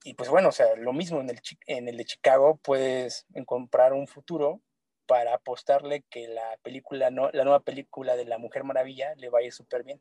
Y 0.04 0.14
pues 0.14 0.30
bueno, 0.30 0.50
o 0.50 0.52
sea, 0.52 0.76
lo 0.76 0.92
mismo 0.92 1.20
en 1.20 1.30
el, 1.30 1.40
en 1.66 1.88
el 1.88 1.96
de 1.96 2.04
Chicago, 2.04 2.58
puedes 2.62 3.26
comprar 3.46 3.92
un 3.92 4.06
futuro 4.06 4.62
para 5.06 5.34
apostarle 5.34 6.04
que 6.10 6.28
la 6.28 6.58
película, 6.62 7.10
no, 7.10 7.30
la 7.32 7.44
nueva 7.44 7.60
película 7.60 8.14
de 8.14 8.26
la 8.26 8.38
Mujer 8.38 8.62
Maravilla 8.62 9.14
le 9.16 9.30
vaya 9.30 9.50
súper 9.50 9.82
bien. 9.82 10.00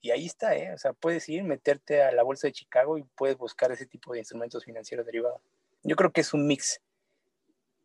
Y 0.00 0.12
ahí 0.12 0.26
está, 0.26 0.56
¿eh? 0.56 0.72
O 0.72 0.78
sea, 0.78 0.92
puedes 0.92 1.28
ir, 1.28 1.42
meterte 1.42 2.02
a 2.02 2.12
la 2.12 2.22
bolsa 2.22 2.46
de 2.46 2.52
Chicago 2.52 2.96
y 2.96 3.02
puedes 3.02 3.36
buscar 3.36 3.72
ese 3.72 3.86
tipo 3.86 4.12
de 4.12 4.20
instrumentos 4.20 4.64
financieros 4.64 5.04
derivados. 5.04 5.40
Yo 5.82 5.96
creo 5.96 6.12
que 6.12 6.20
es 6.20 6.32
un 6.32 6.46
mix, 6.46 6.80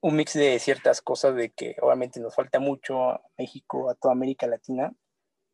un 0.01 0.15
mix 0.15 0.33
de 0.33 0.57
ciertas 0.59 1.01
cosas 1.01 1.35
de 1.35 1.51
que 1.51 1.75
obviamente 1.81 2.19
nos 2.19 2.35
falta 2.35 2.59
mucho 2.59 3.11
a 3.11 3.21
México, 3.37 3.89
a 3.89 3.95
toda 3.95 4.13
América 4.13 4.47
Latina, 4.47 4.93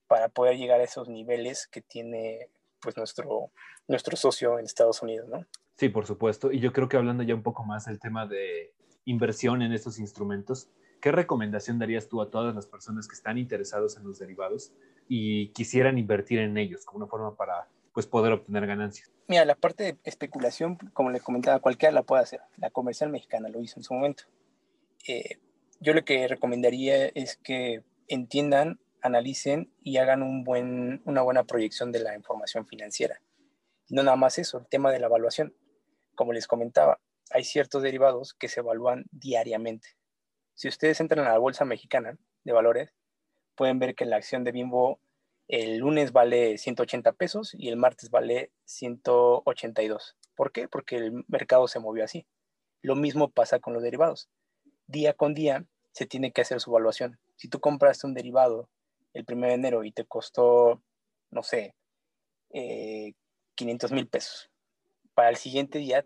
para 0.08 0.30
poder 0.30 0.58
llegar 0.58 0.80
a 0.80 0.86
esos 0.86 1.10
niveles 1.10 1.68
que 1.68 1.82
tiene 1.82 2.50
pues 2.80 2.96
nuestro, 2.96 3.52
nuestro 3.88 4.16
socio 4.16 4.58
en 4.58 4.66
Estados 4.66 5.02
Unidos, 5.02 5.28
¿no? 5.28 5.46
Sí, 5.76 5.90
por 5.90 6.06
supuesto. 6.06 6.52
Y 6.52 6.60
yo 6.60 6.72
creo 6.72 6.88
que 6.88 6.98
hablando 6.98 7.24
ya 7.24 7.36
un 7.36 7.44
poco 7.44 7.64
más 7.64 7.86
del 7.86 8.00
tema 8.00 8.26
de 8.26 8.74
inversión 9.06 9.62
en 9.62 9.74
estos 9.74 10.00
instrumentos, 10.00 10.70
¿qué 11.02 11.12
recomendación 11.12 11.78
darías 11.78 12.08
tú 12.08 12.22
a 12.22 12.32
todas 12.32 12.56
las 12.56 12.68
personas 12.68 13.08
que 13.08 13.16
están 13.16 13.38
interesados 13.38 13.98
en 13.98 14.06
los 14.06 14.18
derivados 14.18 14.72
y 15.10 15.50
quisieran 15.50 15.98
invertir 15.98 16.40
en 16.40 16.58
ellos 16.58 16.86
como 16.86 17.00
una 17.00 17.08
forma 17.08 17.36
para 17.36 17.68
pues, 17.98 18.06
poder 18.06 18.32
obtener 18.32 18.68
ganancias? 18.68 19.12
Mira, 19.28 19.44
la 19.44 19.56
parte 19.56 19.84
de 19.84 19.98
especulación, 20.04 20.78
como 20.94 21.10
le 21.10 21.20
comentaba, 21.20 21.60
cualquiera 21.60 21.92
la 21.92 22.04
puede 22.04 22.22
hacer. 22.22 22.42
La 22.58 22.70
comercial 22.70 23.10
mexicana 23.10 23.50
lo 23.50 23.60
hizo 23.60 23.80
en 23.80 23.84
su 23.84 23.96
momento. 23.96 24.26
Eh, 25.08 25.40
yo 25.80 25.96
lo 25.96 26.06
que 26.06 26.28
recomendaría 26.28 27.08
es 27.08 27.38
que 27.38 27.84
entiendan, 28.08 28.80
analicen 29.02 29.74
y 29.82 29.98
hagan 29.98 30.22
un 30.22 30.44
buen, 30.44 31.02
una 31.06 31.24
buena 31.24 31.46
proyección 31.46 31.92
de 31.92 32.02
la 32.02 32.16
información 32.16 32.68
financiera. 32.68 33.20
No 33.90 34.04
nada 34.04 34.16
más 34.16 34.38
eso, 34.38 34.60
el 34.60 34.68
tema 34.68 34.92
de 34.92 35.00
la 35.00 35.08
evaluación. 35.08 35.56
Como 36.14 36.34
les 36.34 36.46
comentaba, 36.46 37.00
hay 37.32 37.46
ciertos 37.46 37.82
derivados 37.82 38.36
que 38.36 38.48
se 38.48 38.60
evalúan 38.60 39.06
diariamente. 39.10 39.88
Si 40.54 40.68
ustedes 40.68 41.00
entran 41.00 41.26
a 41.26 41.32
la 41.32 41.40
bolsa 41.40 41.66
mexicana 41.66 42.16
de 42.44 42.54
valores, 42.54 42.94
pueden 43.56 43.80
ver 43.80 43.96
que 43.96 44.06
la 44.06 44.18
acción 44.18 44.44
de 44.44 44.52
Bimbo 44.52 45.00
el 45.48 45.78
lunes 45.78 46.12
vale 46.12 46.58
180 46.58 47.14
pesos 47.14 47.56
y 47.58 47.70
el 47.70 47.78
martes 47.78 48.10
vale 48.10 48.52
182. 48.66 50.18
¿Por 50.36 50.52
qué? 50.52 50.68
Porque 50.68 50.98
el 50.98 51.24
mercado 51.28 51.68
se 51.68 51.80
movió 51.80 52.04
así. 52.04 52.26
Lo 52.82 52.96
mismo 52.96 53.30
pasa 53.30 53.60
con 53.60 53.74
los 53.74 53.84
derivados. 53.84 54.30
Día 54.88 55.14
con 55.14 55.34
día 55.34 55.66
se 55.92 56.06
tiene 56.06 56.32
que 56.32 56.42
hacer 56.42 56.60
su 56.60 56.72
evaluación. 56.72 57.20
Si 57.36 57.48
tú 57.48 57.60
compraste 57.60 58.08
un 58.08 58.14
derivado 58.14 58.70
el 59.14 59.26
1 59.28 59.48
de 59.48 59.54
enero 59.54 59.84
y 59.84 59.92
te 59.92 60.06
costó, 60.06 60.82
no 61.32 61.44
sé, 61.44 61.76
500 62.52 63.92
eh, 63.92 63.96
mil 63.96 64.08
pesos, 64.08 64.50
para 65.14 65.30
el 65.30 65.38
siguiente 65.38 65.80
día 65.80 66.06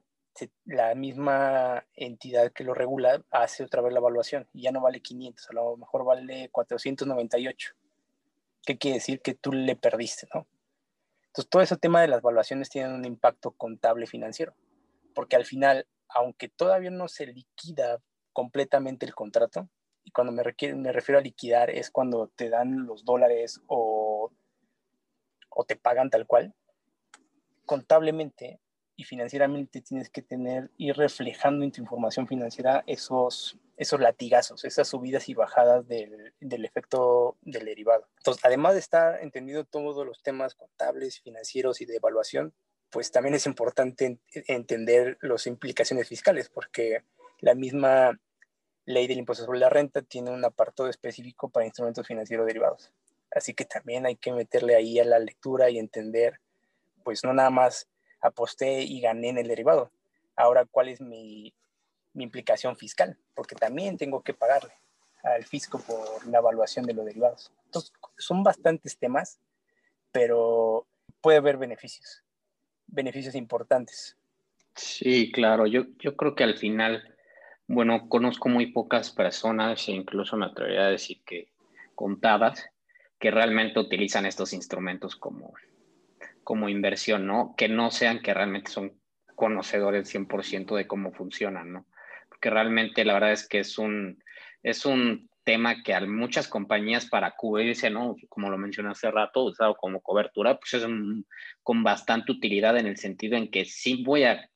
la 0.66 0.96
misma 0.96 1.86
entidad 1.94 2.52
que 2.54 2.64
lo 2.64 2.74
regula 2.74 3.24
hace 3.32 3.64
otra 3.64 3.82
vez 3.82 3.92
la 3.92 4.00
evaluación 4.00 4.48
y 4.54 4.62
ya 4.64 4.72
no 4.72 4.82
vale 4.82 5.02
500, 5.02 5.50
a 5.50 5.54
lo 5.54 5.78
mejor 5.78 6.06
vale 6.06 6.50
498. 6.52 7.74
¿Qué 8.64 8.78
quiere 8.78 8.98
decir? 8.98 9.22
Que 9.22 9.34
tú 9.34 9.52
le 9.52 9.76
perdiste, 9.76 10.28
¿no? 10.34 10.48
Entonces, 11.28 11.50
todo 11.50 11.62
ese 11.62 11.78
tema 11.78 12.02
de 12.02 12.10
las 12.10 12.20
evaluaciones 12.20 12.70
tiene 12.70 12.94
un 12.94 13.06
impacto 13.06 13.52
contable 13.52 14.06
financiero, 14.06 14.54
porque 15.16 15.36
al 15.36 15.46
final, 15.46 15.88
aunque 16.10 16.50
todavía 16.50 16.92
no 16.92 17.08
se 17.08 17.28
liquida 17.28 18.02
completamente 18.34 19.06
el 19.06 19.16
contrato, 19.16 19.70
y 20.04 20.12
cuando 20.12 20.34
me, 20.34 20.44
me 20.76 20.92
refiero 20.92 21.20
a 21.20 21.22
liquidar 21.22 21.70
es 21.70 21.90
cuando 21.90 22.28
te 22.36 22.50
dan 22.50 22.86
los 22.86 23.06
dólares 23.06 23.62
o, 23.68 24.32
o 25.50 25.64
te 25.64 25.76
pagan 25.76 26.10
tal 26.10 26.28
cual, 26.28 26.54
contablemente 27.66 28.60
y 29.02 29.04
financieramente 29.04 29.82
tienes 29.82 30.12
que 30.12 30.22
tener, 30.22 30.70
ir 30.78 30.96
reflejando 30.96 31.66
en 31.66 31.72
tu 31.72 31.82
información 31.82 32.28
financiera 32.28 32.84
esos, 32.86 33.58
esos 33.76 34.00
latigazos, 34.00 34.64
esas 34.64 34.88
subidas 34.88 35.28
y 35.28 35.34
bajadas 35.34 35.88
del, 35.88 36.36
del 36.40 36.66
efecto 36.66 37.36
del 37.42 37.66
derivado. 37.66 38.08
Entonces, 38.18 38.46
además 38.46 38.74
de 38.74 38.80
estar 38.80 39.20
entendido 39.24 39.66
todos 39.66 40.06
los 40.06 40.22
temas 40.22 40.54
contables, 40.54 41.20
financieros 41.20 41.82
y 41.82 41.86
de 41.86 41.96
evaluación, 41.96 42.54
pues 42.92 43.10
también 43.10 43.34
es 43.34 43.48
importante 43.48 44.20
entender 44.34 45.18
las 45.22 45.48
implicaciones 45.48 46.08
fiscales, 46.08 46.50
porque 46.50 47.04
la 47.40 47.56
misma 47.56 48.20
ley 48.86 49.08
del 49.08 49.18
impuesto 49.18 49.46
sobre 49.46 49.58
la 49.58 49.70
renta 49.70 50.04
tiene 50.04 50.30
un 50.30 50.46
apartado 50.46 50.90
específico 50.90 51.50
para 51.50 51.66
instrumentos 51.66 52.06
financieros 52.06 52.46
derivados. 52.46 52.94
Así 53.32 53.56
que 53.56 53.66
también 53.66 54.06
hay 54.06 54.16
que 54.16 54.32
meterle 54.32 54.76
ahí 54.76 55.00
a 55.00 55.06
la 55.06 55.18
lectura 55.18 55.72
y 55.72 55.80
entender, 55.80 56.40
pues 57.04 57.24
no 57.24 57.34
nada 57.34 57.50
más 57.50 57.88
aposté 58.22 58.84
y 58.84 59.02
gané 59.02 59.30
en 59.30 59.38
el 59.38 59.48
derivado. 59.48 59.92
Ahora, 60.36 60.66
¿cuál 60.66 60.90
es 60.90 61.02
mi, 61.02 61.54
implicación 62.14 62.76
fiscal? 62.76 63.18
Porque 63.34 63.56
también 63.56 63.98
tengo 63.98 64.22
que 64.22 64.34
pagarle. 64.34 64.74
al 65.24 65.44
fisco 65.44 65.80
por 65.80 66.26
la 66.28 66.40
evaluación 66.40 66.86
de 66.86 66.96
los 66.96 67.06
derivados. 67.06 67.52
Entonces, 67.66 67.94
son 68.18 68.42
bastantes 68.42 68.98
temas, 68.98 69.40
pero 70.12 70.88
puede 71.22 71.38
haber 71.38 71.58
beneficios, 71.58 72.24
beneficios 72.88 73.36
importantes. 73.36 74.18
Sí, 74.76 75.32
claro, 75.32 75.68
yo, 75.68 75.84
yo 76.00 76.16
creo 76.16 76.34
que 76.34 76.44
al 76.44 76.58
final, 76.58 77.16
bueno, 77.68 78.10
conozco 78.10 78.50
muy 78.50 78.72
pocas 78.72 79.12
personas 79.12 79.88
e 79.88 79.92
incluso 79.92 80.38
me 80.38 80.48
atrevería 80.48 80.86
a 80.86 80.90
decir 80.90 81.22
que 81.24 81.50
contadas 81.94 82.66
que 83.20 83.30
realmente 83.30 83.80
utilizan 83.80 84.26
estos 84.26 84.54
instrumentos 84.54 85.16
como, 85.16 85.54
como 86.44 86.70
inversión, 86.70 87.28
¿no? 87.28 87.56
Que 87.58 87.68
no 87.70 87.92
sean 87.92 88.22
que 88.22 88.34
realmente 88.34 88.72
son 88.72 89.00
conocedores 89.36 90.14
100% 90.14 90.76
de 90.76 90.88
cómo 90.88 91.12
funcionan, 91.14 91.74
¿no? 91.74 91.88
Porque 92.30 92.50
realmente 92.50 93.06
la 93.06 93.14
verdad 93.14 93.32
es 93.32 93.48
que 93.48 93.60
es 93.60 93.78
un, 93.78 94.24
es 94.64 94.86
un 94.86 95.30
tema 95.44 95.82
que 95.84 95.94
a 95.94 96.02
muchas 96.02 96.48
compañías 96.48 97.08
para 97.08 97.32
cubrirse, 97.32 97.90
¿no? 97.90 98.16
Como 98.30 98.50
lo 98.50 98.58
mencioné 98.58 98.92
hace 98.92 99.10
rato, 99.10 99.44
usado 99.44 99.76
como 99.76 100.02
cobertura, 100.02 100.60
pues 100.60 100.76
es 100.76 100.88
con 101.64 101.84
bastante 101.84 102.32
utilidad 102.32 102.78
en 102.78 102.88
el 102.88 102.98
sentido 102.98 103.38
en 103.38 103.50
que 103.50 103.66
sí 103.66 104.04
voy 104.04 104.24
a, 104.24 104.48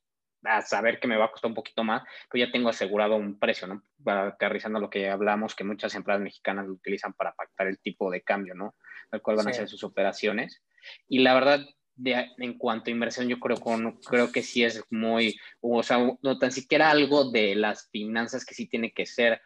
saber 0.62 1.00
que 1.00 1.08
me 1.08 1.18
va 1.18 1.26
a 1.26 1.32
costar 1.32 1.50
un 1.50 1.56
poquito 1.56 1.84
más, 1.84 2.04
pero 2.30 2.46
ya 2.46 2.52
tengo 2.52 2.70
asegurado 2.70 3.16
un 3.16 3.40
precio, 3.40 3.68
¿no? 3.68 3.82
Aterrizando 4.06 4.80
lo 4.80 4.92
que 4.92 5.10
hablamos, 5.10 5.56
que 5.56 5.64
muchas 5.64 5.96
empresas 5.96 6.22
mexicanas 6.22 6.68
lo 6.68 6.74
utilizan 6.74 7.14
para 7.14 7.34
pactar 7.34 7.66
el 7.66 7.80
tipo 7.80 8.12
de 8.12 8.22
cambio, 8.22 8.54
¿no? 8.54 8.76
Al 9.10 9.24
cual 9.24 9.38
van 9.38 9.48
a 9.48 9.50
hacer 9.50 9.68
sus 9.68 9.84
operaciones. 9.84 10.62
Y 11.08 11.20
la 11.20 11.34
verdad, 11.34 11.66
de, 11.96 12.32
en 12.38 12.58
cuanto 12.58 12.90
a 12.90 12.94
inversión, 12.94 13.28
yo 13.28 13.40
creo, 13.40 14.32
que 14.32 14.44
sí 14.44 14.64
es 14.64 14.84
muy, 14.90 15.40
o 15.62 15.84
sea, 15.84 15.98
no 16.22 16.38
tan 16.40 16.52
siquiera 16.52 16.90
algo 16.90 17.32
de 17.32 17.56
las 17.56 17.90
finanzas 17.90 18.46
que 18.46 18.54
sí 18.54 18.68
tiene 18.68 18.92
que 18.92 19.06
ser 19.06 19.42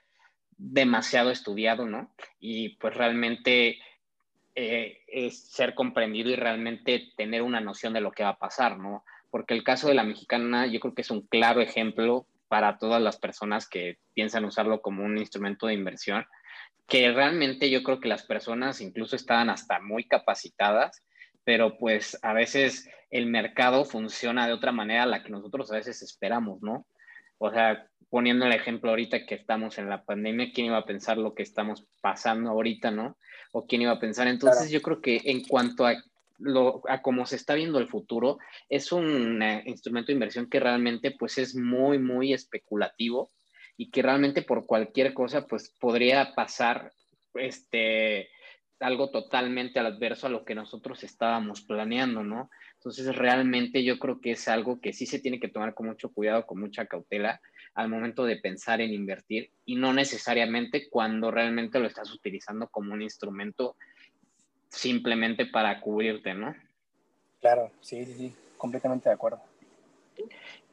demasiado 0.58 1.32
estudiado, 1.32 1.86
¿no? 1.86 2.14
Y 2.40 2.78
pues 2.78 2.94
realmente 2.96 3.80
eh, 4.56 5.04
es 5.08 5.52
ser 5.52 5.74
comprendido 5.74 6.30
y 6.30 6.36
realmente 6.36 7.14
tener 7.16 7.42
una 7.42 7.62
noción 7.62 7.94
de 7.94 8.02
lo 8.02 8.12
que 8.12 8.24
va 8.24 8.30
a 8.30 8.40
pasar, 8.40 8.78
¿no? 8.78 9.06
Porque 9.30 9.54
el 9.54 9.64
caso 9.64 9.88
de 9.88 9.94
la 9.94 10.04
mexicana 10.04 10.68
yo 10.68 10.80
creo 10.80 10.94
que 10.94 11.04
es 11.04 11.12
un 11.12 11.22
claro 11.22 11.62
ejemplo 11.62 12.28
para 12.50 12.78
todas 12.80 13.02
las 13.02 13.18
personas 13.18 13.70
que 13.70 14.00
piensan 14.14 14.44
usarlo 14.44 14.82
como 14.82 15.06
un 15.06 15.18
instrumento 15.18 15.68
de 15.68 15.76
inversión, 15.76 16.26
que 16.88 17.12
realmente 17.12 17.70
yo 17.70 17.84
creo 17.84 18.00
que 18.00 18.10
las 18.10 18.24
personas 18.24 18.82
incluso 18.82 19.16
estaban 19.16 19.50
hasta 19.50 19.80
muy 19.80 20.06
capacitadas, 20.06 21.04
pero 21.50 21.80
pues 21.80 22.16
a 22.22 22.32
veces 22.32 22.88
el 23.10 23.26
mercado 23.26 23.84
funciona 23.84 24.46
de 24.46 24.54
otra 24.54 24.72
manera 24.72 25.02
a 25.02 25.08
la 25.08 25.24
que 25.24 25.32
nosotros 25.32 25.72
a 25.72 25.78
veces 25.78 26.04
esperamos, 26.04 26.62
¿no? 26.62 26.86
O 27.40 27.52
sea, 27.52 27.88
poniendo 28.12 28.46
el 28.46 28.52
ejemplo 28.52 28.92
ahorita 28.92 29.26
que 29.26 29.34
estamos 29.34 29.80
en 29.80 29.90
la 29.90 30.04
pandemia, 30.04 30.52
¿quién 30.54 30.68
iba 30.68 30.78
a 30.78 30.86
pensar 30.86 31.18
lo 31.18 31.34
que 31.34 31.42
estamos 31.42 31.88
pasando 32.02 32.52
ahorita, 32.52 32.92
no? 32.92 33.18
O 33.52 33.66
quién 33.66 33.82
iba 33.82 33.94
a 33.94 34.00
pensar. 34.00 34.28
Entonces 34.28 34.70
yo 34.70 34.80
creo 34.84 35.02
que 35.02 35.22
en 35.26 35.44
cuanto 35.44 35.88
a, 35.88 35.96
lo, 36.38 36.84
a 36.88 37.02
cómo 37.02 37.26
se 37.26 37.38
está 37.38 37.56
viendo 37.56 37.80
el 37.80 37.88
futuro, 37.88 38.38
es 38.70 38.92
un 38.92 39.42
eh, 39.42 39.64
instrumento 39.66 40.10
de 40.10 40.14
inversión 40.14 40.52
que 40.52 40.60
realmente 40.60 41.16
pues 41.18 41.40
es 41.40 41.56
muy, 41.56 41.98
muy 41.98 42.32
especulativo 42.32 43.32
y 43.76 43.90
que 43.90 44.04
realmente 44.04 44.44
por 44.44 44.68
cualquier 44.68 45.16
cosa 45.16 45.48
pues 45.48 45.74
podría 45.80 46.36
pasar 46.36 46.92
este 47.34 48.30
algo 48.80 49.10
totalmente 49.10 49.80
adverso 49.80 50.28
a 50.28 50.30
lo 50.30 50.46
que 50.46 50.56
nosotros 50.56 51.04
estábamos 51.04 51.62
planeando, 51.62 52.24
¿no? 52.24 52.50
Entonces, 52.76 53.16
realmente 53.16 53.84
yo 53.84 54.00
creo 54.00 54.22
que 54.22 54.32
es 54.32 54.48
algo 54.48 54.80
que 54.80 54.94
sí 54.94 55.06
se 55.06 55.20
tiene 55.20 55.40
que 55.40 55.50
tomar 55.50 55.74
con 55.74 55.88
mucho 55.88 56.14
cuidado, 56.14 56.46
con 56.46 56.60
mucha 56.60 56.86
cautela, 56.86 57.42
al 57.74 57.90
momento 57.90 58.26
de 58.26 58.38
pensar 58.38 58.82
en 58.82 58.94
invertir 58.94 59.52
y 59.66 59.76
no 59.76 59.94
necesariamente 59.94 60.90
cuando 60.90 61.32
realmente 61.32 61.80
lo 61.80 61.88
estás 61.88 62.14
utilizando 62.14 62.68
como 62.68 62.94
un 62.94 63.02
instrumento 63.02 63.76
simplemente 64.70 65.46
para 65.46 65.80
cubrirte, 65.82 66.34
¿no? 66.34 66.56
Claro, 67.42 67.72
sí, 67.82 68.06
sí, 68.06 68.14
sí, 68.14 68.36
completamente 68.58 69.10
de 69.10 69.16
acuerdo. 69.16 69.42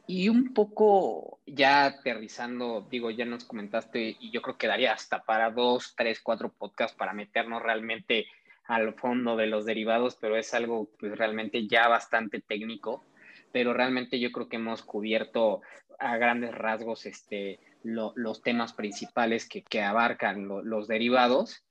Y 0.07 0.29
un 0.29 0.55
poco 0.55 1.41
ya 1.47 1.85
aterrizando, 1.85 2.87
digo, 2.89 3.11
ya 3.11 3.25
nos 3.25 3.45
comentaste 3.45 4.17
y 4.21 4.31
yo 4.31 4.41
creo 4.41 4.57
que 4.57 4.69
daría 4.69 4.93
hasta 4.93 5.25
para 5.25 5.51
dos, 5.51 5.95
tres, 5.97 6.21
cuatro 6.21 6.53
podcasts 6.53 6.97
para 6.97 7.13
meternos 7.13 7.63
realmente 7.63 8.27
al 8.67 8.95
fondo 8.95 9.37
de 9.37 9.47
los 9.47 9.65
derivados, 9.65 10.17
pero 10.17 10.37
es 10.37 10.55
algo 10.55 10.89
pues 10.99 11.17
realmente 11.17 11.67
ya 11.67 11.89
bastante 11.89 12.41
técnico, 12.41 13.05
pero 13.53 13.73
realmente 13.73 14.21
yo 14.21 14.31
creo 14.33 14.49
que 14.49 14.57
hemos 14.57 14.83
cubierto 14.83 15.63
a 15.99 16.17
grandes 16.19 16.55
rasgos 16.55 17.07
este, 17.07 17.59
los 17.83 18.43
temas 18.43 18.73
principales 18.73 19.49
que, 19.49 19.63
que 19.63 19.83
abarcan 19.83 20.47
los 20.49 20.89
derivados. 20.89 21.66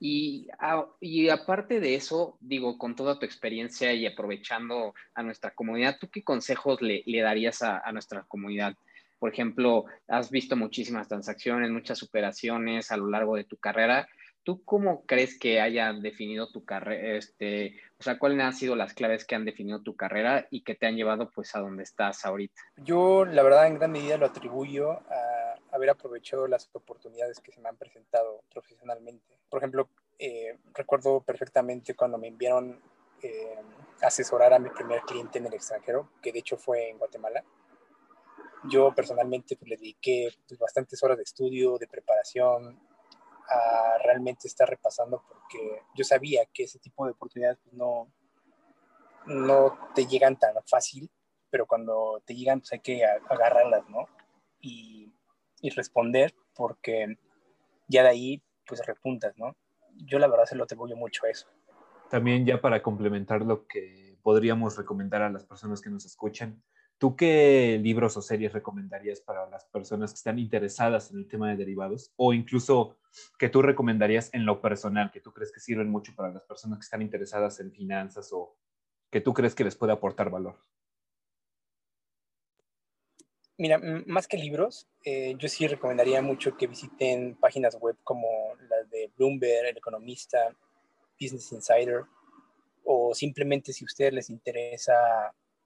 Y, 0.00 0.48
y, 1.00 1.28
aparte 1.28 1.80
de 1.80 1.96
eso, 1.96 2.36
digo, 2.40 2.78
con 2.78 2.94
toda 2.94 3.18
tu 3.18 3.26
experiencia 3.26 3.92
y 3.92 4.06
aprovechando 4.06 4.94
a 5.14 5.22
nuestra 5.22 5.50
comunidad, 5.50 5.96
¿tú 6.00 6.08
qué 6.08 6.22
consejos 6.22 6.80
le, 6.80 7.02
darías 7.20 7.62
a, 7.62 7.90
nuestra 7.92 8.22
comunidad? 8.28 8.74
Por 9.18 9.32
ejemplo, 9.32 9.86
has 10.06 10.30
visto 10.30 10.54
muchísimas 10.56 11.08
transacciones, 11.08 11.70
muchas 11.70 12.02
operaciones 12.04 12.92
a 12.92 12.96
lo 12.96 13.10
largo 13.10 13.34
de 13.34 13.44
tu 13.44 13.56
carrera. 13.56 14.08
¿Tú 14.44 14.62
cómo 14.64 15.04
crees 15.04 15.36
que 15.36 15.60
haya 15.60 15.92
definido 15.92 16.48
tu 16.52 16.64
carrera? 16.64 17.18
Este, 17.18 17.80
o 17.98 18.02
sea, 18.02 18.20
¿cuáles 18.20 18.40
han 18.40 18.54
sido 18.54 18.76
las 18.76 18.94
claves 18.94 19.24
que 19.24 19.34
han 19.34 19.44
definido 19.44 19.82
tu 19.82 19.96
carrera 19.96 20.46
y 20.50 20.62
que 20.62 20.76
te 20.76 20.86
han 20.86 20.96
llevado 20.96 21.28
pues 21.30 21.56
a 21.56 21.60
donde 21.60 21.82
estás 21.82 22.24
ahorita? 22.24 22.62
Yo, 22.76 23.24
la 23.24 23.42
verdad, 23.42 23.66
en 23.66 23.74
gran 23.74 23.90
medida 23.90 24.16
lo 24.16 24.26
atribuyo 24.26 24.92
a 24.92 25.57
haber 25.78 25.90
aprovechado 25.90 26.46
las 26.46 26.68
oportunidades 26.72 27.40
que 27.40 27.52
se 27.52 27.60
me 27.60 27.68
han 27.68 27.76
presentado 27.76 28.42
profesionalmente. 28.50 29.38
Por 29.48 29.60
ejemplo, 29.60 29.88
eh, 30.18 30.58
recuerdo 30.74 31.20
perfectamente 31.22 31.94
cuando 31.94 32.18
me 32.18 32.28
enviaron 32.28 32.80
eh, 33.22 33.56
asesorar 34.02 34.52
a 34.52 34.58
mi 34.58 34.70
primer 34.70 35.00
cliente 35.02 35.38
en 35.38 35.46
el 35.46 35.54
extranjero, 35.54 36.10
que 36.22 36.32
de 36.32 36.40
hecho 36.40 36.56
fue 36.56 36.90
en 36.90 36.98
Guatemala. 36.98 37.44
Yo 38.64 38.92
personalmente 38.94 39.56
pues, 39.56 39.70
le 39.70 39.76
dediqué 39.76 40.28
pues, 40.46 40.58
bastantes 40.58 41.02
horas 41.02 41.16
de 41.16 41.22
estudio, 41.22 41.78
de 41.78 41.86
preparación, 41.86 42.80
a 43.48 43.98
realmente 44.04 44.46
estar 44.46 44.68
repasando 44.68 45.24
porque 45.26 45.82
yo 45.94 46.04
sabía 46.04 46.44
que 46.52 46.64
ese 46.64 46.78
tipo 46.78 47.06
de 47.06 47.12
oportunidades 47.12 47.58
pues, 47.62 47.74
no, 47.74 48.12
no 49.26 49.90
te 49.94 50.06
llegan 50.06 50.38
tan 50.38 50.54
fácil, 50.66 51.10
pero 51.50 51.66
cuando 51.66 52.22
te 52.26 52.34
llegan 52.34 52.60
pues 52.60 52.72
hay 52.72 52.80
que 52.80 53.04
agarrarlas, 53.04 53.88
¿no? 53.88 54.06
Y, 54.60 55.07
y 55.60 55.70
responder 55.70 56.34
porque 56.54 57.16
ya 57.88 58.02
de 58.02 58.08
ahí 58.08 58.42
pues 58.66 58.84
repuntas, 58.86 59.36
¿no? 59.36 59.56
Yo 59.96 60.18
la 60.18 60.28
verdad 60.28 60.44
se 60.44 60.56
lo 60.56 60.64
atribuyo 60.64 60.96
mucho 60.96 61.26
a 61.26 61.30
eso. 61.30 61.48
También 62.10 62.44
ya 62.46 62.60
para 62.60 62.82
complementar 62.82 63.42
lo 63.42 63.66
que 63.66 64.16
podríamos 64.22 64.76
recomendar 64.76 65.22
a 65.22 65.30
las 65.30 65.44
personas 65.44 65.80
que 65.80 65.90
nos 65.90 66.04
escuchan, 66.04 66.62
¿Tú 66.98 67.14
qué 67.14 67.78
libros 67.80 68.16
o 68.16 68.22
series 68.22 68.52
recomendarías 68.52 69.20
para 69.20 69.48
las 69.48 69.64
personas 69.66 70.10
que 70.10 70.16
están 70.16 70.40
interesadas 70.40 71.12
en 71.12 71.18
el 71.18 71.28
tema 71.28 71.48
de 71.48 71.56
derivados? 71.56 72.12
O 72.16 72.32
incluso 72.32 72.96
que 73.38 73.48
tú 73.48 73.62
recomendarías 73.62 74.34
en 74.34 74.44
lo 74.44 74.60
personal, 74.60 75.12
que 75.12 75.20
tú 75.20 75.32
crees 75.32 75.52
que 75.52 75.60
sirven 75.60 75.88
mucho 75.88 76.12
para 76.16 76.32
las 76.32 76.42
personas 76.42 76.80
que 76.80 76.82
están 76.82 77.00
interesadas 77.00 77.60
en 77.60 77.70
finanzas 77.70 78.32
o 78.32 78.56
que 79.12 79.20
tú 79.20 79.32
crees 79.32 79.54
que 79.54 79.62
les 79.62 79.76
puede 79.76 79.92
aportar 79.92 80.28
valor? 80.28 80.58
Mira, 83.60 83.80
más 84.06 84.28
que 84.28 84.36
libros, 84.36 84.86
eh, 85.04 85.34
yo 85.36 85.48
sí 85.48 85.66
recomendaría 85.66 86.22
mucho 86.22 86.56
que 86.56 86.68
visiten 86.68 87.34
páginas 87.34 87.74
web 87.74 87.96
como 88.04 88.28
las 88.68 88.88
de 88.88 89.10
Bloomberg, 89.16 89.66
El 89.66 89.76
Economista, 89.76 90.54
Business 91.20 91.50
Insider, 91.50 92.04
o 92.84 93.12
simplemente 93.16 93.72
si 93.72 93.84
a 93.84 93.86
ustedes 93.86 94.12
les 94.12 94.30
interesa 94.30 94.94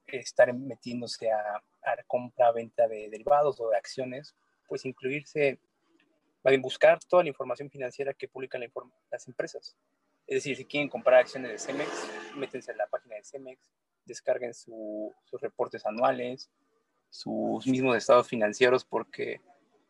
estar 0.07 0.51
metiéndose 0.53 1.31
a, 1.31 1.61
a 1.83 2.03
compra, 2.07 2.51
venta 2.51 2.87
de 2.87 3.09
derivados 3.11 3.59
o 3.59 3.69
de 3.69 3.77
acciones, 3.77 4.35
pues 4.67 4.85
incluirse, 4.85 5.59
buscar 6.61 6.97
toda 7.07 7.21
la 7.21 7.29
información 7.29 7.69
financiera 7.69 8.15
que 8.15 8.27
publican 8.27 8.63
las 9.11 9.27
empresas. 9.27 9.77
Es 10.25 10.37
decir, 10.37 10.57
si 10.57 10.65
quieren 10.65 10.89
comprar 10.89 11.19
acciones 11.19 11.51
de 11.51 11.59
Cemex, 11.59 11.89
métense 12.35 12.71
en 12.71 12.79
la 12.79 12.87
página 12.87 13.17
de 13.17 13.23
Cemex, 13.23 13.61
descarguen 14.05 14.55
sus 14.55 15.13
reportes 15.41 15.85
anuales, 15.85 16.49
sus 17.13 17.67
mismos 17.67 17.95
estados 17.95 18.27
financieros, 18.27 18.83
porque 18.83 19.39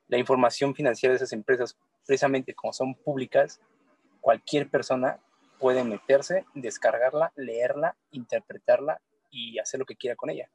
la 0.10 0.18
información 0.18 0.76
financiera 0.76 1.14
de 1.14 1.16
esas 1.16 1.32
empresas, 1.32 1.78
precisamente 2.06 2.54
como 2.54 2.74
son 2.74 2.96
públicas, 2.96 3.62
cualquier 4.20 4.70
persona 4.70 5.22
puede 5.58 5.86
meterse, 5.86 6.46
descargarla, 6.54 7.32
leerla, 7.38 7.96
interpretarla 8.12 9.00
y 9.32 9.58
hacer 9.58 9.80
lo 9.80 9.86
que 9.86 9.96
quiera 9.96 10.18
con 10.18 10.32
ella. 10.32 10.50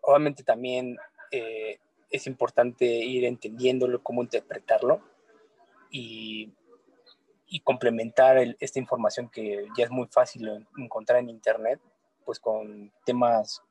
Obviamente 0.00 0.44
también 0.44 0.96
eh, 1.30 1.78
es 2.08 2.26
importante 2.26 2.86
ir 2.86 3.26
entendiéndolo, 3.26 4.02
cómo 4.02 4.22
interpretarlo 4.22 5.02
y, 5.90 6.54
y 7.48 7.60
complementar 7.60 8.38
esta 8.60 8.78
información 8.78 9.28
que 9.28 9.66
ya 9.76 9.84
es 9.84 9.90
muy 9.90 10.06
fácil 10.06 10.66
encontrar 10.78 11.18
en 11.18 11.28
Internet, 11.28 11.80
pues 12.24 12.40
con 12.40 12.90
temas 13.04 13.62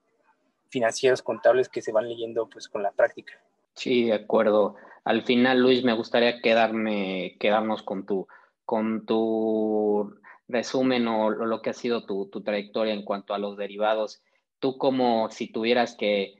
financieros, 0.73 1.21
contables 1.21 1.69
que 1.69 1.81
se 1.81 1.91
van 1.91 2.09
leyendo 2.09 2.49
pues 2.49 2.67
con 2.67 2.81
la 2.83 2.91
práctica. 2.91 3.39
Sí, 3.75 4.05
de 4.05 4.13
acuerdo. 4.13 4.75
al 5.05 5.23
final, 5.23 5.59
Luis, 5.59 5.83
me 5.83 5.93
gustaría 5.93 6.41
quedarme, 6.41 7.37
quedarnos 7.39 7.83
con 7.83 8.05
tu, 8.05 8.27
con 8.65 9.05
tu 9.05 10.13
resumen 10.47 11.07
o, 11.07 11.29
lo 11.29 11.61
que 11.61 11.69
ha 11.69 11.73
sido 11.73 12.05
tu, 12.05 12.29
trayectoria 12.43 12.93
en 12.93 13.03
cuanto 13.03 13.33
a 13.33 13.37
los 13.37 13.55
derivados. 13.57 14.21
Tú 14.59 14.77
como 14.77 15.29
si 15.29 15.51
tuvieras 15.51 15.95
que, 15.95 16.39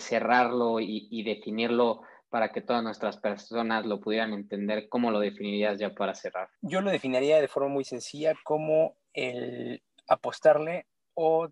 cerrarlo 0.00 0.80
y, 0.80 1.22
definirlo 1.22 2.00
para 2.30 2.50
que 2.50 2.62
todas 2.62 2.82
nuestras 2.82 3.18
personas 3.18 3.84
lo 3.84 4.00
pudieran 4.00 4.32
entender, 4.32 4.88
¿cómo 4.88 5.10
lo 5.10 5.20
definirías 5.20 5.78
ya 5.78 5.94
para 5.94 6.14
cerrar? 6.14 6.48
Yo 6.62 6.80
lo 6.80 6.90
definiría 6.90 7.42
de 7.42 7.48
forma 7.48 7.68
muy 7.68 7.84
sencilla 7.84 8.32
como 8.42 8.94
el 9.12 9.82
apostarle 10.08 10.86
o 11.14 11.48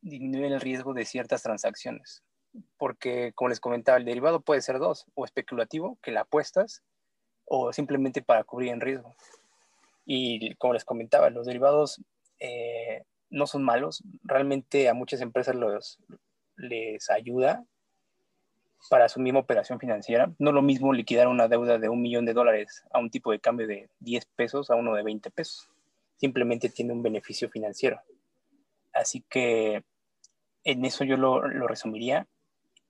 disminuir 0.00 0.52
el 0.52 0.60
riesgo 0.60 0.94
de 0.94 1.04
ciertas 1.04 1.42
transacciones. 1.42 2.22
Porque, 2.76 3.32
como 3.34 3.50
les 3.50 3.60
comentaba, 3.60 3.98
el 3.98 4.04
derivado 4.04 4.40
puede 4.40 4.62
ser 4.62 4.78
dos, 4.78 5.06
o 5.14 5.24
especulativo, 5.24 5.98
que 6.02 6.10
la 6.10 6.22
apuestas, 6.22 6.82
o 7.44 7.72
simplemente 7.72 8.22
para 8.22 8.44
cubrir 8.44 8.70
en 8.70 8.80
riesgo. 8.80 9.14
Y 10.04 10.54
como 10.56 10.74
les 10.74 10.84
comentaba, 10.84 11.30
los 11.30 11.46
derivados 11.46 12.00
eh, 12.38 13.04
no 13.28 13.46
son 13.46 13.62
malos. 13.62 14.02
Realmente 14.24 14.88
a 14.88 14.94
muchas 14.94 15.20
empresas 15.20 15.54
los, 15.54 15.98
les 16.56 17.10
ayuda 17.10 17.64
para 18.88 19.08
su 19.08 19.20
misma 19.20 19.40
operación 19.40 19.78
financiera. 19.78 20.32
No 20.38 20.52
lo 20.52 20.62
mismo 20.62 20.92
liquidar 20.92 21.28
una 21.28 21.48
deuda 21.48 21.78
de 21.78 21.88
un 21.88 22.00
millón 22.00 22.24
de 22.24 22.32
dólares 22.32 22.84
a 22.90 22.98
un 22.98 23.10
tipo 23.10 23.30
de 23.30 23.40
cambio 23.40 23.66
de 23.66 23.88
10 24.00 24.26
pesos 24.36 24.70
a 24.70 24.74
uno 24.74 24.94
de 24.94 25.02
20 25.02 25.30
pesos. 25.30 25.68
Simplemente 26.16 26.68
tiene 26.68 26.92
un 26.92 27.02
beneficio 27.02 27.48
financiero. 27.50 28.00
Así 29.00 29.24
que 29.28 29.82
en 30.64 30.84
eso 30.84 31.04
yo 31.04 31.16
lo, 31.16 31.40
resumiría. 31.40 32.26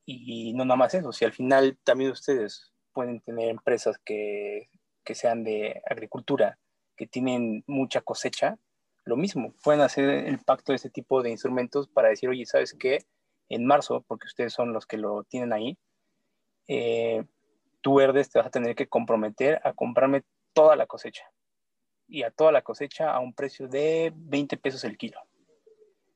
Y 0.04 0.52
no 0.54 0.64
nada 0.64 0.76
más 0.76 0.94
eso, 0.94 1.12
si 1.12 1.24
al 1.24 1.32
final 1.32 1.78
también 1.84 2.10
ustedes 2.10 2.72
pueden 2.92 3.20
tener 3.20 3.48
empresas 3.48 3.98
que, 4.04 4.68
sean 5.12 5.42
de 5.42 5.82
agricultura, 5.90 6.56
que 6.96 7.06
tienen 7.06 7.64
mucha 7.66 8.00
cosecha, 8.00 8.58
lo 9.04 9.16
mismo, 9.16 9.54
pueden 9.64 9.80
hacer 9.80 10.08
el 10.08 10.38
pacto 10.38 10.70
de 10.70 10.76
este 10.76 10.90
tipo 10.90 11.20
de 11.20 11.30
instrumentos 11.30 11.88
para 11.88 12.10
decir, 12.10 12.28
oye, 12.28 12.46
¿sabes 12.46 12.76
qué? 12.78 12.98
En 13.48 13.66
marzo, 13.66 14.04
porque 14.06 14.26
ustedes 14.26 14.52
son 14.52 14.72
los 14.72 14.86
que 14.86 14.98
lo 14.98 15.24
tienen 15.24 15.52
ahí, 15.52 15.76
eh, 16.68 17.24
tú, 17.80 17.96
Verdes, 17.96 18.30
te 18.30 18.38
vas 18.38 18.46
a 18.46 18.50
tener 18.50 18.76
que 18.76 18.86
comprometer 18.88 19.60
a 19.64 19.72
comprarme 19.72 20.22
toda 20.52 20.76
la 20.76 20.86
cosecha. 20.86 21.24
Y 22.06 22.22
a 22.22 22.30
toda 22.30 22.52
la 22.52 22.62
cosecha 22.62 23.12
a 23.12 23.18
un 23.18 23.34
precio 23.34 23.66
de 23.66 24.12
20 24.14 24.56
pesos 24.56 24.84
el 24.84 24.96
kilo. 24.96 25.20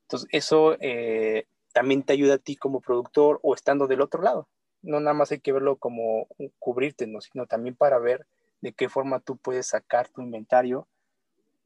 Entonces, 0.05 0.29
eso 0.33 0.77
eh, 0.81 1.47
también 1.73 2.03
te 2.03 2.13
ayuda 2.13 2.35
a 2.35 2.39
ti 2.39 2.57
como 2.57 2.81
productor 2.81 3.41
o 3.43 3.55
estando 3.55 3.87
del 3.87 4.01
otro 4.01 4.23
lado. 4.23 4.49
No 4.83 5.01
nada 5.01 5.15
más 5.15 5.33
hay 5.33 5.41
que 5.41 5.53
verlo 5.53 5.77
como 5.77 6.29
cubrirte, 6.59 7.07
¿no? 7.07 7.21
sino 7.21 7.47
también 7.47 7.75
para 7.75 7.99
ver 7.99 8.27
de 8.61 8.73
qué 8.73 8.89
forma 8.89 9.21
tú 9.21 9.37
puedes 9.37 9.67
sacar 9.67 10.09
tu 10.09 10.23
inventario 10.23 10.87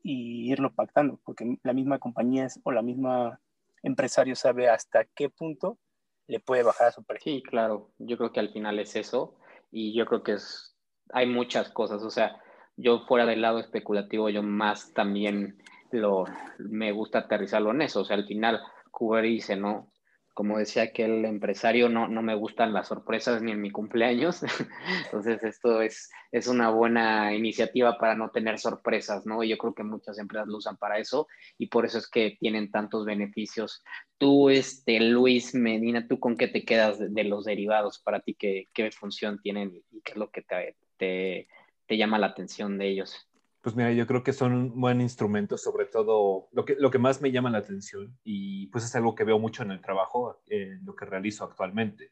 y 0.02 0.50
irlo 0.50 0.72
pactando, 0.72 1.18
porque 1.24 1.58
la 1.62 1.72
misma 1.72 1.98
compañía 1.98 2.48
o 2.62 2.72
la 2.72 2.82
misma 2.82 3.40
empresario 3.82 4.34
sabe 4.36 4.68
hasta 4.68 5.04
qué 5.04 5.28
punto 5.28 5.78
le 6.26 6.40
puede 6.40 6.62
bajar 6.62 6.88
a 6.88 6.92
su 6.92 7.02
precio. 7.02 7.32
Sí, 7.32 7.42
claro, 7.42 7.90
yo 7.98 8.16
creo 8.16 8.32
que 8.32 8.40
al 8.40 8.52
final 8.52 8.78
es 8.78 8.96
eso 8.96 9.36
y 9.70 9.94
yo 9.96 10.06
creo 10.06 10.22
que 10.22 10.32
es, 10.32 10.76
hay 11.12 11.26
muchas 11.26 11.70
cosas, 11.70 12.02
o 12.02 12.10
sea, 12.10 12.40
yo 12.76 13.00
fuera 13.06 13.26
del 13.26 13.42
lado 13.42 13.58
especulativo, 13.58 14.28
yo 14.28 14.42
más 14.42 14.92
también 14.92 15.58
lo, 15.92 16.24
me 16.58 16.92
gusta 16.92 17.20
aterrizarlo 17.20 17.70
en 17.70 17.82
eso, 17.82 18.00
o 18.00 18.04
sea, 18.04 18.16
al 18.16 18.26
final 18.26 18.60
cubrirse, 18.90 19.56
¿no? 19.56 19.92
como 20.38 20.56
decía 20.56 20.84
aquel 20.84 21.24
empresario, 21.24 21.88
no, 21.88 22.06
no 22.06 22.22
me 22.22 22.36
gustan 22.36 22.72
las 22.72 22.86
sorpresas 22.86 23.42
ni 23.42 23.50
en 23.50 23.60
mi 23.60 23.72
cumpleaños. 23.72 24.40
Entonces, 25.06 25.42
esto 25.42 25.82
es, 25.82 26.12
es 26.30 26.46
una 26.46 26.70
buena 26.70 27.34
iniciativa 27.34 27.98
para 27.98 28.14
no 28.14 28.30
tener 28.30 28.60
sorpresas, 28.60 29.26
¿no? 29.26 29.42
Yo 29.42 29.58
creo 29.58 29.74
que 29.74 29.82
muchas 29.82 30.16
empresas 30.16 30.46
lo 30.46 30.58
usan 30.58 30.76
para 30.76 31.00
eso 31.00 31.26
y 31.58 31.66
por 31.66 31.86
eso 31.86 31.98
es 31.98 32.08
que 32.08 32.36
tienen 32.38 32.70
tantos 32.70 33.04
beneficios. 33.04 33.82
Tú, 34.16 34.48
este, 34.48 35.00
Luis 35.00 35.56
Medina, 35.56 36.06
¿tú 36.06 36.20
con 36.20 36.36
qué 36.36 36.46
te 36.46 36.64
quedas 36.64 37.00
de, 37.00 37.24
los 37.24 37.44
derivados? 37.44 37.98
Para 37.98 38.20
ti, 38.20 38.36
¿qué, 38.38 38.68
¿qué, 38.72 38.92
función 38.92 39.40
tienen 39.42 39.82
y 39.90 40.02
qué 40.02 40.12
es 40.12 40.18
lo 40.18 40.30
que 40.30 40.42
te, 40.42 40.76
te, 40.98 41.48
te 41.84 41.96
llama 41.96 42.16
la 42.20 42.28
atención 42.28 42.78
de 42.78 42.86
ellos? 42.86 43.27
Pues 43.68 43.76
mira, 43.76 43.92
yo 43.92 44.06
creo 44.06 44.22
que 44.22 44.32
son 44.32 44.54
un 44.54 44.80
buen 44.80 45.02
instrumento, 45.02 45.58
sobre 45.58 45.84
todo 45.84 46.48
lo 46.52 46.64
que, 46.64 46.74
lo 46.78 46.90
que 46.90 46.96
más 46.96 47.20
me 47.20 47.30
llama 47.30 47.50
la 47.50 47.58
atención 47.58 48.18
y 48.24 48.68
pues 48.68 48.82
es 48.82 48.96
algo 48.96 49.14
que 49.14 49.24
veo 49.24 49.38
mucho 49.38 49.62
en 49.62 49.72
el 49.72 49.82
trabajo, 49.82 50.40
en 50.46 50.82
lo 50.86 50.96
que 50.96 51.04
realizo 51.04 51.44
actualmente, 51.44 52.10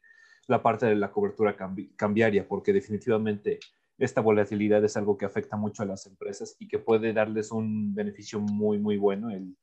la 0.49 0.63
parte 0.63 0.85
de 0.85 0.97
la 0.97 1.11
cobertura 1.11 1.57
cambiaria, 1.97 2.47
porque 2.47 2.75
definitivamente 2.75 3.59
esta 3.97 4.21
volatilidad 4.21 4.85
es 4.85 4.99
algo 4.99 5.17
que 5.17 5.25
afecta 5.25 5.57
mucho 5.57 5.83
a 5.83 5.87
las 5.87 6.05
empresas 6.05 6.57
y 6.59 6.69
que 6.69 6.79
puede 6.79 7.15
darles 7.15 7.51
un 7.51 7.95
beneficio 7.95 8.39
muy, 8.39 8.79
muy 8.79 8.99
bueno 8.99 9.31
el 9.31 9.57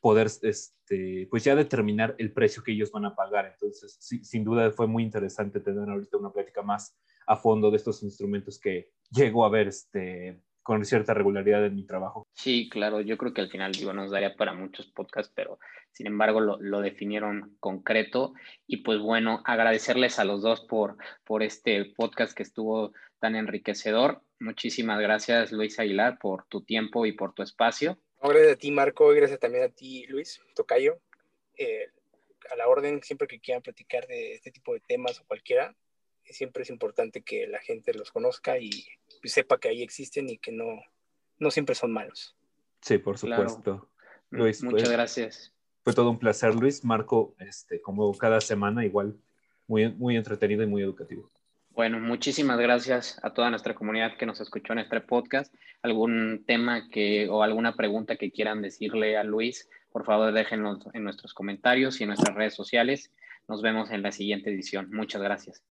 poder, 0.00 0.28
este, 0.42 1.26
pues 1.28 1.42
ya 1.42 1.56
determinar 1.56 2.14
el 2.18 2.32
precio 2.32 2.62
que 2.62 2.70
ellos 2.70 2.92
van 2.92 3.06
a 3.06 3.16
pagar. 3.16 3.46
Entonces, 3.46 3.98
sin 3.98 4.44
duda 4.44 4.70
fue 4.70 4.86
muy 4.86 5.02
interesante 5.02 5.58
tener 5.58 5.90
ahorita 5.90 6.18
una 6.18 6.30
plática 6.30 6.62
más 6.62 6.96
a 7.26 7.34
fondo 7.34 7.68
de 7.68 7.78
estos 7.78 8.00
instrumentos 8.04 8.60
que 8.60 8.92
llego 9.10 9.44
a 9.44 9.48
ver, 9.48 9.66
este, 9.66 10.40
con 10.62 10.84
cierta 10.84 11.14
regularidad 11.14 11.64
en 11.66 11.74
mi 11.74 11.84
trabajo. 11.84 12.26
Sí, 12.32 12.68
claro, 12.68 13.00
yo 13.00 13.18
creo 13.18 13.32
que 13.32 13.40
al 13.40 13.50
final 13.50 13.72
digo, 13.72 13.92
nos 13.92 14.10
daría 14.10 14.36
para 14.36 14.52
muchos 14.52 14.86
podcasts, 14.86 15.32
pero 15.34 15.58
sin 15.90 16.06
embargo 16.06 16.40
lo, 16.40 16.60
lo, 16.60 16.80
definieron 16.80 17.56
concreto 17.60 18.34
y 18.66 18.78
pues 18.78 19.00
bueno, 19.00 19.42
agradecerles 19.44 20.18
a 20.18 20.24
los 20.24 20.42
dos 20.42 20.60
por, 20.60 20.96
por 21.24 21.42
este 21.42 21.84
podcast 21.96 22.36
que 22.36 22.42
estuvo 22.42 22.92
tan 23.18 23.36
enriquecedor. 23.36 24.22
Muchísimas 24.38 25.00
gracias 25.00 25.52
Luis 25.52 25.78
Aguilar 25.78 26.18
por 26.18 26.44
tu 26.46 26.62
tiempo 26.62 27.06
y 27.06 27.12
por 27.12 27.34
tu 27.34 27.42
espacio. 27.42 27.98
gracias 28.20 28.52
a 28.52 28.56
ti 28.56 28.70
Marco 28.70 29.12
y 29.12 29.16
gracias 29.16 29.40
también 29.40 29.64
a 29.64 29.68
ti 29.68 30.06
Luis 30.06 30.40
Tocayo. 30.54 30.98
Eh, 31.56 31.88
a 32.50 32.56
la 32.56 32.68
orden, 32.68 33.02
siempre 33.02 33.28
que 33.28 33.40
quieran 33.40 33.62
platicar 33.62 34.06
de 34.06 34.34
este 34.34 34.50
tipo 34.50 34.74
de 34.74 34.80
temas 34.80 35.20
o 35.20 35.24
cualquiera, 35.24 35.74
siempre 36.24 36.62
es 36.62 36.70
importante 36.70 37.22
que 37.22 37.46
la 37.46 37.60
gente 37.60 37.94
los 37.94 38.10
conozca 38.10 38.58
y 38.58 38.70
sepa 39.28 39.58
que 39.58 39.68
ahí 39.68 39.82
existen 39.82 40.28
y 40.28 40.38
que 40.38 40.52
no, 40.52 40.80
no 41.38 41.50
siempre 41.50 41.74
son 41.74 41.92
malos. 41.92 42.36
Sí, 42.80 42.98
por 42.98 43.18
supuesto. 43.18 43.88
Luis, 44.30 44.62
muchas 44.62 44.82
pues, 44.82 44.92
gracias. 44.92 45.52
Fue 45.84 45.92
todo 45.92 46.10
un 46.10 46.18
placer, 46.18 46.54
Luis. 46.54 46.84
Marco, 46.84 47.34
este, 47.38 47.80
como 47.80 48.16
cada 48.16 48.40
semana, 48.40 48.84
igual 48.84 49.16
muy, 49.66 49.92
muy 49.92 50.16
entretenido 50.16 50.62
y 50.62 50.66
muy 50.66 50.82
educativo. 50.82 51.30
Bueno, 51.74 51.98
muchísimas 52.00 52.58
gracias 52.58 53.18
a 53.22 53.32
toda 53.32 53.50
nuestra 53.50 53.74
comunidad 53.74 54.16
que 54.16 54.26
nos 54.26 54.40
escuchó 54.40 54.74
en 54.74 54.80
este 54.80 55.00
podcast. 55.00 55.54
¿Algún 55.82 56.44
tema 56.46 56.88
que 56.90 57.28
o 57.28 57.42
alguna 57.42 57.74
pregunta 57.74 58.16
que 58.16 58.30
quieran 58.30 58.62
decirle 58.62 59.16
a 59.16 59.24
Luis? 59.24 59.68
Por 59.90 60.04
favor, 60.04 60.32
déjenlo 60.32 60.78
en 60.92 61.04
nuestros 61.04 61.34
comentarios 61.34 62.00
y 62.00 62.04
en 62.04 62.08
nuestras 62.08 62.34
redes 62.34 62.54
sociales. 62.54 63.10
Nos 63.48 63.60
vemos 63.60 63.90
en 63.90 64.02
la 64.02 64.12
siguiente 64.12 64.50
edición. 64.50 64.88
Muchas 64.92 65.20
gracias. 65.20 65.60